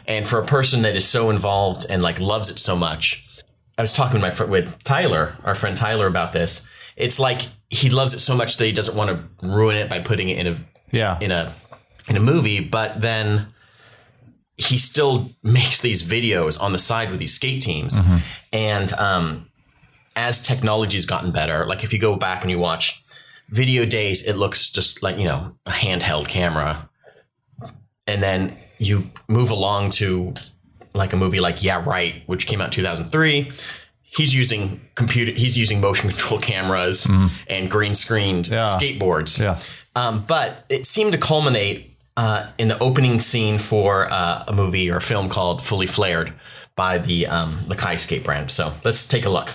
And 0.06 0.24
for 0.28 0.38
a 0.38 0.46
person 0.46 0.82
that 0.82 0.94
is 0.94 1.04
so 1.04 1.28
involved 1.28 1.86
and 1.90 2.00
like 2.00 2.20
loves 2.20 2.50
it 2.50 2.58
so 2.60 2.76
much, 2.76 3.26
I 3.76 3.82
was 3.82 3.92
talking 3.92 4.12
with 4.14 4.22
my 4.22 4.30
friend 4.30 4.52
with 4.52 4.80
Tyler, 4.84 5.34
our 5.42 5.56
friend 5.56 5.76
Tyler, 5.76 6.06
about 6.06 6.32
this. 6.32 6.68
It's 6.96 7.18
like 7.18 7.40
he 7.68 7.90
loves 7.90 8.14
it 8.14 8.20
so 8.20 8.36
much 8.36 8.58
that 8.58 8.64
he 8.64 8.70
doesn't 8.70 8.96
want 8.96 9.10
to 9.10 9.46
ruin 9.48 9.74
it 9.74 9.90
by 9.90 9.98
putting 9.98 10.28
it 10.28 10.38
in 10.38 10.46
a 10.46 10.56
Yeah. 10.92 11.18
in 11.20 11.32
a 11.32 11.52
in 12.08 12.16
a 12.16 12.20
movie, 12.20 12.60
but 12.60 13.00
then 13.00 13.48
he 14.56 14.78
still 14.78 15.30
makes 15.42 15.80
these 15.80 16.02
videos 16.02 16.60
on 16.60 16.72
the 16.72 16.78
side 16.78 17.10
with 17.10 17.20
these 17.20 17.34
skate 17.34 17.62
teams. 17.62 18.00
And 18.52 18.92
um, 18.94 19.50
as 20.14 20.42
technology's 20.42 21.06
gotten 21.06 21.30
better, 21.30 21.66
like 21.66 21.84
if 21.84 21.92
you 21.92 21.98
go 21.98 22.16
back 22.16 22.42
and 22.42 22.50
you 22.50 22.58
watch 22.58 23.02
video 23.48 23.84
days, 23.84 24.26
it 24.26 24.34
looks 24.34 24.70
just 24.70 25.02
like, 25.02 25.18
you 25.18 25.24
know, 25.24 25.54
a 25.66 25.70
handheld 25.70 26.28
camera. 26.28 26.88
And 28.06 28.22
then 28.22 28.56
you 28.78 29.10
move 29.28 29.50
along 29.50 29.90
to 29.90 30.34
like 30.94 31.12
a 31.12 31.16
movie 31.16 31.40
like 31.40 31.62
Yeah 31.62 31.84
Right, 31.84 32.22
which 32.26 32.46
came 32.46 32.60
out 32.60 32.68
in 32.68 32.72
2003. 32.72 33.52
He's 34.02 34.34
using 34.34 34.80
computer. 34.94 35.32
He's 35.32 35.58
using 35.58 35.80
motion 35.80 36.08
control 36.10 36.40
cameras 36.40 37.06
and 37.48 37.70
green 37.70 37.94
screened 37.94 38.46
skateboards. 38.64 39.38
Yeah. 39.38 39.60
Um, 39.94 40.24
but 40.26 40.64
it 40.68 40.86
seemed 40.86 41.12
to 41.12 41.18
culminate 41.18 41.95
uh, 42.16 42.50
in 42.58 42.68
the 42.68 42.78
opening 42.82 43.20
scene 43.20 43.58
for 43.58 44.10
uh, 44.10 44.44
a 44.48 44.52
movie 44.52 44.90
or 44.90 44.96
a 44.96 45.02
film 45.02 45.28
called 45.28 45.62
Fully 45.62 45.86
Flared 45.86 46.32
by 46.74 46.98
the 46.98 47.26
um, 47.26 47.64
the 47.68 47.76
Kai 47.76 47.96
Skate 47.96 48.24
brand. 48.24 48.50
So 48.50 48.72
let's 48.84 49.06
take 49.06 49.24
a 49.24 49.30
look. 49.30 49.52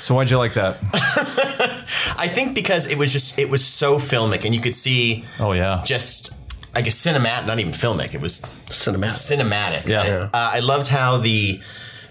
So 0.00 0.14
why'd 0.14 0.30
you 0.30 0.36
like 0.36 0.52
that? 0.52 1.70
I 2.16 2.28
think 2.28 2.54
because 2.54 2.86
it 2.86 2.98
was 2.98 3.12
just 3.12 3.38
it 3.38 3.48
was 3.50 3.64
so 3.64 3.96
filmic, 3.96 4.44
and 4.44 4.54
you 4.54 4.60
could 4.60 4.74
see. 4.74 5.24
Oh 5.38 5.52
yeah. 5.52 5.82
Just 5.84 6.34
I 6.74 6.82
guess 6.82 6.96
cinematic, 7.00 7.46
not 7.46 7.58
even 7.60 7.72
filmic. 7.72 8.14
It 8.14 8.20
was 8.20 8.40
cinematic. 8.66 9.38
Cinematic. 9.38 9.86
Yeah. 9.86 10.28
Uh, 10.32 10.50
I 10.54 10.60
loved 10.60 10.88
how 10.88 11.18
the 11.18 11.60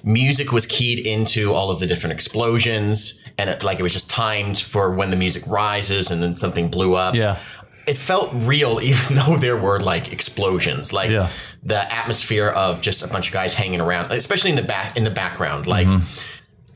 music 0.03 0.51
was 0.51 0.65
keyed 0.65 0.99
into 1.05 1.53
all 1.53 1.69
of 1.71 1.79
the 1.79 1.87
different 1.87 2.13
explosions, 2.13 3.23
and 3.37 3.49
it, 3.49 3.63
like 3.63 3.79
it 3.79 3.83
was 3.83 3.93
just 3.93 4.09
timed 4.09 4.57
for 4.57 4.91
when 4.91 5.09
the 5.09 5.15
music 5.15 5.43
rises, 5.47 6.11
and 6.11 6.21
then 6.21 6.37
something 6.37 6.69
blew 6.69 6.95
up. 6.95 7.15
Yeah. 7.15 7.39
It 7.87 7.97
felt 7.97 8.29
real, 8.33 8.79
even 8.91 9.15
though 9.15 9.37
there 9.37 9.57
were 9.57 9.79
like 9.79 10.11
explosions, 10.13 10.93
like 10.93 11.11
Yeah. 11.11 11.29
the 11.63 11.91
atmosphere 11.93 12.47
of 12.49 12.79
just 12.81 13.03
a 13.03 13.07
bunch 13.07 13.27
of 13.27 13.33
guys 13.33 13.53
hanging 13.55 13.81
around, 13.81 14.11
especially 14.11 14.51
in 14.51 14.55
the 14.55 14.61
back 14.63 14.95
in 14.97 15.03
the 15.03 15.09
background, 15.11 15.67
like 15.67 15.87
Mm-hmm. 15.87 16.05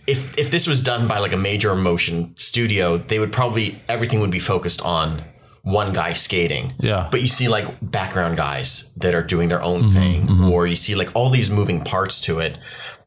If 0.07 0.37
if 0.37 0.49
this 0.51 0.67
was 0.67 0.81
done 0.81 1.07
by 1.07 1.19
like 1.19 1.33
a 1.33 1.37
major 1.37 1.75
motion 1.75 2.33
studio, 2.37 2.97
they 2.97 3.19
would 3.19 3.31
probably 3.33 3.75
everything 3.89 4.19
would 4.21 4.31
be 4.31 4.39
focused 4.39 4.81
on 4.81 5.21
one 5.63 5.91
guy 5.93 6.13
skating. 6.13 6.73
Yeah. 6.79 7.09
But 7.11 7.21
you 7.21 7.27
see 7.27 7.49
like 7.49 7.67
background 7.81 8.37
guys 8.37 8.91
that 8.97 9.13
are 9.13 9.21
doing 9.23 9.49
their 9.49 9.61
own 9.61 9.83
Mhm, 9.83 9.93
thing, 9.93 10.27
mhm. 10.27 10.49
or 10.51 10.65
you 10.65 10.77
see 10.77 10.95
like 10.95 11.11
all 11.13 11.29
these 11.29 11.51
moving 11.51 11.83
parts 11.83 12.21
to 12.21 12.39
it. 12.39 12.57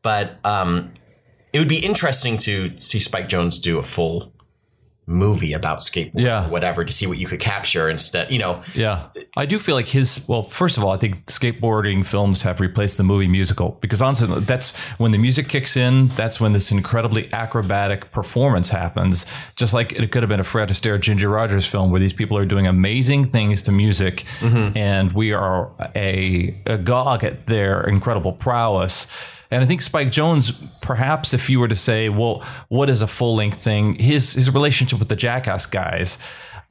But 0.02 0.38
um, 0.44 0.92
it 1.54 1.58
would 1.58 1.68
be 1.68 1.78
interesting 1.78 2.36
to 2.38 2.78
see 2.78 2.98
Spike 3.00 3.28
Jonze 3.30 3.60
do 3.60 3.78
a 3.78 3.82
full 3.82 4.32
movie 5.10 5.52
about 5.52 5.80
skateboarding 5.80 6.20
Yeah. 6.20 6.46
or 6.46 6.48
whatever 6.48 6.84
to 6.84 6.92
see 6.92 7.06
what 7.06 7.18
you 7.18 7.26
could 7.26 7.40
capture 7.40 7.90
instead. 7.90 8.30
You 8.30 8.38
know, 8.38 8.62
Yeah. 8.74 9.00
I 9.36 9.44
do 9.44 9.58
feel 9.58 9.74
like 9.74 9.88
his, 9.88 10.24
well, 10.28 10.44
first 10.44 10.78
of 10.78 10.84
all, 10.84 10.92
I 10.92 10.96
think 10.96 11.26
skateboarding 11.26 12.06
films 12.06 12.42
have 12.42 12.60
replaced 12.60 12.96
the 12.96 13.02
movie 13.02 13.26
musical 13.28 13.78
because 13.80 14.00
honestly, 14.00 14.40
that's 14.40 14.76
when 14.98 15.10
the 15.10 15.18
music 15.18 15.48
kicks 15.48 15.76
in, 15.76 16.08
that's 16.08 16.40
when 16.40 16.52
this 16.52 16.70
incredibly 16.70 17.30
acrobatic 17.32 18.12
performance 18.12 18.70
happens. 18.70 19.26
Just 19.56 19.74
like 19.74 19.92
it 19.92 20.12
could 20.12 20.22
have 20.22 20.30
been 20.30 20.40
a 20.40 20.44
Fred 20.44 20.68
Astaire, 20.68 21.00
Ginger 21.00 21.28
Rogers 21.28 21.66
film 21.66 21.90
where 21.90 22.00
these 22.00 22.12
people 22.12 22.36
are 22.36 22.46
doing 22.46 22.66
amazing 22.66 23.24
things 23.26 23.62
to 23.62 23.72
music 23.72 24.24
mm-hmm. 24.38 24.76
and 24.78 25.12
we 25.12 25.32
are 25.32 25.70
a, 25.96 26.54
agog 26.66 27.24
at 27.24 27.46
their 27.46 27.82
incredible 27.82 28.32
prowess. 28.32 29.06
And 29.50 29.62
I 29.62 29.66
think 29.66 29.82
Spike 29.82 30.08
Jonze, 30.08 30.54
perhaps 30.80 31.34
if 31.34 31.50
you 31.50 31.58
were 31.58 31.68
to 31.68 31.76
say, 31.76 32.08
well, 32.08 32.44
what 32.68 32.88
is 32.88 33.02
a 33.02 33.06
full 33.06 33.34
length 33.34 33.58
thing? 33.58 33.94
His 33.94 34.32
his 34.32 34.52
relationship 34.52 34.98
with 34.98 35.08
the 35.08 35.16
Jackass 35.16 35.66
guys 35.66 36.18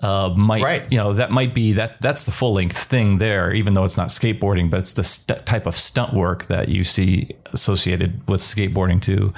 uh, 0.02 0.34
might, 0.36 0.62
you 0.92 0.98
know, 0.98 1.14
that 1.14 1.30
might 1.30 1.54
be 1.54 1.74
that 1.74 2.00
that's 2.00 2.26
the 2.26 2.32
full 2.32 2.54
length 2.54 2.78
thing 2.78 3.18
there, 3.18 3.52
even 3.54 3.74
though 3.74 3.84
it's 3.84 3.98
not 3.98 4.10
skateboarding, 4.10 4.70
but 4.70 4.80
it's 4.80 4.94
the 4.94 5.04
st- 5.04 5.46
type 5.46 5.66
of 5.66 5.76
stunt 5.76 6.14
work 6.14 6.46
that 6.46 6.70
you 6.70 6.86
see 6.86 7.36
associated 7.48 8.28
with 8.30 8.40
skateboarding 8.40 9.02
too. 9.02 9.34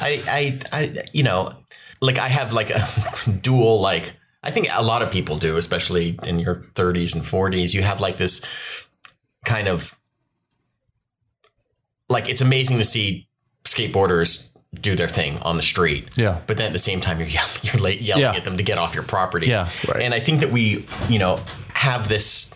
I, 0.00 0.60
I, 0.72 0.78
I, 0.78 1.04
you 1.12 1.22
know, 1.22 1.52
like 2.00 2.18
I 2.18 2.26
have 2.26 2.52
like 2.52 2.70
a 2.70 2.88
dual, 3.40 3.80
like 3.80 4.14
I 4.42 4.50
think 4.50 4.66
a 4.72 4.82
lot 4.82 5.02
of 5.02 5.12
people 5.12 5.38
do, 5.38 5.56
especially 5.56 6.18
in 6.24 6.40
your 6.40 6.66
30s 6.74 7.14
and 7.14 7.24
40s. 7.24 7.72
You 7.72 7.82
have 7.82 8.00
like 8.00 8.18
this 8.18 8.44
kind 9.44 9.68
of 9.68 9.96
like 12.10 12.28
it's 12.28 12.42
amazing 12.42 12.76
to 12.78 12.84
see 12.84 13.26
skateboarders 13.64 14.50
do 14.80 14.94
their 14.94 15.08
thing 15.08 15.38
on 15.40 15.56
the 15.56 15.62
street. 15.62 16.16
Yeah. 16.16 16.40
But 16.46 16.56
then 16.56 16.66
at 16.66 16.72
the 16.72 16.78
same 16.78 17.00
time, 17.00 17.18
you're 17.18 17.28
yelling, 17.28 17.50
you're 17.62 17.80
late 17.82 18.00
yelling 18.00 18.22
Yeah. 18.22 18.34
at 18.34 18.44
them 18.44 18.56
to 18.56 18.62
get 18.62 18.78
off 18.78 18.94
your 18.94 19.02
property. 19.02 19.46
Yeah. 19.48 19.70
And 19.98 20.14
I 20.14 20.20
think 20.20 20.40
that 20.42 20.52
we, 20.52 20.86
you 21.08 21.18
know, 21.18 21.40
have 21.74 22.08
this. 22.08 22.52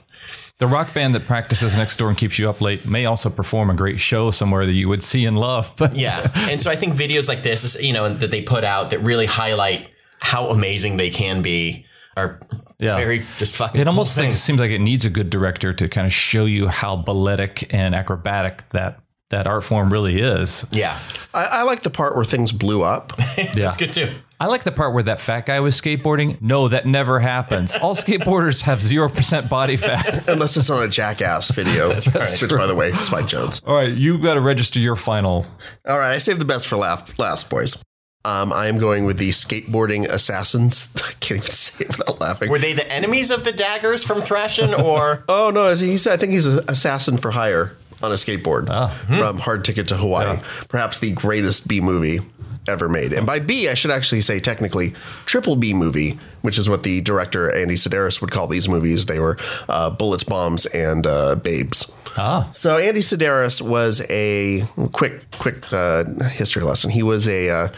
The 0.58 0.68
rock 0.68 0.94
band 0.94 1.14
that 1.16 1.26
practices 1.26 1.76
next 1.76 1.96
door 1.96 2.08
and 2.08 2.16
keeps 2.16 2.38
you 2.38 2.48
up 2.48 2.60
late 2.60 2.86
may 2.86 3.06
also 3.06 3.28
perform 3.30 3.70
a 3.70 3.74
great 3.74 3.98
show 3.98 4.30
somewhere 4.30 4.64
that 4.64 4.72
you 4.72 4.88
would 4.88 5.02
see 5.02 5.24
and 5.24 5.36
love. 5.36 5.72
But 5.76 5.96
Yeah. 5.96 6.30
and 6.48 6.60
so 6.60 6.70
I 6.70 6.76
think 6.76 6.94
videos 6.94 7.28
like 7.28 7.42
this, 7.42 7.64
is, 7.64 7.82
you 7.82 7.92
know, 7.92 8.14
that 8.14 8.30
they 8.30 8.42
put 8.42 8.62
out 8.62 8.90
that 8.90 9.00
really 9.00 9.26
highlight 9.26 9.88
how 10.20 10.46
amazing 10.50 10.96
they 10.96 11.11
can 11.11 11.42
be 11.42 11.84
are 12.16 12.38
Yeah. 12.78 12.96
very 12.96 13.24
just 13.38 13.57
fucking. 13.57 13.80
It 13.80 13.88
almost 13.88 14.16
cool 14.16 14.26
like, 14.26 14.36
seems 14.36 14.61
like 14.61 14.70
it 14.70 14.78
needs 14.78 15.05
a 15.05 15.11
good 15.11 15.28
director 15.30 15.72
to 15.72 15.88
kind 15.88 16.07
of 16.07 16.12
show 16.12 16.44
you 16.44 16.68
how 16.68 16.94
balletic 16.94 17.74
and 17.74 17.92
acrobatic 17.92 18.68
that 18.70 19.00
that 19.31 19.47
art 19.47 19.64
form 19.64 19.93
really 19.93 20.20
is. 20.20 20.66
Yeah. 20.70 20.99
I, 21.33 21.45
I 21.45 21.62
like 21.62 21.83
the 21.83 21.91
part 21.91 22.14
where 22.14 22.25
things 22.25 22.53
blew 22.53 22.83
up. 22.83 23.12
Yeah. 23.37 23.51
That's 23.53 23.77
good 23.77 23.93
too. 23.93 24.14
I 24.41 24.47
like 24.47 24.62
the 24.62 24.72
part 24.72 24.95
where 24.95 25.03
that 25.05 25.20
fat 25.20 25.47
guy 25.47 25.59
was 25.61 25.81
skateboarding. 25.81 26.41
No, 26.41 26.68
that 26.68 26.87
never 26.87 27.18
happens. 27.18 27.77
All 27.83 27.95
skateboarders 27.95 28.62
have 28.62 28.79
0% 28.79 29.49
body 29.49 29.77
fat. 29.77 30.29
Unless 30.29 30.57
it's 30.57 30.70
on 30.70 30.83
a 30.83 30.89
jackass 30.89 31.51
video. 31.51 31.89
That's 31.89 32.07
right. 32.14 32.43
Which, 32.43 32.51
by 32.51 32.66
the 32.66 32.75
way, 32.75 32.93
Spike 32.93 33.27
Jonze. 33.27 33.61
All 33.66 33.75
right, 33.75 33.93
you 33.93 34.18
got 34.18 34.35
to 34.35 34.41
register 34.41 34.79
your 34.79 34.97
final. 34.97 35.47
All 35.87 35.99
right, 35.99 36.12
I 36.14 36.18
saved 36.18 36.41
the 36.41 36.45
best 36.45 36.68
for 36.68 36.77
last, 36.77 37.18
last 37.18 37.51
boys. 37.51 37.83
Um, 38.25 38.53
I 38.53 38.68
am 38.68 38.79
going 38.79 39.05
with 39.05 39.18
the 39.18 39.31
skateboarding 39.31 40.09
assassins. 40.09 40.91
I 40.97 41.12
can't 41.20 41.41
even 41.41 41.51
say 41.51 41.85
it 41.85 41.99
without 41.99 42.20
laughing. 42.20 42.51
Were 42.51 42.59
they 42.59 42.72
the 42.72 42.91
enemies 42.91 43.31
of 43.31 43.45
the 43.45 43.53
daggers 43.53 44.03
from 44.05 44.18
Thrashin' 44.20 44.72
or? 44.83 45.25
oh 45.29 45.51
no, 45.51 45.75
he's, 45.75 46.07
I 46.07 46.16
think 46.16 46.33
he's 46.33 46.47
an 46.47 46.64
assassin 46.68 47.18
for 47.18 47.33
hire 47.33 47.77
on 48.05 48.12
a 48.12 48.16
skateboard 48.16 48.66
from 49.07 49.38
Hard 49.38 49.64
Ticket 49.64 49.88
to 49.88 49.96
Hawaii. 49.96 50.38
Perhaps 50.68 51.00
the 51.00 51.12
greatest 51.12 51.66
B 51.66 51.80
movie 51.80 52.20
ever 52.68 52.88
made. 52.88 53.12
And 53.12 53.26
by 53.26 53.38
B, 53.38 53.68
I 53.68 53.74
should 53.74 53.90
actually 53.90 54.22
say 54.22 54.40
technically 54.40 54.94
triple 55.26 55.57
B 55.57 55.74
movie, 55.74 56.18
which 56.42 56.59
is 56.59 56.68
what 56.68 56.82
the 56.82 57.00
director 57.00 57.50
Andy 57.50 57.74
Sidaris 57.74 58.20
would 58.20 58.30
call 58.30 58.46
these 58.46 58.68
movies. 58.68 59.07
They 59.07 59.18
were 59.18 59.36
uh, 59.68 59.90
bullets, 59.90 60.24
bombs, 60.24 60.66
and 60.66 61.07
uh, 61.07 61.34
babes. 61.36 61.92
Ah. 62.16 62.48
So 62.52 62.78
Andy 62.78 63.00
Sidaris 63.00 63.61
was 63.61 64.00
a 64.09 64.64
quick, 64.92 65.30
quick 65.32 65.72
uh, 65.72 66.05
history 66.28 66.62
lesson. 66.62 66.90
He 66.90 67.02
was 67.02 67.28
a 67.28 67.50
uh, 67.50 67.68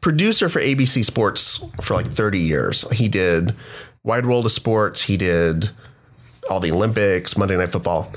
producer 0.00 0.48
for 0.48 0.60
ABC 0.60 1.04
Sports 1.04 1.64
for 1.82 1.94
like 1.94 2.06
30 2.06 2.38
years. 2.38 2.90
He 2.90 3.08
did 3.08 3.54
Wide 4.04 4.26
World 4.26 4.46
of 4.46 4.52
Sports. 4.52 5.02
He 5.02 5.16
did 5.16 5.70
all 6.50 6.60
the 6.60 6.72
Olympics, 6.72 7.36
Monday 7.36 7.56
Night 7.56 7.70
Football, 7.70 8.12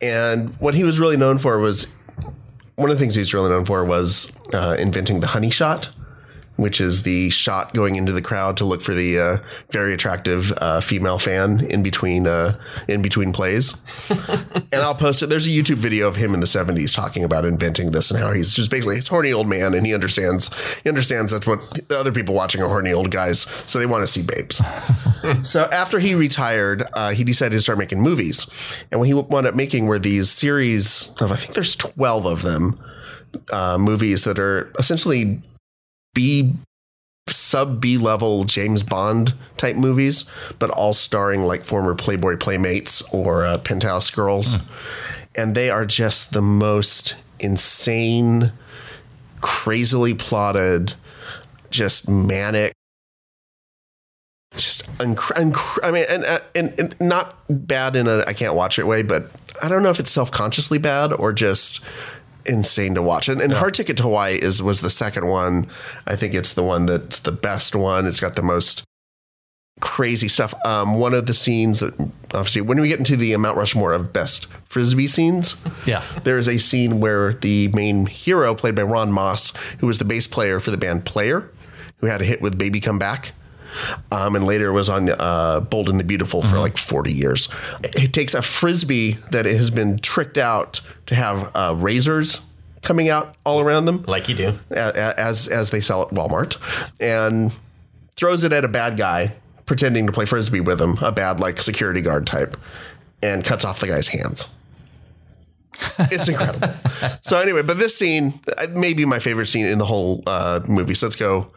and 0.00 0.50
what 0.60 0.74
he 0.74 0.84
was 0.84 1.00
really 1.00 1.16
known 1.16 1.38
for 1.38 1.58
was 1.58 1.92
one 2.76 2.90
of 2.90 2.96
the 2.96 3.00
things 3.00 3.14
he 3.14 3.20
was 3.20 3.32
really 3.32 3.50
known 3.50 3.64
for 3.64 3.84
was 3.84 4.36
uh, 4.52 4.76
inventing 4.78 5.20
the 5.20 5.26
honey 5.26 5.50
shot. 5.50 5.90
Which 6.56 6.80
is 6.80 7.02
the 7.02 7.30
shot 7.30 7.74
going 7.74 7.96
into 7.96 8.12
the 8.12 8.22
crowd 8.22 8.56
to 8.58 8.64
look 8.64 8.80
for 8.80 8.94
the 8.94 9.18
uh, 9.18 9.38
very 9.70 9.92
attractive 9.92 10.52
uh, 10.58 10.80
female 10.80 11.18
fan 11.18 11.66
in 11.68 11.82
between 11.82 12.28
uh, 12.28 12.60
in 12.86 13.02
between 13.02 13.32
plays, 13.32 13.74
and 14.08 14.74
I'll 14.74 14.94
post 14.94 15.22
it. 15.22 15.26
There's 15.26 15.46
a 15.46 15.50
YouTube 15.50 15.76
video 15.76 16.06
of 16.06 16.14
him 16.14 16.32
in 16.32 16.38
the 16.38 16.46
70s 16.46 16.94
talking 16.94 17.24
about 17.24 17.44
inventing 17.44 17.90
this 17.90 18.10
and 18.10 18.20
how 18.20 18.32
he's 18.32 18.54
just 18.54 18.70
basically 18.70 18.96
it's 18.96 19.08
horny 19.08 19.32
old 19.32 19.48
man 19.48 19.74
and 19.74 19.84
he 19.84 19.92
understands 19.92 20.50
he 20.84 20.88
understands 20.88 21.32
that's 21.32 21.46
what 21.46 21.88
the 21.88 21.98
other 21.98 22.12
people 22.12 22.34
watching 22.34 22.62
are 22.62 22.68
horny 22.68 22.92
old 22.92 23.10
guys, 23.10 23.40
so 23.66 23.78
they 23.78 23.86
want 23.86 24.02
to 24.02 24.06
see 24.06 24.22
babes. 24.22 24.60
so 25.48 25.64
after 25.72 25.98
he 25.98 26.14
retired, 26.14 26.84
uh, 26.92 27.10
he 27.10 27.24
decided 27.24 27.56
to 27.56 27.60
start 27.60 27.78
making 27.78 28.00
movies, 28.00 28.46
and 28.90 29.00
what 29.00 29.08
he 29.08 29.14
wound 29.14 29.46
up 29.46 29.54
making 29.54 29.86
were 29.86 29.98
these 29.98 30.30
series 30.30 31.14
of 31.20 31.32
I 31.32 31.36
think 31.36 31.54
there's 31.54 31.74
12 31.76 32.26
of 32.26 32.42
them 32.42 32.78
uh, 33.52 33.78
movies 33.78 34.24
that 34.24 34.38
are 34.38 34.72
essentially 34.78 35.42
B 36.14 36.54
sub 37.28 37.80
B 37.80 37.96
level 37.96 38.44
James 38.44 38.82
Bond 38.82 39.34
type 39.56 39.76
movies, 39.76 40.30
but 40.58 40.70
all 40.70 40.94
starring 40.94 41.42
like 41.42 41.64
former 41.64 41.94
Playboy 41.94 42.36
playmates 42.36 43.02
or 43.12 43.44
uh, 43.44 43.58
penthouse 43.58 44.10
girls. 44.10 44.56
And 45.34 45.54
they 45.54 45.70
are 45.70 45.84
just 45.84 46.32
the 46.32 46.42
most 46.42 47.16
insane, 47.40 48.52
crazily 49.40 50.14
plotted, 50.14 50.94
just 51.70 52.08
manic. 52.08 52.72
Just 54.52 54.88
unc- 55.00 55.40
I 55.82 55.90
mean, 55.90 56.04
and, 56.08 56.24
uh, 56.24 56.38
and, 56.54 56.78
and 56.78 56.94
not 57.00 57.36
bad 57.48 57.96
in 57.96 58.06
a 58.06 58.22
I 58.28 58.32
can't 58.32 58.54
watch 58.54 58.78
it 58.78 58.86
way, 58.86 59.02
but 59.02 59.28
I 59.60 59.68
don't 59.68 59.82
know 59.82 59.90
if 59.90 59.98
it's 59.98 60.12
self 60.12 60.30
consciously 60.30 60.78
bad 60.78 61.12
or 61.12 61.32
just 61.32 61.80
insane 62.46 62.94
to 62.94 63.02
watch. 63.02 63.28
And, 63.28 63.40
and 63.40 63.52
Hard 63.52 63.74
Ticket 63.74 63.96
to 63.98 64.02
Hawaii 64.04 64.36
is 64.36 64.62
was 64.62 64.80
the 64.80 64.90
second 64.90 65.26
one. 65.26 65.66
I 66.06 66.16
think 66.16 66.34
it's 66.34 66.52
the 66.54 66.62
one 66.62 66.86
that's 66.86 67.20
the 67.20 67.32
best 67.32 67.74
one. 67.74 68.06
It's 68.06 68.20
got 68.20 68.36
the 68.36 68.42
most 68.42 68.84
crazy 69.80 70.28
stuff. 70.28 70.54
Um, 70.64 70.98
one 71.00 71.14
of 71.14 71.26
the 71.26 71.34
scenes 71.34 71.80
that 71.80 71.94
obviously 72.32 72.60
when 72.62 72.80
we 72.80 72.88
get 72.88 72.98
into 72.98 73.16
the 73.16 73.36
Mount 73.36 73.56
Rushmore 73.56 73.92
of 73.92 74.12
best 74.12 74.46
frisbee 74.66 75.08
scenes, 75.08 75.56
Yeah. 75.84 76.02
there 76.22 76.38
is 76.38 76.48
a 76.48 76.58
scene 76.58 77.00
where 77.00 77.32
the 77.32 77.68
main 77.68 78.06
hero, 78.06 78.54
played 78.54 78.74
by 78.76 78.82
Ron 78.82 79.10
Moss, 79.12 79.52
who 79.78 79.86
was 79.86 79.98
the 79.98 80.04
bass 80.04 80.26
player 80.26 80.60
for 80.60 80.70
the 80.70 80.76
band 80.76 81.04
Player, 81.04 81.50
who 81.98 82.06
had 82.06 82.20
a 82.20 82.24
hit 82.24 82.40
with 82.40 82.56
"Baby 82.58 82.80
Come 82.80 82.98
Back." 82.98 83.32
Um, 84.12 84.36
and 84.36 84.46
later 84.46 84.72
was 84.72 84.88
on 84.88 85.08
uh, 85.10 85.60
Bold 85.60 85.88
and 85.88 85.98
the 85.98 86.04
Beautiful 86.04 86.42
for 86.42 86.58
like 86.58 86.76
40 86.76 87.12
years. 87.12 87.48
It 87.82 88.12
takes 88.12 88.34
a 88.34 88.42
frisbee 88.42 89.12
that 89.30 89.44
has 89.46 89.70
been 89.70 89.98
tricked 89.98 90.38
out 90.38 90.80
to 91.06 91.14
have 91.14 91.50
uh, 91.54 91.74
razors 91.76 92.40
coming 92.82 93.08
out 93.08 93.34
all 93.44 93.60
around 93.60 93.86
them, 93.86 94.02
like 94.06 94.28
you 94.28 94.34
do, 94.34 94.58
as 94.70 95.48
as 95.48 95.70
they 95.70 95.80
sell 95.80 96.02
at 96.02 96.08
Walmart, 96.08 96.56
and 97.00 97.52
throws 98.14 98.44
it 98.44 98.52
at 98.52 98.64
a 98.64 98.68
bad 98.68 98.96
guy 98.96 99.34
pretending 99.66 100.06
to 100.06 100.12
play 100.12 100.26
frisbee 100.26 100.60
with 100.60 100.80
him, 100.80 100.98
a 101.02 101.10
bad 101.10 101.40
like 101.40 101.60
security 101.60 102.00
guard 102.00 102.26
type, 102.26 102.54
and 103.22 103.44
cuts 103.44 103.64
off 103.64 103.80
the 103.80 103.86
guy's 103.86 104.08
hands. 104.08 104.54
It's 105.98 106.28
incredible. 106.28 106.68
so 107.22 107.38
anyway, 107.38 107.62
but 107.62 107.78
this 107.78 107.96
scene 107.96 108.40
uh, 108.58 108.68
may 108.70 108.94
be 108.94 109.04
my 109.04 109.18
favorite 109.18 109.46
scene 109.46 109.66
in 109.66 109.78
the 109.78 109.84
whole 109.84 110.22
uh, 110.26 110.60
movie. 110.68 110.94
So 110.94 111.06
let's 111.06 111.16
go 111.16 111.50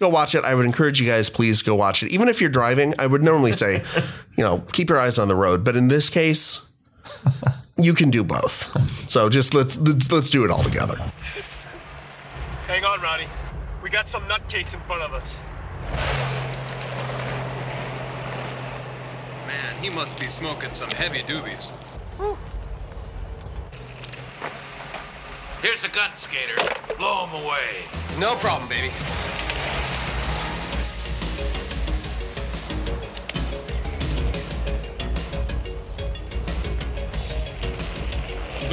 go 0.00 0.08
watch 0.08 0.34
it. 0.34 0.44
I 0.44 0.54
would 0.54 0.64
encourage 0.64 0.98
you 0.98 1.06
guys, 1.06 1.28
please 1.28 1.60
go 1.62 1.74
watch 1.74 2.02
it. 2.02 2.10
Even 2.10 2.28
if 2.28 2.40
you're 2.40 2.50
driving, 2.50 2.94
I 2.98 3.06
would 3.06 3.22
normally 3.22 3.52
say, 3.52 3.84
you 4.36 4.42
know, 4.42 4.64
keep 4.72 4.88
your 4.88 4.98
eyes 4.98 5.18
on 5.18 5.28
the 5.28 5.36
road. 5.36 5.62
But 5.62 5.76
in 5.76 5.88
this 5.88 6.08
case, 6.08 6.70
you 7.76 7.92
can 7.94 8.10
do 8.10 8.24
both. 8.24 8.74
So 9.10 9.28
just 9.28 9.54
let's 9.54 9.76
let's 9.78 10.10
let's 10.10 10.30
do 10.30 10.44
it 10.44 10.50
all 10.50 10.62
together. 10.62 10.96
Hang 12.66 12.84
on, 12.84 13.00
Ronnie. 13.00 13.28
We 13.82 13.90
got 13.90 14.08
some 14.08 14.22
nutcase 14.24 14.72
in 14.72 14.80
front 14.80 15.02
of 15.02 15.12
us. 15.12 15.36
Man, 19.46 19.82
he 19.82 19.90
must 19.90 20.18
be 20.18 20.28
smoking 20.28 20.72
some 20.74 20.90
heavy 20.90 21.20
doobies. 21.20 21.70
Here's 25.62 25.82
the 25.82 25.88
gun, 25.88 26.10
skater. 26.16 26.56
Blow 26.96 27.26
him 27.26 27.44
away. 27.44 27.84
No 28.18 28.36
problem, 28.36 28.68
baby. 28.68 28.90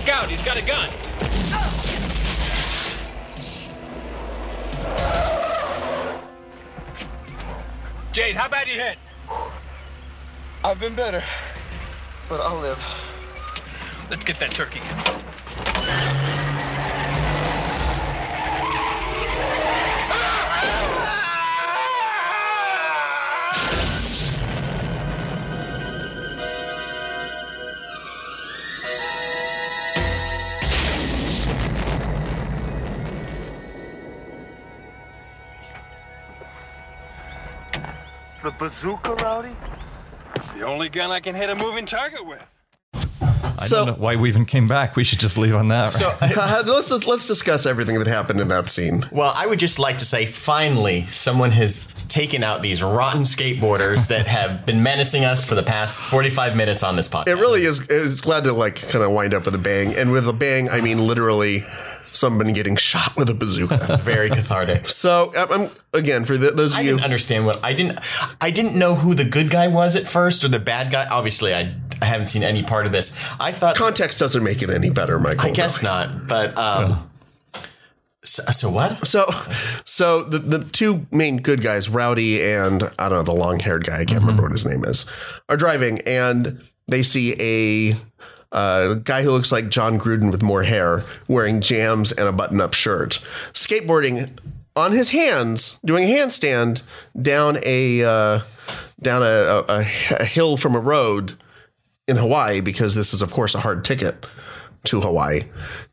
Look 0.07 0.15
out, 0.15 0.29
he's 0.29 0.41
got 0.41 0.55
a 0.55 0.61
gun. 0.61 0.89
Jade, 8.13 8.35
how 8.35 8.47
bad 8.47 8.69
you 8.69 8.75
hit? 8.75 8.97
I've 10.63 10.79
been 10.79 10.95
better, 10.95 11.21
but 12.29 12.39
I'll 12.39 12.57
live. 12.57 12.79
Let's 14.09 14.23
get 14.23 14.39
that 14.39 14.51
turkey. 14.51 14.79
Bazooka, 38.57 39.15
Rowdy? 39.15 39.55
It's 40.35 40.51
the 40.51 40.63
only 40.63 40.89
gun 40.89 41.11
I 41.11 41.19
can 41.19 41.35
hit 41.35 41.49
a 41.49 41.55
moving 41.55 41.85
target 41.85 42.25
with. 42.25 42.41
I 43.59 43.67
don't 43.67 43.87
know 43.87 43.93
why 43.93 44.15
we 44.15 44.29
even 44.29 44.45
came 44.45 44.67
back. 44.67 44.95
We 44.95 45.03
should 45.03 45.19
just 45.19 45.37
leave 45.37 45.55
on 45.55 45.69
that. 45.69 45.87
So 45.87 46.15
uh, 46.21 46.63
let's 46.65 46.91
let's 47.07 47.27
discuss 47.27 47.65
everything 47.65 47.97
that 47.99 48.07
happened 48.07 48.39
in 48.39 48.47
that 48.49 48.69
scene. 48.69 49.05
Well, 49.11 49.33
I 49.35 49.47
would 49.47 49.59
just 49.59 49.79
like 49.79 49.97
to 49.97 50.05
say, 50.05 50.25
finally, 50.25 51.07
someone 51.07 51.51
has 51.51 51.91
taken 52.17 52.43
out 52.43 52.63
these 52.63 52.81
rotten 52.81 53.21
skateboarders 53.21 54.07
that 54.07 54.25
have 54.37 54.65
been 54.65 54.81
menacing 54.81 55.23
us 55.23 55.45
for 55.45 55.53
the 55.53 55.61
past 55.61 55.99
45 55.99 56.55
minutes 56.55 56.81
on 56.81 56.95
this 56.95 57.07
podcast. 57.07 57.27
It 57.27 57.35
really 57.35 57.61
is. 57.61 57.87
It's 57.91 58.21
glad 58.21 58.43
to 58.45 58.53
like 58.53 58.77
kind 58.89 59.03
of 59.03 59.11
wind 59.11 59.35
up 59.35 59.45
with 59.45 59.53
a 59.53 59.59
bang, 59.59 59.93
and 59.93 60.11
with 60.11 60.27
a 60.27 60.33
bang, 60.33 60.67
I 60.67 60.81
mean 60.81 61.05
literally 61.05 61.63
somebody 62.01 62.53
getting 62.53 62.75
shot 62.75 63.15
with 63.15 63.29
a 63.29 63.35
bazooka. 63.35 63.97
Very 64.01 64.29
cathartic. 64.31 64.89
So 64.89 65.31
I'm, 65.37 65.51
I'm 65.51 65.69
again 65.93 66.25
for 66.25 66.37
the, 66.37 66.49
those 66.49 66.73
of 66.73 66.79
I 66.79 66.81
you. 66.81 66.91
didn't 66.91 67.03
understand 67.03 67.45
what 67.45 67.63
I 67.63 67.73
didn't. 67.73 67.99
I 68.41 68.49
didn't 68.49 68.79
know 68.79 68.95
who 68.95 69.13
the 69.13 69.25
good 69.25 69.51
guy 69.51 69.67
was 69.67 69.95
at 69.95 70.07
first 70.07 70.43
or 70.43 70.47
the 70.47 70.59
bad 70.59 70.91
guy. 70.91 71.05
Obviously, 71.11 71.53
I 71.53 71.75
I 72.01 72.05
haven't 72.05 72.27
seen 72.27 72.41
any 72.41 72.63
part 72.63 72.87
of 72.87 72.91
this. 72.91 73.15
I 73.39 73.51
thought 73.51 73.75
Context 73.75 74.17
doesn't 74.17 74.43
make 74.43 74.63
it 74.63 74.71
any 74.71 74.89
better, 74.89 75.19
Michael. 75.19 75.49
I 75.49 75.51
guess 75.51 75.83
not, 75.83 76.27
but 76.27 76.57
um. 76.57 77.06
So, 78.27 78.43
so 78.51 78.69
what? 78.69 79.07
So, 79.07 79.25
so 79.85 80.23
the 80.23 80.39
the 80.39 80.63
two 80.65 81.07
main 81.11 81.37
good 81.37 81.61
guys, 81.61 81.89
Rowdy 81.89 82.43
and 82.43 82.83
I 82.99 83.09
don't 83.09 83.19
know 83.19 83.23
the 83.23 83.31
long 83.31 83.59
haired 83.59 83.85
guy, 83.85 84.01
I 84.01 84.05
can't 84.05 84.21
remember 84.21 84.43
what 84.43 84.51
his 84.51 84.65
name 84.65 84.83
is, 84.83 85.05
are 85.49 85.57
driving 85.57 86.01
and 86.01 86.61
they 86.87 87.03
see 87.03 87.35
a 87.39 87.95
uh, 88.51 88.95
guy 88.95 89.23
who 89.23 89.31
looks 89.31 89.51
like 89.51 89.69
Jon 89.69 89.99
Gruden 89.99 90.31
with 90.31 90.41
more 90.41 90.63
hair, 90.63 91.03
wearing 91.27 91.61
jams 91.61 92.11
and 92.11 92.27
a 92.27 92.31
button 92.31 92.61
up 92.61 92.73
shirt, 92.73 93.25
skateboarding 93.53 94.29
on 94.75 94.91
his 94.91 95.09
hands, 95.09 95.79
doing 95.83 96.03
a 96.05 96.13
handstand 96.13 96.81
down 97.19 97.57
a 97.63 98.03
uh, 98.03 98.39
down 99.01 99.21
a, 99.23 99.63
a, 99.69 99.85
a 100.19 100.23
hill 100.25 100.57
from 100.57 100.75
a 100.75 100.79
road 100.79 101.37
in 102.07 102.15
Hawaii 102.17 102.61
because 102.61 102.95
this 102.95 103.13
is 103.13 103.21
of 103.21 103.31
course 103.31 103.53
a 103.53 103.59
hard 103.59 103.83
ticket 103.83 104.25
to 104.87 105.01
Hawaii, 105.01 105.43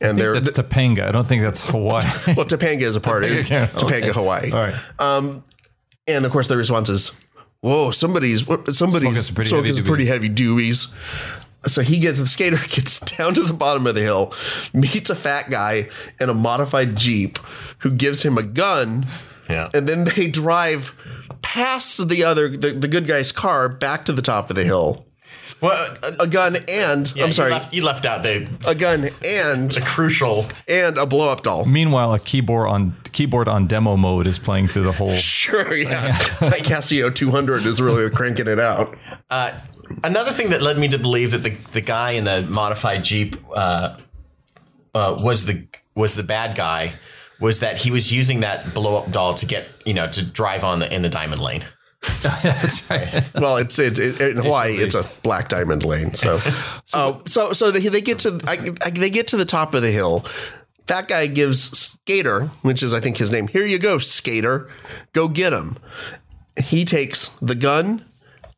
and 0.00 0.18
they're 0.18 0.34
That's 0.40 0.58
Topanga. 0.58 1.06
I 1.06 1.12
don't 1.12 1.28
think 1.28 1.42
that's 1.42 1.64
Hawaii. 1.64 2.04
well, 2.36 2.46
Topanga 2.46 2.82
is 2.82 2.96
a 2.96 3.00
part 3.00 3.24
of 3.24 3.30
it. 3.50 3.50
Okay. 3.50 4.10
Hawaii. 4.10 4.50
All 4.50 4.62
right. 4.62 4.74
Um, 4.98 5.44
and 6.08 6.24
of 6.26 6.32
course, 6.32 6.48
the 6.48 6.56
response 6.56 6.88
is, 6.88 7.12
"Whoa, 7.60 7.90
somebody's 7.90 8.44
somebody's 8.76 8.76
Smoking 8.78 9.22
some 9.22 9.34
pretty 9.34 9.48
smoking 9.50 9.66
heavy 9.66 9.76
some 9.78 9.84
pretty 9.86 10.06
heavy 10.06 10.28
doobies." 10.30 10.94
So 11.66 11.80
he 11.80 11.98
gets 11.98 12.18
the 12.18 12.26
skater 12.26 12.58
gets 12.68 13.00
down 13.00 13.34
to 13.34 13.42
the 13.42 13.54
bottom 13.54 13.86
of 13.86 13.94
the 13.94 14.02
hill, 14.02 14.34
meets 14.74 15.08
a 15.10 15.14
fat 15.14 15.48
guy 15.50 15.88
in 16.20 16.28
a 16.28 16.34
modified 16.34 16.94
jeep 16.96 17.38
who 17.78 17.90
gives 17.90 18.22
him 18.22 18.36
a 18.36 18.42
gun, 18.42 19.06
Yeah. 19.48 19.68
and 19.72 19.86
then 19.88 20.04
they 20.04 20.28
drive 20.28 20.94
past 21.40 22.08
the 22.08 22.22
other 22.22 22.48
the, 22.50 22.70
the 22.72 22.88
good 22.88 23.06
guy's 23.06 23.32
car 23.32 23.68
back 23.70 24.04
to 24.06 24.12
the 24.12 24.22
top 24.22 24.50
of 24.50 24.56
the 24.56 24.64
hill. 24.64 25.06
Well, 25.60 25.96
a 26.18 26.26
gun 26.26 26.56
and 26.68 27.12
Yeah, 27.14 27.24
I'm 27.24 27.32
sorry, 27.32 27.50
You 27.50 27.54
left, 27.54 27.74
you 27.74 27.84
left 27.84 28.06
out 28.06 28.22
the 28.22 28.48
a 28.66 28.74
gun 28.74 29.08
and 29.24 29.70
the 29.70 29.80
crucial 29.80 30.46
and 30.68 30.98
a 30.98 31.06
blow 31.06 31.30
up 31.30 31.42
doll. 31.42 31.64
Meanwhile, 31.64 32.12
a 32.14 32.18
keyboard 32.18 32.68
on 32.68 32.96
keyboard 33.12 33.48
on 33.48 33.66
demo 33.66 33.96
mode 33.96 34.26
is 34.26 34.38
playing 34.38 34.68
through 34.68 34.84
the 34.84 34.92
whole. 34.92 35.16
Sure, 35.24 35.74
yeah. 35.74 35.90
that 36.40 36.60
Casio 36.64 37.14
200 37.14 37.66
is 37.66 37.80
really 37.80 38.08
cranking 38.10 38.48
it 38.48 38.58
out. 38.58 38.96
Uh, 39.30 39.58
another 40.02 40.30
thing 40.32 40.50
that 40.50 40.62
led 40.62 40.78
me 40.78 40.88
to 40.88 40.98
believe 40.98 41.30
that 41.32 41.42
the 41.42 41.56
the 41.72 41.80
guy 41.80 42.12
in 42.12 42.24
the 42.24 42.42
modified 42.42 43.04
jeep 43.04 43.36
uh, 43.54 43.96
uh, 44.94 45.16
was 45.20 45.46
the 45.46 45.66
was 45.94 46.14
the 46.14 46.22
bad 46.22 46.56
guy 46.56 46.92
was 47.40 47.60
that 47.60 47.78
he 47.78 47.90
was 47.90 48.12
using 48.12 48.40
that 48.40 48.72
blow 48.74 48.96
up 48.96 49.10
doll 49.10 49.34
to 49.34 49.46
get 49.46 49.66
you 49.84 49.94
know 49.94 50.08
to 50.08 50.24
drive 50.24 50.64
on 50.64 50.78
the 50.78 50.92
in 50.94 51.02
the 51.02 51.08
diamond 51.08 51.40
lane. 51.40 51.64
That's 52.22 52.88
right. 52.90 53.24
Well, 53.34 53.56
it's 53.56 53.78
it, 53.78 53.98
it, 53.98 54.20
in 54.20 54.36
Hawaii. 54.38 54.76
It's 54.76 54.94
a 54.94 55.04
black 55.22 55.48
diamond 55.48 55.84
lane. 55.84 56.14
So, 56.14 56.40
oh, 56.94 57.22
so 57.26 57.52
so 57.52 57.70
they, 57.70 57.80
they 57.80 58.00
get 58.00 58.20
to 58.20 58.40
I, 58.46 58.74
I, 58.84 58.90
they 58.90 59.10
get 59.10 59.28
to 59.28 59.36
the 59.36 59.44
top 59.44 59.74
of 59.74 59.82
the 59.82 59.90
hill. 59.90 60.24
That 60.86 61.08
guy 61.08 61.26
gives 61.28 61.76
Skater, 61.78 62.46
which 62.62 62.82
is 62.82 62.92
I 62.92 63.00
think 63.00 63.16
his 63.16 63.30
name. 63.30 63.48
Here 63.48 63.64
you 63.64 63.78
go, 63.78 63.98
Skater. 63.98 64.68
Go 65.12 65.28
get 65.28 65.52
him. 65.52 65.78
He 66.62 66.84
takes 66.84 67.30
the 67.40 67.54
gun 67.54 68.04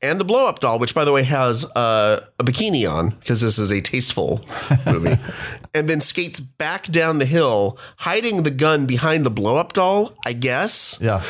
and 0.03 0.21
the 0.21 0.25
blow 0.25 0.47
up 0.47 0.61
doll, 0.61 0.79
which 0.79 0.95
by 0.95 1.05
the 1.05 1.13
way 1.13 1.23
has 1.23 1.65
uh, 1.77 2.27
a 2.39 2.45
bikini 2.45 2.91
on 2.91 3.11
because 3.11 3.41
this 3.41 3.59
is 3.59 3.71
a 3.71 3.81
tasteful 3.81 4.41
movie, 4.87 5.17
and 5.75 5.89
then 5.89 6.01
skates 6.01 6.41
back 6.41 6.87
down 6.87 7.19
the 7.19 7.27
hill, 7.27 7.79
hiding 7.99 8.43
the 8.43 8.51
gun 8.51 8.87
behind 8.87 9.25
the 9.25 9.31
blow 9.31 9.57
up 9.57 9.73
doll. 9.73 10.15
I 10.25 10.33
guess 10.33 10.99
Yeah. 11.01 11.23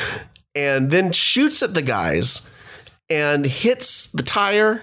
And 0.56 0.90
then 0.90 1.12
shoots 1.12 1.62
at 1.62 1.74
the 1.74 1.82
guys 1.82 2.48
and 3.10 3.44
hits 3.46 4.08
the 4.12 4.22
tire 4.24 4.82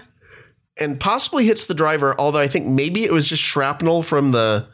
and 0.80 0.98
possibly 1.00 1.44
hits 1.44 1.66
the 1.66 1.74
driver 1.74 2.14
although 2.18 2.38
i 2.38 2.48
think 2.48 2.66
maybe 2.66 3.04
it 3.04 3.12
was 3.12 3.28
just 3.28 3.42
shrapnel 3.42 4.02
from 4.02 4.30
the 4.32 4.66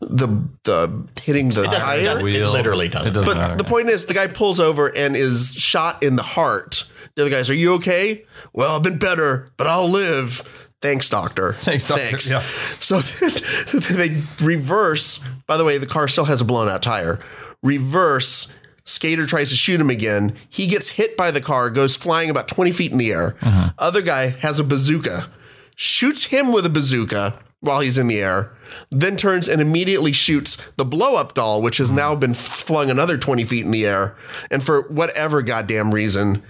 the 0.00 0.26
the 0.64 1.06
hitting 1.22 1.50
the 1.50 1.64
It 1.64 1.70
doesn't. 1.70 1.80
tire 1.88 2.00
It, 2.00 2.04
doesn't- 2.04 2.26
it 2.26 2.46
literally 2.48 2.88
doesn't. 2.88 3.12
doesn't 3.12 3.30
but 3.30 3.36
matter. 3.36 3.56
the 3.56 3.64
point 3.64 3.88
is 3.88 4.06
the 4.06 4.14
guy 4.14 4.26
pulls 4.28 4.58
over 4.58 4.88
and 4.88 5.14
is 5.14 5.52
shot 5.54 6.02
in 6.02 6.16
the 6.16 6.22
heart 6.22 6.84
the 7.14 7.22
other 7.22 7.30
guys 7.30 7.50
are 7.50 7.54
you 7.54 7.74
okay 7.74 8.24
well 8.54 8.76
i've 8.76 8.82
been 8.82 8.98
better 8.98 9.50
but 9.58 9.66
i'll 9.66 9.88
live 9.88 10.42
thanks 10.80 11.08
doctor 11.10 11.52
Thanks, 11.58 11.86
doctor. 11.86 12.16
Yeah. 12.30 12.42
so 12.80 13.00
then 13.80 13.96
they 13.98 14.22
reverse. 14.44 15.22
By 15.46 15.58
the 15.58 15.64
way, 15.64 15.76
the 15.76 15.84
car 15.86 16.08
still 16.08 16.24
has 16.24 16.40
a 16.40 16.44
blown 16.44 16.68
out 16.70 16.80
tire. 16.82 17.18
Reverse. 17.62 18.54
Skater 18.90 19.26
tries 19.26 19.50
to 19.50 19.56
shoot 19.56 19.80
him 19.80 19.90
again. 19.90 20.36
He 20.48 20.66
gets 20.66 20.90
hit 20.90 21.16
by 21.16 21.30
the 21.30 21.40
car, 21.40 21.70
goes 21.70 21.96
flying 21.96 22.28
about 22.28 22.48
20 22.48 22.72
feet 22.72 22.92
in 22.92 22.98
the 22.98 23.12
air. 23.12 23.36
Uh-huh. 23.40 23.70
Other 23.78 24.02
guy 24.02 24.30
has 24.30 24.58
a 24.58 24.64
bazooka, 24.64 25.28
shoots 25.76 26.24
him 26.24 26.52
with 26.52 26.66
a 26.66 26.70
bazooka 26.70 27.38
while 27.60 27.80
he's 27.80 27.98
in 27.98 28.08
the 28.08 28.18
air, 28.18 28.52
then 28.90 29.16
turns 29.16 29.48
and 29.48 29.60
immediately 29.60 30.12
shoots 30.12 30.56
the 30.76 30.84
blow 30.84 31.16
up 31.16 31.34
doll, 31.34 31.62
which 31.62 31.76
has 31.76 31.92
now 31.92 32.14
been 32.14 32.34
flung 32.34 32.90
another 32.90 33.18
20 33.18 33.44
feet 33.44 33.64
in 33.64 33.70
the 33.70 33.86
air. 33.86 34.16
And 34.50 34.62
for 34.62 34.82
whatever 34.88 35.42
goddamn 35.42 35.92
reason, 35.92 36.42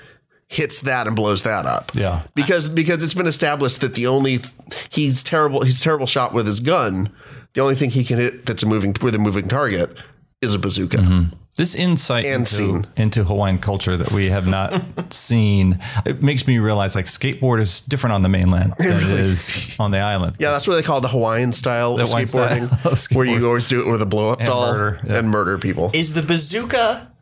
hits 0.49 0.81
that 0.81 1.07
and 1.07 1.15
blows 1.15 1.43
that 1.43 1.67
up. 1.67 1.93
Yeah. 1.95 2.23
Because 2.35 2.69
because 2.69 3.03
it's 3.03 3.15
been 3.15 3.27
established 3.27 3.81
that 3.81 3.95
the 3.95 4.07
only 4.07 4.41
he's 4.91 5.23
terrible 5.23 5.63
he's 5.63 5.81
terrible 5.81 6.07
shot 6.07 6.33
with 6.33 6.47
his 6.47 6.61
gun. 6.61 7.11
The 7.55 7.61
only 7.61 7.75
thing 7.75 7.91
he 7.91 8.05
can 8.05 8.19
hit 8.19 8.47
that's 8.47 8.63
a 8.63 8.67
moving 8.67 8.95
with 9.03 9.15
a 9.15 9.19
moving 9.19 9.49
target 9.49 9.97
is 10.41 10.55
a 10.55 10.59
bazooka. 10.59 10.99
Mm-hmm. 10.99 11.35
This 11.61 11.75
insight 11.75 12.25
And 12.25 12.37
into, 12.37 12.55
scene. 12.55 12.87
into 12.97 13.23
Hawaiian 13.25 13.59
culture 13.59 13.95
that 13.95 14.13
we 14.13 14.31
have 14.31 14.47
not 14.47 14.83
seen, 15.13 15.79
it 16.07 16.23
makes 16.23 16.47
me 16.47 16.59
realize 16.59 16.95
like 16.97 17.05
skateboard 17.05 17.61
is 17.61 17.83
different 17.83 18.15
on 18.15 18.23
the 18.23 18.31
mainland 18.31 18.73
than 18.79 18.97
it 18.97 19.11
is 19.11 19.77
on 19.79 19.91
the 19.91 19.99
island. 19.99 20.37
Yeah, 20.39 20.53
that's 20.53 20.67
what 20.67 20.77
they 20.77 20.83
call 20.83 21.03
the 21.03 21.09
Hawaiian 21.09 21.53
style 21.53 21.97
The 21.97 22.05
of 22.05 22.09
Hawaiian 22.09 22.27
style 22.29 22.49
skateboarding, 22.69 23.15
where 23.17 23.27
you 23.27 23.47
always 23.47 23.69
do 23.69 23.87
it 23.87 23.93
with 23.93 24.01
a 24.01 24.07
blow 24.07 24.31
up 24.31 24.41
And 24.41 24.49
doll 24.49 24.73
murder, 24.73 25.01
yeah. 25.07 25.19
and 25.19 25.29
murder 25.29 25.59
people. 25.59 25.91
Is 25.93 26.15
the 26.15 26.23
bazooka 26.23 27.13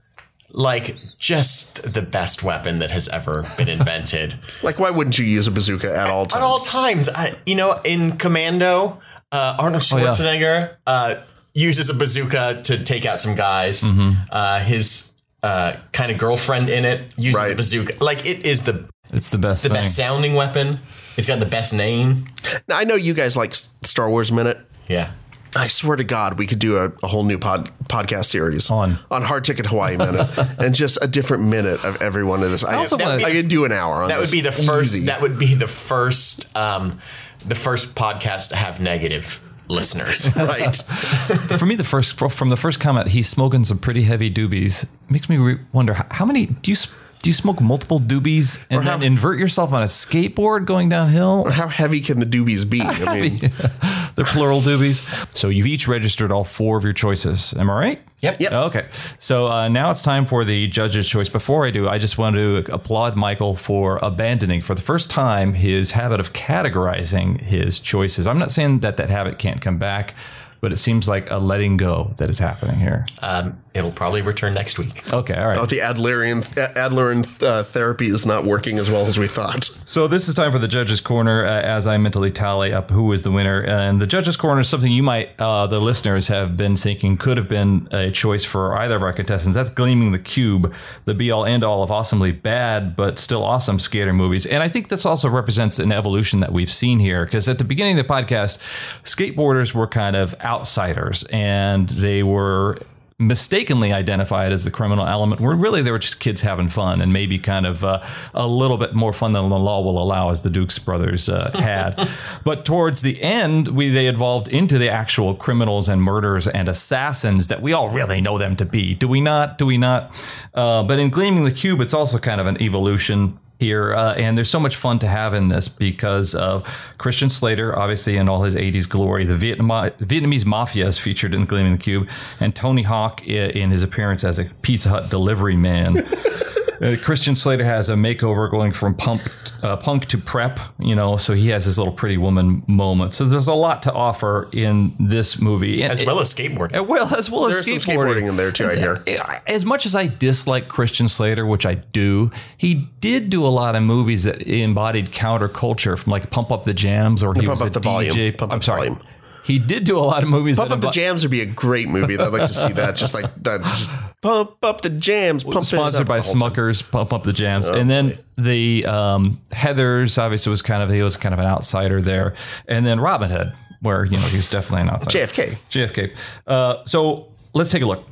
like 0.52 0.96
just 1.18 1.92
the 1.92 2.00
best 2.02 2.44
weapon 2.44 2.78
that 2.78 2.92
has 2.92 3.08
ever 3.08 3.44
been 3.56 3.68
invented? 3.68 4.34
Like, 4.62 4.78
why 4.78 4.90
wouldn't 4.90 5.18
you 5.18 5.24
use 5.24 5.48
a 5.48 5.50
bazooka 5.50 5.92
at 5.92 6.08
all 6.10 6.26
times? 6.26 6.40
At 6.40 6.42
all 6.46 6.60
times, 6.60 7.08
I, 7.08 7.32
you 7.44 7.56
know, 7.56 7.72
in 7.84 8.16
Commando, 8.18 9.00
uh, 9.32 9.56
Arnold 9.58 9.82
Oh, 9.90 9.96
yeah. 9.96 10.04
Schwarzenegger 10.10 10.76
uh, 10.86 11.16
uses 11.58 11.90
a 11.90 11.94
bazooka 11.94 12.60
to 12.64 12.82
take 12.84 13.04
out 13.06 13.18
some 13.20 13.34
guys. 13.34 13.82
Mm-hmm. 13.82 14.22
Uh, 14.30 14.60
his 14.60 15.12
uh, 15.42 15.76
kind 15.92 16.10
of 16.12 16.18
girlfriend 16.18 16.68
in 16.70 16.84
it 16.84 17.14
uses 17.18 17.50
a 17.50 17.54
bazooka. 17.54 18.02
Like 18.04 18.26
it 18.26 18.46
is 18.46 18.62
the 18.62 18.88
It's 19.12 19.30
the 19.30 19.38
best 19.38 19.62
the 19.62 19.68
thing. 19.70 19.76
best 19.76 19.96
sounding 19.96 20.34
weapon. 20.34 20.80
It's 21.16 21.26
got 21.26 21.40
the 21.40 21.46
best 21.46 21.74
name. 21.74 22.28
Now, 22.68 22.78
I 22.78 22.84
know 22.84 22.94
you 22.94 23.12
guys 23.12 23.36
like 23.36 23.52
Star 23.54 24.08
Wars 24.08 24.30
Minute. 24.30 24.58
Yeah. 24.88 25.12
I 25.56 25.66
swear 25.66 25.96
to 25.96 26.04
God, 26.04 26.38
we 26.38 26.46
could 26.46 26.58
do 26.58 26.76
a, 26.76 26.92
a 27.02 27.06
whole 27.08 27.24
new 27.24 27.38
pod, 27.38 27.70
podcast 27.88 28.26
series 28.26 28.70
On. 28.70 28.98
on 29.10 29.22
Hard 29.22 29.44
Ticket 29.44 29.66
Hawaii 29.66 29.96
Minute 29.96 30.28
and 30.58 30.74
just 30.74 30.98
a 31.00 31.08
different 31.08 31.44
minute 31.44 31.82
of 31.84 32.00
every 32.02 32.22
one 32.22 32.42
of 32.42 32.50
this. 32.50 32.62
I, 32.62 32.74
also 32.76 32.98
wanna- 32.98 33.24
I 33.24 33.32
could 33.32 33.48
do 33.48 33.64
an 33.64 33.72
hour 33.72 33.94
on 34.02 34.08
That 34.10 34.20
would 34.20 34.30
be 34.30 34.42
the 34.42 34.52
first. 34.52 34.94
Easy. 34.94 35.06
That 35.06 35.22
would 35.22 35.38
be 35.38 35.54
the 35.54 35.66
first. 35.68 36.54
Um, 36.56 37.00
the 37.46 37.54
first 37.54 37.94
podcast 37.94 38.48
to 38.50 38.56
have 38.56 38.80
negative 38.80 39.40
listeners. 39.68 40.26
right. 40.36 40.74
For 40.76 41.66
me, 41.66 41.74
the 41.74 41.84
first 41.84 42.18
from 42.18 42.48
the 42.50 42.56
first 42.56 42.80
comment, 42.80 43.08
he's 43.08 43.28
smoking 43.28 43.64
some 43.64 43.78
pretty 43.78 44.02
heavy 44.02 44.30
doobies. 44.30 44.86
Makes 45.10 45.28
me 45.28 45.36
re- 45.36 45.58
wonder 45.72 45.94
how, 45.94 46.06
how 46.10 46.24
many 46.24 46.46
do 46.46 46.70
you 46.70 46.74
s- 46.74 46.88
do 47.22 47.30
you 47.30 47.34
smoke 47.34 47.60
multiple 47.60 47.98
doobies 48.00 48.62
and 48.70 48.80
Or 48.80 48.84
then 48.84 49.02
invert 49.02 49.38
yourself 49.38 49.72
on 49.72 49.82
a 49.82 49.86
skateboard 49.86 50.66
going 50.66 50.88
downhill? 50.88 51.42
Or 51.46 51.50
How 51.50 51.68
heavy 51.68 52.00
can 52.00 52.20
the 52.20 52.26
doobies 52.26 52.68
be? 52.68 52.80
I 52.82 53.20
mean, 53.20 53.38
They're 54.14 54.24
plural 54.24 54.60
doobies. 54.60 55.04
So 55.36 55.48
you've 55.48 55.66
each 55.66 55.86
registered 55.86 56.32
all 56.32 56.44
four 56.44 56.76
of 56.76 56.84
your 56.84 56.92
choices. 56.92 57.54
Am 57.54 57.70
I 57.70 57.78
right? 57.78 58.02
Yep. 58.20 58.40
Yep. 58.40 58.52
Okay. 58.52 58.86
So 59.20 59.46
uh, 59.46 59.68
now 59.68 59.92
it's 59.92 60.02
time 60.02 60.26
for 60.26 60.44
the 60.44 60.66
judge's 60.66 61.08
choice. 61.08 61.28
Before 61.28 61.64
I 61.64 61.70
do, 61.70 61.88
I 61.88 61.98
just 61.98 62.18
want 62.18 62.34
to 62.34 62.64
applaud 62.72 63.16
Michael 63.16 63.54
for 63.54 63.98
abandoning, 64.02 64.60
for 64.60 64.74
the 64.74 64.82
first 64.82 65.08
time, 65.08 65.54
his 65.54 65.92
habit 65.92 66.18
of 66.18 66.32
categorizing 66.32 67.40
his 67.40 67.78
choices. 67.78 68.26
I'm 68.26 68.38
not 68.38 68.50
saying 68.50 68.80
that 68.80 68.96
that 68.96 69.08
habit 69.08 69.38
can't 69.38 69.60
come 69.60 69.78
back, 69.78 70.14
but 70.60 70.72
it 70.72 70.78
seems 70.78 71.08
like 71.08 71.30
a 71.30 71.38
letting 71.38 71.76
go 71.76 72.12
that 72.16 72.28
is 72.28 72.40
happening 72.40 72.80
here. 72.80 73.06
Um, 73.22 73.56
It'll 73.78 73.92
probably 73.92 74.22
return 74.22 74.54
next 74.54 74.78
week. 74.78 75.12
Okay, 75.12 75.34
all 75.34 75.46
right. 75.46 75.58
Oh, 75.58 75.66
the 75.66 75.78
Adlerian 75.78 76.42
Adlerian 76.74 77.42
uh, 77.42 77.62
therapy 77.62 78.08
is 78.08 78.26
not 78.26 78.44
working 78.44 78.78
as 78.78 78.90
well 78.90 79.06
as 79.06 79.18
we 79.18 79.28
thought. 79.28 79.64
So 79.84 80.08
this 80.08 80.28
is 80.28 80.34
time 80.34 80.52
for 80.52 80.58
the 80.58 80.68
judges' 80.68 81.00
corner. 81.00 81.44
Uh, 81.44 81.62
as 81.62 81.86
I 81.86 81.96
mentally 81.96 82.30
tally 82.30 82.72
up 82.72 82.90
who 82.90 83.12
is 83.12 83.22
the 83.22 83.30
winner, 83.30 83.62
and 83.62 84.02
the 84.02 84.06
judges' 84.06 84.36
corner 84.36 84.60
is 84.60 84.68
something 84.68 84.90
you 84.90 85.02
might, 85.02 85.30
uh, 85.38 85.66
the 85.66 85.80
listeners, 85.80 86.28
have 86.28 86.56
been 86.56 86.76
thinking 86.76 87.16
could 87.16 87.36
have 87.36 87.48
been 87.48 87.88
a 87.92 88.10
choice 88.10 88.44
for 88.44 88.76
either 88.76 88.96
of 88.96 89.02
our 89.02 89.12
contestants. 89.12 89.56
That's 89.56 89.70
gleaming 89.70 90.12
the 90.12 90.18
cube, 90.18 90.74
the 91.04 91.14
be 91.14 91.30
all 91.30 91.44
end 91.44 91.64
all 91.64 91.82
of 91.82 91.90
awesomely 91.90 92.32
bad 92.32 92.96
but 92.96 93.18
still 93.18 93.44
awesome 93.44 93.78
skater 93.78 94.12
movies. 94.12 94.46
And 94.46 94.62
I 94.62 94.68
think 94.68 94.88
this 94.88 95.04
also 95.06 95.28
represents 95.28 95.78
an 95.78 95.92
evolution 95.92 96.40
that 96.40 96.52
we've 96.52 96.70
seen 96.70 96.98
here 96.98 97.24
because 97.24 97.48
at 97.48 97.58
the 97.58 97.64
beginning 97.64 97.98
of 97.98 98.06
the 98.06 98.12
podcast, 98.12 98.58
skateboarders 99.04 99.74
were 99.74 99.86
kind 99.86 100.16
of 100.16 100.34
outsiders 100.40 101.24
and 101.30 101.88
they 101.90 102.22
were 102.22 102.78
mistakenly 103.20 103.92
identified 103.92 104.52
as 104.52 104.62
the 104.62 104.70
criminal 104.70 105.04
element 105.04 105.40
where 105.40 105.56
really 105.56 105.82
they 105.82 105.90
were 105.90 105.98
just 105.98 106.20
kids 106.20 106.42
having 106.42 106.68
fun 106.68 107.00
and 107.00 107.12
maybe 107.12 107.36
kind 107.36 107.66
of 107.66 107.82
uh, 107.82 108.00
a 108.32 108.46
little 108.46 108.78
bit 108.78 108.94
more 108.94 109.12
fun 109.12 109.32
than 109.32 109.48
the 109.48 109.58
law 109.58 109.82
will 109.82 110.00
allow 110.00 110.30
as 110.30 110.42
the 110.42 110.50
dukes 110.50 110.78
brothers 110.78 111.28
uh, 111.28 111.50
had. 111.54 112.08
But 112.44 112.64
towards 112.64 113.02
the 113.02 113.20
end 113.20 113.66
we 113.68 113.88
they 113.88 114.06
evolved 114.06 114.46
into 114.46 114.78
the 114.78 114.88
actual 114.88 115.34
criminals 115.34 115.88
and 115.88 116.00
murderers 116.00 116.46
and 116.46 116.68
assassins 116.68 117.48
that 117.48 117.60
we 117.60 117.72
all 117.72 117.88
really 117.88 118.20
know 118.20 118.38
them 118.38 118.54
to 118.54 118.64
be. 118.64 118.94
Do 118.94 119.08
we 119.08 119.20
not? 119.20 119.58
Do 119.58 119.66
we 119.66 119.78
not? 119.78 120.16
Uh, 120.54 120.84
but 120.84 121.00
in 121.00 121.10
gleaming 121.10 121.42
the 121.42 121.50
cube 121.50 121.80
it's 121.80 121.94
also 121.94 122.20
kind 122.20 122.40
of 122.40 122.46
an 122.46 122.62
evolution 122.62 123.36
here, 123.58 123.94
uh, 123.94 124.14
and 124.14 124.36
there's 124.36 124.50
so 124.50 124.60
much 124.60 124.76
fun 124.76 124.98
to 125.00 125.08
have 125.08 125.34
in 125.34 125.48
this 125.48 125.68
because 125.68 126.34
of 126.34 126.64
Christian 126.98 127.28
Slater, 127.28 127.76
obviously 127.76 128.16
in 128.16 128.28
all 128.28 128.42
his 128.42 128.54
80s 128.54 128.88
glory. 128.88 129.24
The 129.24 129.36
Vietnam- 129.36 129.90
Vietnamese 130.00 130.44
mafia 130.44 130.86
is 130.86 130.98
featured 130.98 131.34
in 131.34 131.44
Gleaming 131.44 131.72
the 131.72 131.78
Cube, 131.78 132.08
and 132.40 132.54
Tony 132.54 132.82
Hawk 132.82 133.26
in 133.26 133.70
his 133.70 133.82
appearance 133.82 134.22
as 134.24 134.38
a 134.38 134.44
Pizza 134.62 134.88
Hut 134.90 135.10
delivery 135.10 135.56
man. 135.56 136.08
Uh, 136.80 136.96
Christian 137.02 137.34
Slater 137.36 137.64
has 137.64 137.88
a 137.90 137.94
makeover 137.94 138.48
going 138.50 138.72
from 138.72 138.94
pump, 138.94 139.22
uh, 139.62 139.76
punk 139.76 140.06
to 140.06 140.18
prep, 140.18 140.60
you 140.78 140.94
know, 140.94 141.16
so 141.16 141.32
he 141.34 141.48
has 141.48 141.64
his 141.64 141.76
little 141.78 141.92
pretty 141.92 142.16
woman 142.16 142.62
moment. 142.68 143.12
So 143.14 143.24
there's 143.24 143.48
a 143.48 143.54
lot 143.54 143.82
to 143.82 143.92
offer 143.92 144.48
in 144.52 144.94
this 145.00 145.40
movie, 145.40 145.82
And 145.82 145.92
As 145.92 146.04
well 146.06 146.20
as 146.20 146.32
skateboarding. 146.32 146.78
uh, 146.78 146.84
Well, 146.84 147.12
as 147.14 147.30
well 147.30 147.46
as 147.48 147.54
There's 147.64 147.82
some 147.82 147.94
skateboarding. 147.94 148.22
skateboarding 148.22 148.28
in 148.28 148.36
there 148.36 148.52
too. 148.52 148.66
I 148.68 148.76
hear. 148.76 149.02
As 149.48 149.64
much 149.64 149.86
as 149.86 149.96
I 149.96 150.06
dislike 150.06 150.68
Christian 150.68 151.08
Slater, 151.08 151.44
which 151.46 151.66
I 151.66 151.74
do, 151.74 152.30
he 152.56 152.88
did 153.00 153.28
do 153.30 153.44
a 153.44 153.48
lot 153.48 153.74
of 153.74 153.82
movies 153.82 154.22
that 154.24 154.42
embodied 154.42 155.06
counterculture, 155.06 155.98
from 155.98 156.12
like 156.12 156.30
Pump 156.30 156.52
Up 156.52 156.64
the 156.64 156.74
Jams, 156.74 157.22
or 157.22 157.34
he 157.34 157.40
Pump 157.40 157.50
was 157.50 157.62
Up 157.62 157.68
a 157.68 157.70
the 157.70 157.80
Volume. 157.80 158.14
DJ. 158.14 158.36
Pump 158.38 158.52
I'm 158.52 158.56
Up 158.56 158.60
the 158.60 158.66
sorry. 158.66 158.88
Volume. 158.88 159.06
He 159.48 159.58
did 159.58 159.84
do 159.84 159.96
a 159.98 160.00
lot 160.00 160.22
of 160.22 160.28
movies. 160.28 160.58
Pump 160.58 160.70
up 160.70 160.80
the 160.82 160.90
jams 160.90 161.24
would 161.24 161.30
be 161.30 161.40
a 161.40 161.46
great 161.46 161.88
movie. 161.88 162.18
I'd 162.18 162.26
like 162.32 162.48
to 162.48 162.54
see 162.54 162.72
that. 162.74 162.96
Just 162.96 163.14
like 163.14 163.24
that. 163.42 163.62
Just 163.62 163.90
pump 164.20 164.62
up 164.62 164.82
the 164.82 164.90
jams. 164.90 165.42
Pump 165.42 165.64
sponsored 165.64 166.02
up 166.02 166.06
by 166.06 166.20
whole 166.20 166.34
time. 166.34 166.52
Smuckers, 166.52 166.88
Pump 166.88 167.12
Up 167.14 167.22
the 167.22 167.32
Jams, 167.32 167.68
Oh, 167.70 167.74
and 167.74 167.88
then 167.88 168.18
the 168.36 168.84
um, 168.84 169.40
Heather's 169.50 170.18
obviously 170.18 170.50
was 170.50 170.60
kind 170.60 170.82
of 170.82 170.90
he 170.90 171.00
was 171.02 171.16
kind 171.16 171.32
of 171.32 171.38
an 171.38 171.46
outsider 171.46 172.02
there, 172.02 172.34
and 172.68 172.84
then 172.84 173.00
Robin 173.00 173.30
Hood, 173.30 173.54
where 173.80 174.04
you 174.04 174.18
know 174.18 174.26
he 174.26 174.36
was 174.36 174.48
definitely 174.50 174.82
an 174.82 174.90
outsider. 174.90 175.26
JFK. 175.26 175.58
JFK. 175.70 176.18
Uh, 176.46 176.84
so 176.84 177.28
let's 177.54 177.70
take 177.72 177.82
a 177.82 177.86
look. 177.86 178.04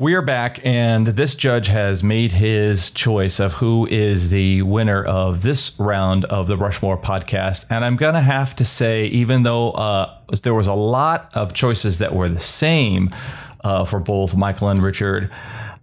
We 0.00 0.14
are 0.14 0.22
back, 0.22 0.64
and 0.64 1.08
this 1.08 1.34
judge 1.34 1.66
has 1.66 2.02
made 2.02 2.32
his 2.32 2.90
choice 2.90 3.38
of 3.38 3.52
who 3.52 3.86
is 3.90 4.30
the 4.30 4.62
winner 4.62 5.04
of 5.04 5.42
this 5.42 5.78
round 5.78 6.24
of 6.24 6.46
the 6.46 6.56
Rushmore 6.56 6.96
podcast. 6.96 7.66
And 7.68 7.84
I'm 7.84 7.96
going 7.96 8.14
to 8.14 8.22
have 8.22 8.56
to 8.56 8.64
say, 8.64 9.08
even 9.08 9.42
though 9.42 9.72
uh, 9.72 10.18
there 10.42 10.54
was 10.54 10.68
a 10.68 10.72
lot 10.72 11.30
of 11.34 11.52
choices 11.52 11.98
that 11.98 12.14
were 12.14 12.30
the 12.30 12.40
same 12.40 13.14
uh, 13.62 13.84
for 13.84 14.00
both 14.00 14.34
Michael 14.34 14.70
and 14.70 14.82
Richard, 14.82 15.30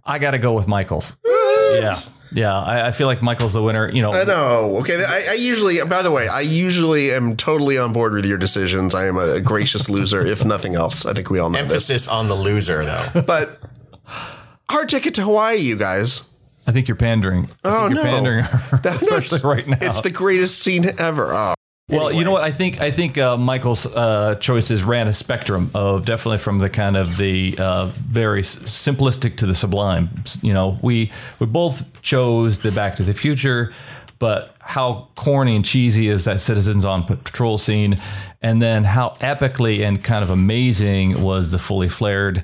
I 0.04 0.18
got 0.18 0.32
to 0.32 0.40
go 0.40 0.52
with 0.52 0.66
Michael's. 0.66 1.16
Yeah. 1.24 1.94
Yeah. 2.32 2.58
I, 2.58 2.88
I 2.88 2.90
feel 2.90 3.06
like 3.06 3.22
Michael's 3.22 3.52
the 3.52 3.62
winner. 3.62 3.88
You 3.88 4.02
know, 4.02 4.12
I 4.12 4.24
know. 4.24 4.78
Okay. 4.78 4.96
I, 4.96 5.28
I 5.30 5.34
usually, 5.34 5.80
by 5.84 6.02
the 6.02 6.10
way, 6.10 6.26
I 6.26 6.40
usually 6.40 7.12
am 7.12 7.36
totally 7.36 7.78
on 7.78 7.92
board 7.92 8.14
with 8.14 8.24
your 8.24 8.38
decisions. 8.38 8.96
I 8.96 9.06
am 9.06 9.16
a 9.16 9.38
gracious 9.38 9.88
loser, 9.88 10.26
if 10.26 10.44
nothing 10.44 10.74
else. 10.74 11.06
I 11.06 11.12
think 11.12 11.30
we 11.30 11.38
all 11.38 11.50
know 11.50 11.62
this. 11.62 11.88
Emphasis 11.88 12.08
on 12.08 12.26
the 12.26 12.34
loser, 12.34 12.84
though. 12.84 13.22
But 13.24 13.60
hard 14.68 14.88
ticket 14.88 15.14
to 15.14 15.22
Hawaii, 15.22 15.56
you 15.58 15.76
guys. 15.76 16.22
I 16.66 16.72
think 16.72 16.86
you're 16.86 16.96
pandering. 16.96 17.48
I 17.64 17.68
Oh 17.68 17.86
you're 17.86 17.94
no, 17.94 18.02
pandering, 18.02 18.44
That's 18.82 19.02
especially 19.02 19.40
right 19.40 19.66
now. 19.66 19.78
It's 19.80 20.00
the 20.00 20.10
greatest 20.10 20.58
scene 20.58 20.92
ever. 20.98 21.32
Oh. 21.34 21.54
Well, 21.90 22.12
you 22.12 22.22
know 22.22 22.32
what? 22.32 22.44
I 22.44 22.52
think 22.52 22.82
I 22.82 22.90
think 22.90 23.16
uh, 23.16 23.38
Michael's 23.38 23.86
uh, 23.86 24.34
choices 24.34 24.82
ran 24.82 25.08
a 25.08 25.14
spectrum 25.14 25.70
of 25.74 26.04
definitely 26.04 26.36
from 26.36 26.58
the 26.58 26.68
kind 26.68 26.98
of 26.98 27.16
the 27.16 27.56
uh, 27.58 27.86
very 27.86 28.40
s- 28.40 28.56
simplistic 28.56 29.36
to 29.38 29.46
the 29.46 29.54
sublime. 29.54 30.10
You 30.42 30.52
know, 30.52 30.78
we 30.82 31.10
we 31.38 31.46
both 31.46 32.02
chose 32.02 32.58
the 32.58 32.72
Back 32.72 32.96
to 32.96 33.02
the 33.02 33.14
Future, 33.14 33.72
but 34.18 34.54
how 34.60 35.08
corny 35.16 35.56
and 35.56 35.64
cheesy 35.64 36.08
is 36.08 36.26
that 36.26 36.42
Citizens 36.42 36.84
on 36.84 37.04
Patrol 37.04 37.56
scene, 37.56 37.98
and 38.42 38.60
then 38.60 38.84
how 38.84 39.16
epically 39.20 39.80
and 39.80 40.04
kind 40.04 40.22
of 40.22 40.28
amazing 40.28 41.22
was 41.22 41.52
the 41.52 41.58
fully 41.58 41.88
flared 41.88 42.42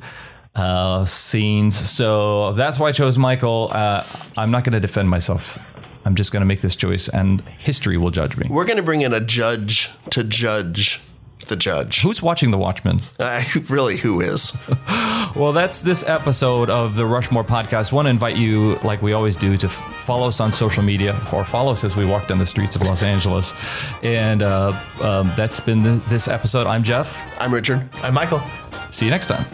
uh, 0.55 1.05
scenes. 1.05 1.77
So 1.77 2.53
that's 2.53 2.79
why 2.79 2.89
I 2.89 2.93
chose 2.93 3.19
Michael. 3.19 3.71
Uh, 3.73 4.05
I'm 4.37 4.51
not 4.51 4.65
going 4.65 4.75
to 4.75 4.81
defend 4.81 5.09
myself. 5.09 5.59
I'm 6.05 6.15
just 6.15 6.33
going 6.33 6.43
to 6.43 6.47
make 6.47 6.61
this 6.61 6.77
choice, 6.77 7.09
and 7.09 7.41
history 7.43 7.97
will 7.97 8.11
judge 8.11 8.37
me. 8.37 8.47
We're 8.51 8.67
going 8.67 8.77
to 8.77 8.83
bring 8.83 9.01
in 9.01 9.15
a 9.15 9.21
judge 9.21 9.91
to 10.11 10.23
judge 10.23 11.01
the 11.49 11.57
judge. 11.57 12.01
Who's 12.03 12.23
watching 12.23 12.51
The 12.51 12.59
Watchmen? 12.59 13.01
Uh, 13.19 13.43
really, 13.69 13.97
who 13.97 14.21
is? 14.21 14.57
Well, 15.35 15.53
that's 15.53 15.81
this 15.81 16.05
episode 16.09 16.71
of 16.71 16.95
the 16.95 17.05
Rushmore 17.07 17.43
podcast. 17.43 17.91
want 17.91 18.07
to 18.07 18.11
invite 18.11 18.37
you, 18.37 18.77
like 18.85 19.03
we 19.03 19.15
always 19.15 19.37
do, 19.37 19.57
to 19.57 19.67
f- 19.67 19.73
follow 20.05 20.29
us 20.29 20.39
on 20.39 20.53
social 20.53 20.85
media 20.85 21.21
or 21.33 21.45
follow 21.45 21.73
us 21.73 21.83
as 21.83 21.97
we 21.97 22.07
walk 22.07 22.29
down 22.29 22.39
the 22.39 22.47
streets 22.47 22.77
of 22.77 22.83
Los 22.83 23.03
Angeles. 23.03 23.53
And 24.05 24.45
uh, 24.45 24.81
um, 25.01 25.33
that's 25.37 25.59
been 25.59 25.83
the, 25.83 26.01
this 26.09 26.29
episode. 26.29 26.69
I'm 26.69 26.85
Jeff. 26.85 27.21
I'm 27.41 27.53
Richard. 27.53 27.89
I'm 27.95 28.15
Michael. 28.15 28.41
See 28.91 29.07
you 29.07 29.11
next 29.11 29.27
time. 29.27 29.45